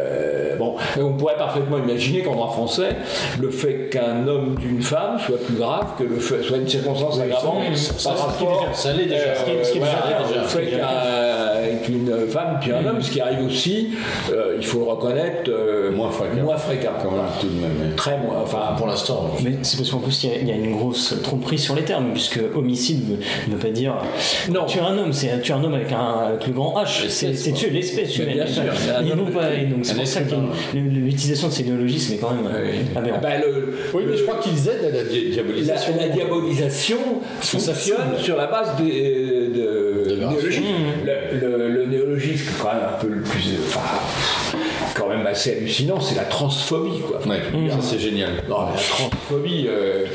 bon, 0.63 0.77
on 1.01 1.13
pourrait 1.15 1.37
parfaitement 1.37 1.79
imaginer 1.79 2.23
qu'en 2.23 2.33
droit 2.35 2.51
français, 2.51 2.97
le 3.41 3.51
fait 3.51 3.89
qu'un 3.91 4.27
homme 4.27 4.55
d'une 4.57 4.83
femme 4.83 5.19
soit 5.25 5.39
plus 5.39 5.57
grave 5.57 5.87
que 5.99 6.05
le 6.05 6.19
fait, 6.19 6.43
soit 6.43 6.59
une 6.59 6.69
circonstance 6.69 7.21
aggravante 7.21 7.77
ça, 7.77 8.11
par 8.11 8.19
ça, 8.19 8.25
rapport 8.27 8.69
ça 8.73 8.93
l'est 8.93 9.05
déjà. 9.07 9.17
euh, 9.17 9.35
Ce 9.39 9.45
qui 9.45 9.51
est- 9.51 9.65
ce 9.65 9.73
qui 9.73 9.79
est 9.79 9.81
voilà, 9.81 9.95
déjà- 10.07 10.29
déjà- 10.29 10.41
le 10.43 10.47
fait 10.49 10.67
qu'un- 10.71 10.79
qu'une 11.83 12.11
femme 12.29 12.59
tue 12.61 12.73
un 12.73 12.85
homme, 12.87 13.01
ce 13.03 13.11
qui 13.11 13.21
arrive 13.21 13.45
aussi, 13.47 13.91
euh, 14.33 14.57
il 14.59 14.65
faut 14.65 14.79
le 14.79 14.85
reconnaître, 14.85 15.51
euh, 15.51 15.91
Moins 15.93 16.11
fréquent. 16.11 16.43
moins 16.43 16.57
fréquent. 16.57 16.93
Quand 17.03 17.11
même, 17.11 17.21
tout 17.41 17.47
de 17.49 17.61
même. 17.61 17.95
Très 17.97 18.19
moins. 18.19 18.37
Enfin, 18.43 18.61
Pour 18.77 18.87
l'instant, 18.87 19.31
Mais 19.45 19.53
c'est 19.63 19.77
parce 19.77 19.91
qu'en 19.91 19.99
plus, 19.99 20.25
il 20.25 20.31
y 20.31 20.33
a- 20.33 20.37
il 20.39 20.49
y, 20.49 20.53
a 20.53 20.55
une 20.55 20.77
grosse 20.77 21.15
tromperie 21.23 21.59
sur 21.59 21.75
les 21.75 21.83
termes, 21.83 22.11
puisque 22.13 22.41
homicide 22.55 23.19
ne 23.49 23.53
veut 23.53 23.59
pas 23.59 23.69
dire 23.71 23.95
Non. 24.51 24.65
tuer 24.67 24.81
un 24.81 24.97
homme, 24.99 25.13
c'est 25.13 25.41
tuer 25.43 25.55
un 25.55 25.63
homme 25.65 25.75
avec, 25.75 25.93
un, 25.93 26.29
avec 26.29 26.47
le 26.47 26.53
grand 26.53 26.75
H, 26.83 27.09
c'est 27.09 27.53
tuer 27.53 27.71
l'espèce 27.71 28.17
humaine. 28.19 28.35
bien 28.35 28.47
sûr, 28.47 28.63
Ils 29.05 29.15
n'ont 29.15 29.27
pas, 29.31 29.53
et 29.55 29.67
donc 29.67 29.81
c'est 29.85 29.95
pour 29.95 30.07
ça 30.07 30.21
que 30.23 30.35
l'utilisation 30.77 31.49
de 31.49 31.53
ces 31.53 31.65
néologismes 31.65 32.15
est 32.15 32.19
quand 32.19 32.31
même 32.31 32.51
euh, 32.53 32.73
aberrante. 32.99 33.23
bah, 33.23 33.29
le- 33.39 33.75
Oui, 33.95 34.05
mais 34.09 34.17
je 34.17 34.23
crois 34.23 34.39
qu'ils 34.39 34.59
aident 34.69 34.93
à 34.93 34.97
la 34.97 35.05
di- 35.05 35.29
la, 35.29 35.35
diabolisation. 35.35 35.93
la 36.01 36.09
diabolisation 36.09 36.99
fonctionne 37.41 38.17
sur 38.19 38.37
la 38.37 38.47
base 38.47 38.77
des- 38.79 39.49
de, 39.55 40.09
De 40.11 40.17
néologisme. 40.17 40.63
Le, 41.73 41.87
néologisme, 41.87 42.53
quand 42.61 42.73
même 42.73 42.85
un 42.95 42.99
peu 43.01 43.09
le 43.09 43.23
plus. 43.23 43.59
Enfin, 43.67 43.81
quand 44.95 45.09
même 45.09 45.27
assez 45.27 45.57
hallucinant, 45.57 46.01
c'est 46.01 46.15
la 46.15 46.25
transphobie, 46.25 47.01
quoi. 47.01 47.21
Ouais, 47.27 47.41
ça, 47.71 47.77
c'est 47.81 47.99
génial. 47.99 48.43
Non, 48.49 48.67
la 48.67 48.73
transphobie. 48.81 49.67
euh, 49.69 50.07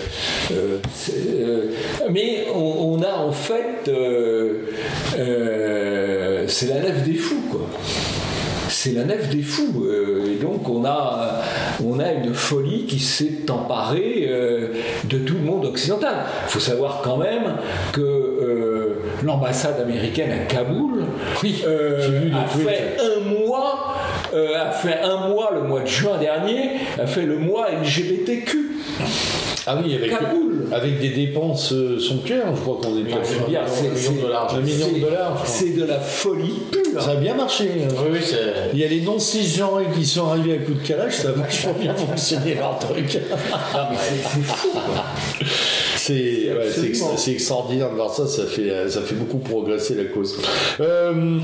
euh, 0.52 0.78
euh, 1.10 1.66
mais 2.12 2.48
on, 2.54 2.98
on 3.00 3.02
a 3.02 3.16
en 3.18 3.32
fait. 3.32 3.90
c'est 6.48 6.68
la 6.68 6.80
nef 6.80 7.04
des 7.04 7.16
fous, 7.16 7.44
quoi. 7.52 7.68
C'est 8.70 8.94
la 8.94 9.04
nef 9.04 9.30
des 9.30 9.42
fous. 9.42 9.86
euh, 9.86 10.32
et 10.34 10.36
donc 10.44 10.68
on 10.70 10.84
a, 10.86 11.42
on 11.84 12.00
a 12.00 12.12
une 12.12 12.34
folie 12.34 12.86
qui 12.86 13.00
s'est 13.00 13.50
emparée 13.50 14.28
euh, 14.30 14.68
de 15.06 15.18
tout 15.20 15.36
le 15.36 15.42
monde 15.42 15.66
occidental. 15.66 16.16
Il 16.48 16.52
faut 16.52 16.60
savoir 16.60 17.02
quand 17.04 17.18
même 17.18 17.56
que 17.94 18.02
euh, 18.02 19.00
l'ambassade 19.24 19.80
américaine 19.82 20.32
à 20.32 20.46
Kaboul 20.46 21.04
vu 22.10 22.30
les 22.30 22.36
a 22.36 22.44
tweets. 22.52 22.68
fait 22.68 22.98
un 23.00 23.30
mois, 23.46 23.96
euh, 24.34 24.56
a 24.60 24.72
fait 24.72 25.00
un 25.04 25.28
mois 25.30 25.52
le 25.54 25.62
mois 25.68 25.82
de 25.82 25.88
juin 25.88 26.18
dernier, 26.18 26.72
a 27.02 27.08
fait 27.08 27.26
le 27.26 27.38
mois 27.38 27.68
LGBTQ. 27.72 28.58
Ah 29.70 29.78
oui, 29.84 29.96
avec, 29.96 30.10
Kaboul. 30.12 30.68
avec 30.72 31.00
des 31.02 31.10
dépenses 31.10 31.74
euh, 31.74 32.00
je 32.56 32.62
crois 32.62 32.78
qu'on 32.82 32.98
est 32.98 33.04
c'est- 33.68 34.62
million 34.62 34.88
de 34.94 35.00
dollars. 35.02 35.42
C'est 35.46 35.76
de 35.76 35.84
la 35.84 36.00
folie 36.00 36.54
pure. 36.72 36.82
Ça 37.00 37.12
a 37.12 37.16
bien 37.16 37.36
marché. 37.36 37.70
hein. 37.84 37.94
oui. 38.12 38.20
Il 38.74 38.80
y 38.80 38.84
a 38.84 38.88
les 38.88 39.02
non-cisgenres 39.02 39.82
qui 39.96 40.06
sont 40.06 40.28
arrivés 40.30 40.54
à 40.56 40.58
coup 40.58 40.74
de 40.74 40.86
calage, 40.86 41.14
ça 41.18 41.30
a 41.30 41.32
vachement 41.32 41.74
bien 41.80 41.94
fonctionné 41.96 42.56
leur 42.56 42.78
truc. 42.80 43.20
Ah, 43.74 43.90
c'est 44.00 44.16
fou. 44.24 44.70
ouais, 46.54 47.32
extraordinaire 47.32 47.90
de 47.90 47.96
voir 47.96 48.14
ça, 48.14 48.28
ça 48.28 48.46
fait, 48.46 48.90
ça 48.90 49.02
fait 49.02 49.16
beaucoup 49.16 49.40
progresser 49.40 49.96
la 49.96 50.06
cause. 50.06 50.38
Euh, 50.80 51.40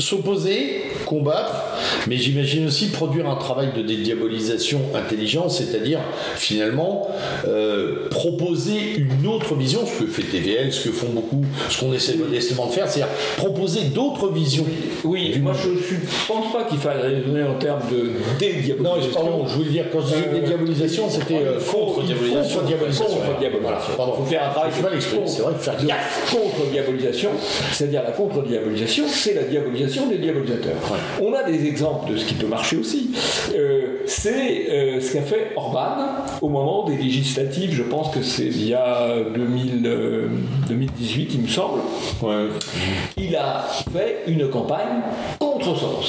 S'opposer, 0.00 0.82
combattre, 1.04 1.52
mais 2.08 2.16
j'imagine 2.16 2.66
aussi 2.66 2.88
produire 2.88 3.28
un 3.28 3.36
travail 3.36 3.68
de 3.76 3.82
dédiabolisation 3.82 4.80
intelligent, 4.94 5.48
c'est-à-dire 5.50 6.00
finalement 6.36 7.06
euh, 7.46 8.08
proposer 8.08 8.96
une 8.96 9.26
autre 9.26 9.54
vision, 9.54 9.80
ce 9.86 10.02
que 10.02 10.10
fait 10.10 10.22
TVL, 10.22 10.72
ce 10.72 10.88
que 10.88 10.94
font 10.94 11.08
beaucoup, 11.10 11.44
ce 11.68 11.80
qu'on 11.80 11.92
essaie 11.92 12.16
modestement 12.16 12.66
de 12.66 12.72
faire, 12.72 12.88
c'est-à-dire 12.88 13.12
proposer 13.36 13.82
d'autres 13.94 14.30
visions. 14.32 14.64
Oui, 15.04 15.38
moi 15.38 15.52
je 15.62 15.68
ne 15.68 16.00
pense 16.26 16.50
pas 16.52 16.64
qu'il 16.64 16.78
faille 16.78 17.00
raisonner 17.02 17.42
en 17.42 17.54
termes 17.58 17.82
de 17.90 17.96
Non, 17.98 18.12
dédiabolisation. 18.38 19.12
pardon, 19.12 19.46
je 19.46 19.54
voulais 19.56 19.70
dire, 19.70 19.84
quand 19.92 20.00
je 20.00 20.06
disais 20.06 20.28
Euh, 20.32 20.40
dédiabolisation, 20.40 21.10
c'était 21.10 21.34
euh, 21.44 21.58
contre-diabolisation. 21.70 22.60
contre-diabolisation. 22.60 23.06
Contre-diabolisation. 23.06 23.96
Pardon. 23.98 24.12
Faut 24.14 24.24
faire 24.24 24.48
un 24.48 24.50
travail 24.52 24.70
de 24.70 24.76
contre-diabolisation, 26.34 27.30
c'est-à-dire 27.72 28.02
la 28.04 28.12
contre-diabolisation, 28.12 29.04
c'est 29.06 29.34
la 29.34 29.42
diabolisation 29.42 29.89
des 30.08 30.18
diabolisateurs. 30.18 30.74
On 31.20 31.32
a 31.34 31.42
des 31.42 31.66
exemples 31.66 32.12
de 32.12 32.16
ce 32.16 32.24
qui 32.24 32.34
peut 32.34 32.46
marcher 32.46 32.76
aussi. 32.76 33.10
Euh, 33.54 33.98
c'est 34.06 34.66
euh, 34.70 35.00
ce 35.00 35.12
qu'a 35.14 35.22
fait 35.22 35.52
Orban 35.56 35.96
au 36.40 36.48
moment 36.48 36.84
des 36.88 36.96
législatives, 36.96 37.72
je 37.74 37.82
pense 37.82 38.14
que 38.14 38.22
c'est 38.22 38.44
il 38.46 38.68
y 38.68 38.74
a 38.74 39.16
2000, 39.34 39.82
euh, 39.86 40.28
2018, 40.68 41.30
il 41.34 41.40
me 41.42 41.48
semble. 41.48 41.80
Ouais. 42.22 42.46
Il 43.16 43.34
a 43.36 43.66
fait 43.92 44.22
une 44.26 44.48
campagne 44.48 45.02
contre 45.38 45.76
Soros. 45.76 46.04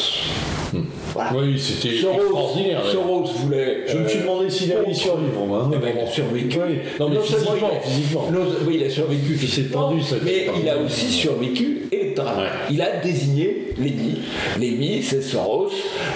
Voilà. 1.14 1.32
Oui, 1.36 1.60
c'était 1.60 1.96
extraordinaire. 1.96 2.82
Soros 2.90 3.26
voulait. 3.36 3.84
Je 3.88 3.98
me 3.98 4.08
suis 4.08 4.20
demandé 4.20 4.50
s'il 4.50 4.72
allait 4.72 4.92
y 4.92 4.96
survivre, 4.96 5.46
moi. 5.46 5.70
eh 5.74 5.78
ben, 5.78 5.92
il 5.94 6.00
a 6.02 6.08
survécu. 6.08 6.58
Oui. 6.66 6.78
Non, 7.00 7.10
mais 7.10 7.16
Non 7.16 7.22
physiquement, 7.22 7.54
il 7.58 7.66
a- 7.66 7.80
physiquement. 7.82 8.28
non, 8.32 8.40
oui, 8.66 8.78
il 8.80 8.84
a 8.86 8.90
survécu 8.90 9.36
physiquement, 9.36 9.90
tendu, 9.90 10.02
ça, 10.02 10.16
mais 10.24 10.48
il 10.62 10.70
a 10.70 10.78
aussi 10.78 11.08
survécu 11.08 11.82
Ouais. 12.20 12.48
Il 12.70 12.82
a 12.82 12.98
désigné 12.98 13.68
l'ennemi. 13.78 14.20
L'ennemi, 14.60 15.04
c'est 15.04 15.22
Soros. 15.22 15.70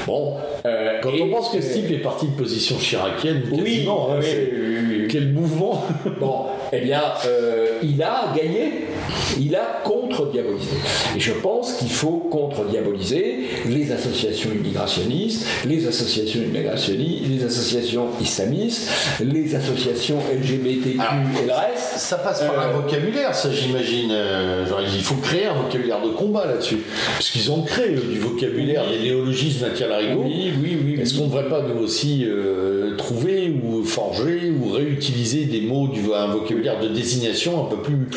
Bon, 0.08 0.36
euh, 0.66 1.00
Quand 1.02 1.12
on 1.20 1.30
pense 1.30 1.50
que 1.50 1.62
ce 1.62 1.74
type 1.74 1.92
est 1.92 2.02
parti 2.02 2.28
de 2.28 2.32
position 2.32 2.78
chiracienne, 2.78 3.44
oui, 3.52 3.58
quasiment, 3.64 4.10
hein, 4.12 4.20
oui. 4.22 5.08
quel 5.10 5.32
mouvement 5.32 5.84
Bon, 6.20 6.46
eh 6.72 6.80
bien, 6.82 7.02
euh, 7.26 7.75
il 7.84 8.02
a 8.02 8.34
gagné, 8.36 8.72
il 9.40 9.56
a 9.56 9.82
contre-diabolisé. 9.84 10.70
Et 11.16 11.20
je 11.20 11.32
pense 11.34 11.74
qu'il 11.74 11.90
faut 11.90 12.28
contre-diaboliser 12.32 13.48
les 13.68 13.92
associations 13.92 14.50
immigrationnistes, 14.52 15.46
les 15.66 15.88
associations 15.88 16.42
immigrationnistes, 16.42 17.24
les 17.30 17.44
associations 17.44 18.08
islamistes, 18.22 18.90
les 19.24 19.56
associations 19.56 20.18
LGBTQ 20.42 21.00
et 21.44 21.46
le 21.48 21.54
reste. 21.54 21.98
Ça 21.98 22.18
passe 22.18 22.42
par 22.42 22.60
un 22.60 22.70
Euh, 22.70 22.82
vocabulaire, 22.82 23.34
ça 23.36 23.50
j'imagine. 23.52 24.12
euh, 24.12 24.68
genre, 24.68 24.82
il 24.82 25.02
faut 25.04 25.16
créer 25.16 25.46
un 25.46 25.54
vocabulaire 25.54 26.02
de 26.02 26.10
combat 26.10 26.46
là-dessus. 26.46 26.80
Parce 27.14 27.30
qu'ils 27.30 27.52
ont 27.52 27.62
créé 27.64 27.90
du 27.96 28.20
vocabulaire, 28.20 28.84
des 28.90 29.00
néologismes 29.04 29.66
à 29.66 29.88
larigot. 29.88 30.24
Oui, 30.26 30.52
oui, 30.62 30.78
oui. 30.84 31.02
Est-ce 31.02 31.14
oui. 31.14 31.20
qu'on 31.20 31.26
ne 31.26 31.30
devrait 31.30 31.50
pas 31.50 31.62
nous 31.62 31.82
aussi 31.84 32.26
euh, 32.26 32.96
trouver 32.98 33.54
ou 33.64 33.84
forger 33.84 34.52
ou 34.52 34.70
réutiliser 34.72 35.46
des 35.46 35.62
mots, 35.62 35.88
du, 35.88 36.02
un 36.14 36.28
vocabulaire 36.28 36.80
de 36.80 36.88
désignation 36.90 37.65
un 37.66 37.76
peu 37.76 37.78
plus, 37.78 38.08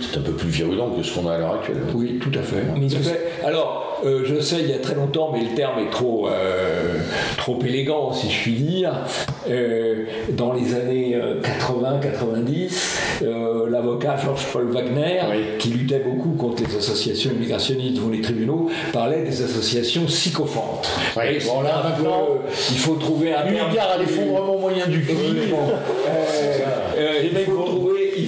c'est 0.00 0.18
un 0.18 0.22
peu 0.22 0.32
plus 0.32 0.48
virulent 0.48 0.90
que 0.90 1.02
ce 1.02 1.14
qu'on 1.18 1.28
a 1.28 1.34
à 1.34 1.38
l'heure 1.38 1.54
actuelle 1.54 1.78
Oui, 1.94 2.18
tout 2.20 2.36
à 2.38 2.42
fait. 2.42 2.62
Mais 2.74 2.86
Tout 2.88 2.96
à 2.96 2.98
est-ce 3.00 3.08
que 3.08 3.14
fait. 3.14 3.30
Alors, 3.46 4.00
euh, 4.04 4.22
je 4.24 4.40
sais, 4.40 4.56
il 4.60 4.70
y 4.70 4.72
a 4.72 4.78
très 4.78 4.94
longtemps, 4.94 5.30
mais 5.32 5.40
le 5.40 5.54
terme 5.54 5.78
est 5.80 5.90
trop, 5.90 6.28
euh, 6.28 6.98
trop 7.36 7.58
élégant, 7.62 8.12
si 8.12 8.30
je 8.30 8.42
puis 8.42 8.52
dire. 8.54 8.92
Euh, 9.48 10.04
dans 10.30 10.52
les 10.52 10.74
années 10.74 11.16
80-90, 11.42 13.22
euh, 13.22 13.68
l'avocat 13.70 14.16
Georges-Paul 14.22 14.66
Wagner, 14.70 15.20
Oui. 15.30 15.36
qui 15.58 15.68
luttait 15.70 16.00
beaucoup 16.00 16.30
contre 16.30 16.62
les 16.68 16.76
associations 16.76 17.30
immigrationnistes 17.32 17.96
devant 17.96 18.10
les 18.10 18.20
tribunaux, 18.20 18.68
parlait 18.92 19.22
des 19.22 19.42
associations 19.42 20.06
sycophantes. 20.08 20.90
Oui, 21.16 21.38
bon, 21.46 21.60
là, 21.62 21.78
un 21.78 21.90
peu- 21.90 22.02
maintenant, 22.02 22.28
il 22.70 22.76
faut 22.78 22.94
trouver 22.94 23.32
un 23.34 23.46
égard 23.46 23.90
à 23.94 23.98
l'effondrement 23.98 24.58
moyen 24.58 24.86
du 24.86 25.04
Euh, 25.10 25.14
euh, 26.98 27.12
il, 27.24 27.38
faut 27.44 27.79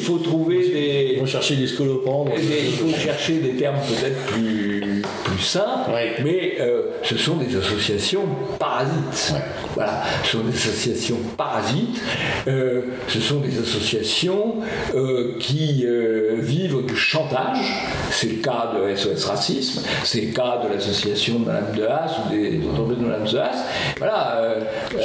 faut 0.02 0.18
trouver 0.18 0.58
des, 0.68 1.10
ils 1.14 1.20
vont 1.20 1.26
chercher 1.26 1.56
des 1.56 1.66
scolopendres. 1.66 2.32
et 2.36 2.40
des- 2.40 2.66
il 2.66 2.72
faut 2.72 2.98
chercher 2.98 3.34
des 3.38 3.50
termes 3.54 3.76
peut-être 3.76 4.26
plus, 4.26 5.02
plus 5.24 5.38
simples, 5.42 5.90
Ouais. 5.92 6.12
mais 6.24 6.54
euh, 6.60 6.82
ce 7.02 7.16
sont 7.16 7.36
des 7.36 7.56
associations 7.56 8.24
parasites. 8.58 9.34
Voilà, 9.74 10.02
ce 10.24 10.32
sont 10.32 10.44
des 10.44 10.54
associations 10.54 11.16
parasites, 11.36 12.00
euh, 12.46 12.82
ce 13.08 13.20
sont 13.20 13.40
des 13.40 13.58
associations 13.58 14.56
euh, 14.94 15.34
qui 15.40 15.86
vivent 16.38 16.84
du 16.86 16.94
chantage. 16.96 17.58
C'est 18.10 18.26
le 18.28 18.42
cas 18.42 18.72
de 18.76 18.94
SOS 18.94 19.24
Racisme, 19.24 19.80
c'est 20.04 20.20
le 20.20 20.32
cas 20.32 20.60
de 20.62 20.74
l'association 20.74 21.38
de 21.40 21.46
Madame 21.46 21.74
de 21.74 21.84
Haas 21.84 22.12
ou 22.26 22.30
des 22.34 22.60
entreprises 22.70 22.98
de 22.98 23.04
Madame 23.06 23.24
de 23.26 23.38
Haas. 23.38 23.64
Voilà, 23.96 24.56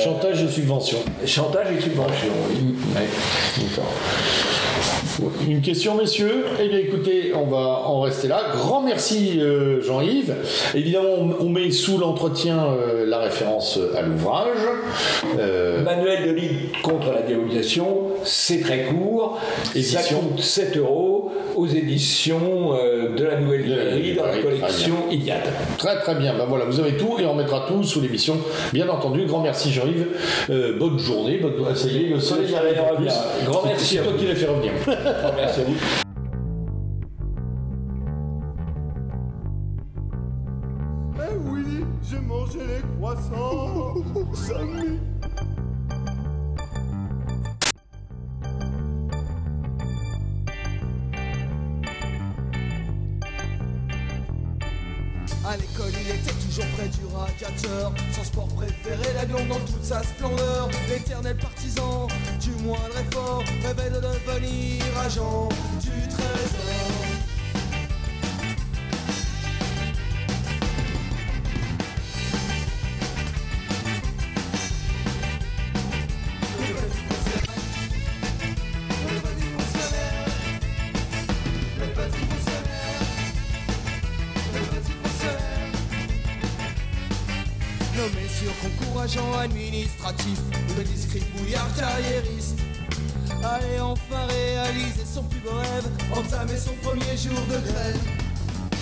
Chantage 0.03 0.43
de 0.43 0.47
subvention. 0.49 0.97
chantage 1.25 1.67
et 1.77 1.81
subvention. 1.81 2.27
oui. 2.49 2.75
Ouais. 2.93 3.07
D'accord. 3.69 3.91
Une 5.47 5.61
question, 5.61 5.95
messieurs 5.95 6.45
Eh 6.61 6.67
bien, 6.67 6.77
écoutez, 6.77 7.33
on 7.33 7.45
va 7.47 7.81
en 7.85 8.01
rester 8.01 8.27
là. 8.27 8.51
Grand 8.53 8.81
merci, 8.81 9.39
euh, 9.39 9.81
Jean-Yves. 9.81 10.35
Évidemment, 10.75 11.35
on, 11.39 11.49
met 11.49 11.71
sous 11.71 11.97
l'entretien 11.97 12.65
euh, 12.65 13.05
la 13.05 13.19
référence 13.19 13.79
à 13.97 14.03
l'ouvrage. 14.03 14.57
Euh, 15.39 15.81
Manuel 15.83 16.27
de 16.27 16.31
lutte 16.31 16.81
contre 16.83 17.11
la 17.11 17.21
diabolisation, 17.21 18.06
c'est 18.23 18.61
très 18.61 18.83
court. 18.85 19.39
Et 19.75 19.81
ça 19.81 19.99
Édition. 19.99 20.19
coûte 20.19 20.39
7 20.41 20.77
euros 20.77 21.31
aux 21.55 21.67
éditions 21.67 22.73
euh, 22.73 23.15
de 23.15 23.23
la 23.23 23.39
Nouvelle 23.39 23.63
Librairie 23.63 24.13
dans 24.15 24.25
la 24.25 24.37
collection 24.37 24.95
Iliade. 25.11 25.41
Très 25.77 25.99
très 25.99 26.15
bien, 26.15 26.33
ben 26.37 26.45
voilà, 26.47 26.65
vous 26.65 26.79
avez 26.79 26.97
tout 26.97 27.15
et 27.19 27.25
on 27.25 27.35
mettra 27.35 27.65
tout 27.67 27.83
sous 27.83 28.01
l'émission, 28.01 28.37
bien 28.73 28.87
entendu. 28.89 29.25
Grand 29.25 29.41
merci 29.41 29.71
Jean-Yves, 29.71 30.07
Euh, 30.49 30.77
bonne 30.77 30.99
journée, 30.99 31.37
bonne... 31.37 31.53
ah, 31.69 31.75
ça 31.75 31.87
y 31.87 32.05
est, 32.05 32.09
le 32.09 32.19
soleil 32.19 32.53
arrive 32.55 32.79
en 32.81 32.95
plus. 32.95 33.07
Grand 33.45 33.61
C'est- 33.63 33.67
merci 33.69 33.85
C'est 33.95 33.99
à 33.99 34.03
toi 34.03 34.13
qui 34.17 34.25
l'as 34.27 34.35
fait 34.35 34.45
revenir. 34.47 34.71
Merci 35.35 35.61
à 35.61 35.63
vous. 35.63 35.75
Eh 41.17 41.35
oui, 41.49 41.61
j'ai 42.09 42.19
mangé 42.19 42.59
les 42.59 42.81
croissants. 42.97 43.95
du 56.99 57.05
radiateur. 57.15 57.93
Son 58.11 58.23
sport 58.23 58.47
préféré, 58.47 59.13
l'avion 59.13 59.45
dans 59.47 59.59
toute 59.59 59.83
sa 59.83 60.01
splendeur. 60.03 60.69
L'éternel 60.89 61.37
partisan 61.37 62.07
du 62.39 62.51
moindre 62.63 62.97
effort 62.99 63.43
rêvait 63.63 63.89
de 63.89 64.01
devenir 64.01 64.83
agent 65.05 65.49
du 65.81 66.07
trésor. 66.07 66.96
Premier 96.97 97.17
jour 97.17 97.39
de 97.47 97.71
grève. 97.71 97.99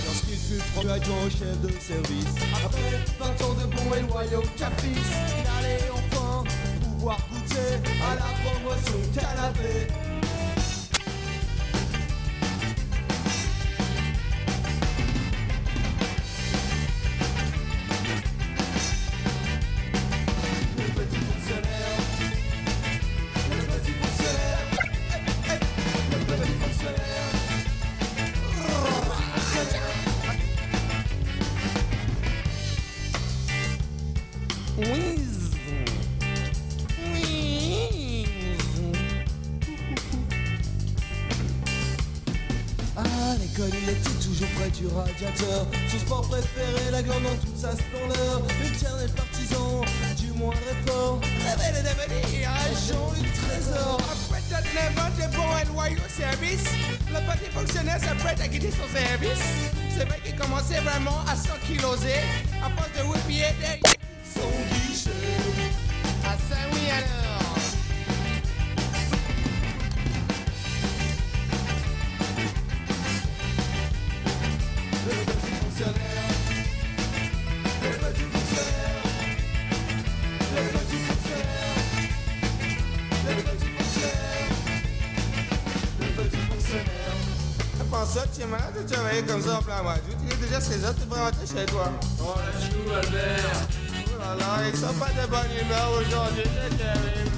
Lorsqu'il 0.05 0.37
fut 0.37 0.63
promu 0.73 0.91
adjoint 0.91 1.23
au 1.25 1.29
chef 1.29 1.61
de 1.61 1.69
service, 1.79 2.35
après 2.63 3.01
20 3.19 3.45
ans 3.45 3.53
de 3.53 3.65
bons 3.75 3.95
et 3.95 4.01
loyaux 4.01 4.47
caprices, 4.57 5.11
il 5.39 5.65
allait 5.65 5.89
enfin 5.91 6.43
pouvoir 6.81 7.17
goûter 7.31 7.75
à 8.01 8.15
la 8.15 8.29
promotion 8.43 8.99
canapé. 9.13 10.04
Pense 88.45 88.59
ça, 88.59 88.67
tu 88.67 88.73
es 88.73 88.77
malade 88.77 88.83
de 88.83 88.93
travailler 88.93 89.23
comme 89.23 89.41
ça 89.41 89.57
en 89.57 89.61
plein 89.61 89.81
mois 89.81 89.95
d'août. 89.95 90.17
Il 90.23 90.33
est 90.33 90.47
déjà 90.47 90.61
16 90.61 90.85
heures, 90.85 90.95
tu 90.95 91.07
peux 91.07 91.19
rentrer 91.19 91.47
chez 91.47 91.65
toi. 91.65 91.91
Oh, 92.21 92.33
laisse-nous, 92.37 92.93
Albert. 92.93 93.67
Oh 94.07 94.19
là 94.19 94.35
là, 94.35 94.69
ils 94.71 94.77
sont 94.77 94.93
pas 94.93 95.09
de 95.09 95.27
bonne 95.29 95.51
humeur 95.61 95.91
aujourd'hui, 95.99 96.43
c'est 96.45 96.77
terrible. 96.77 97.34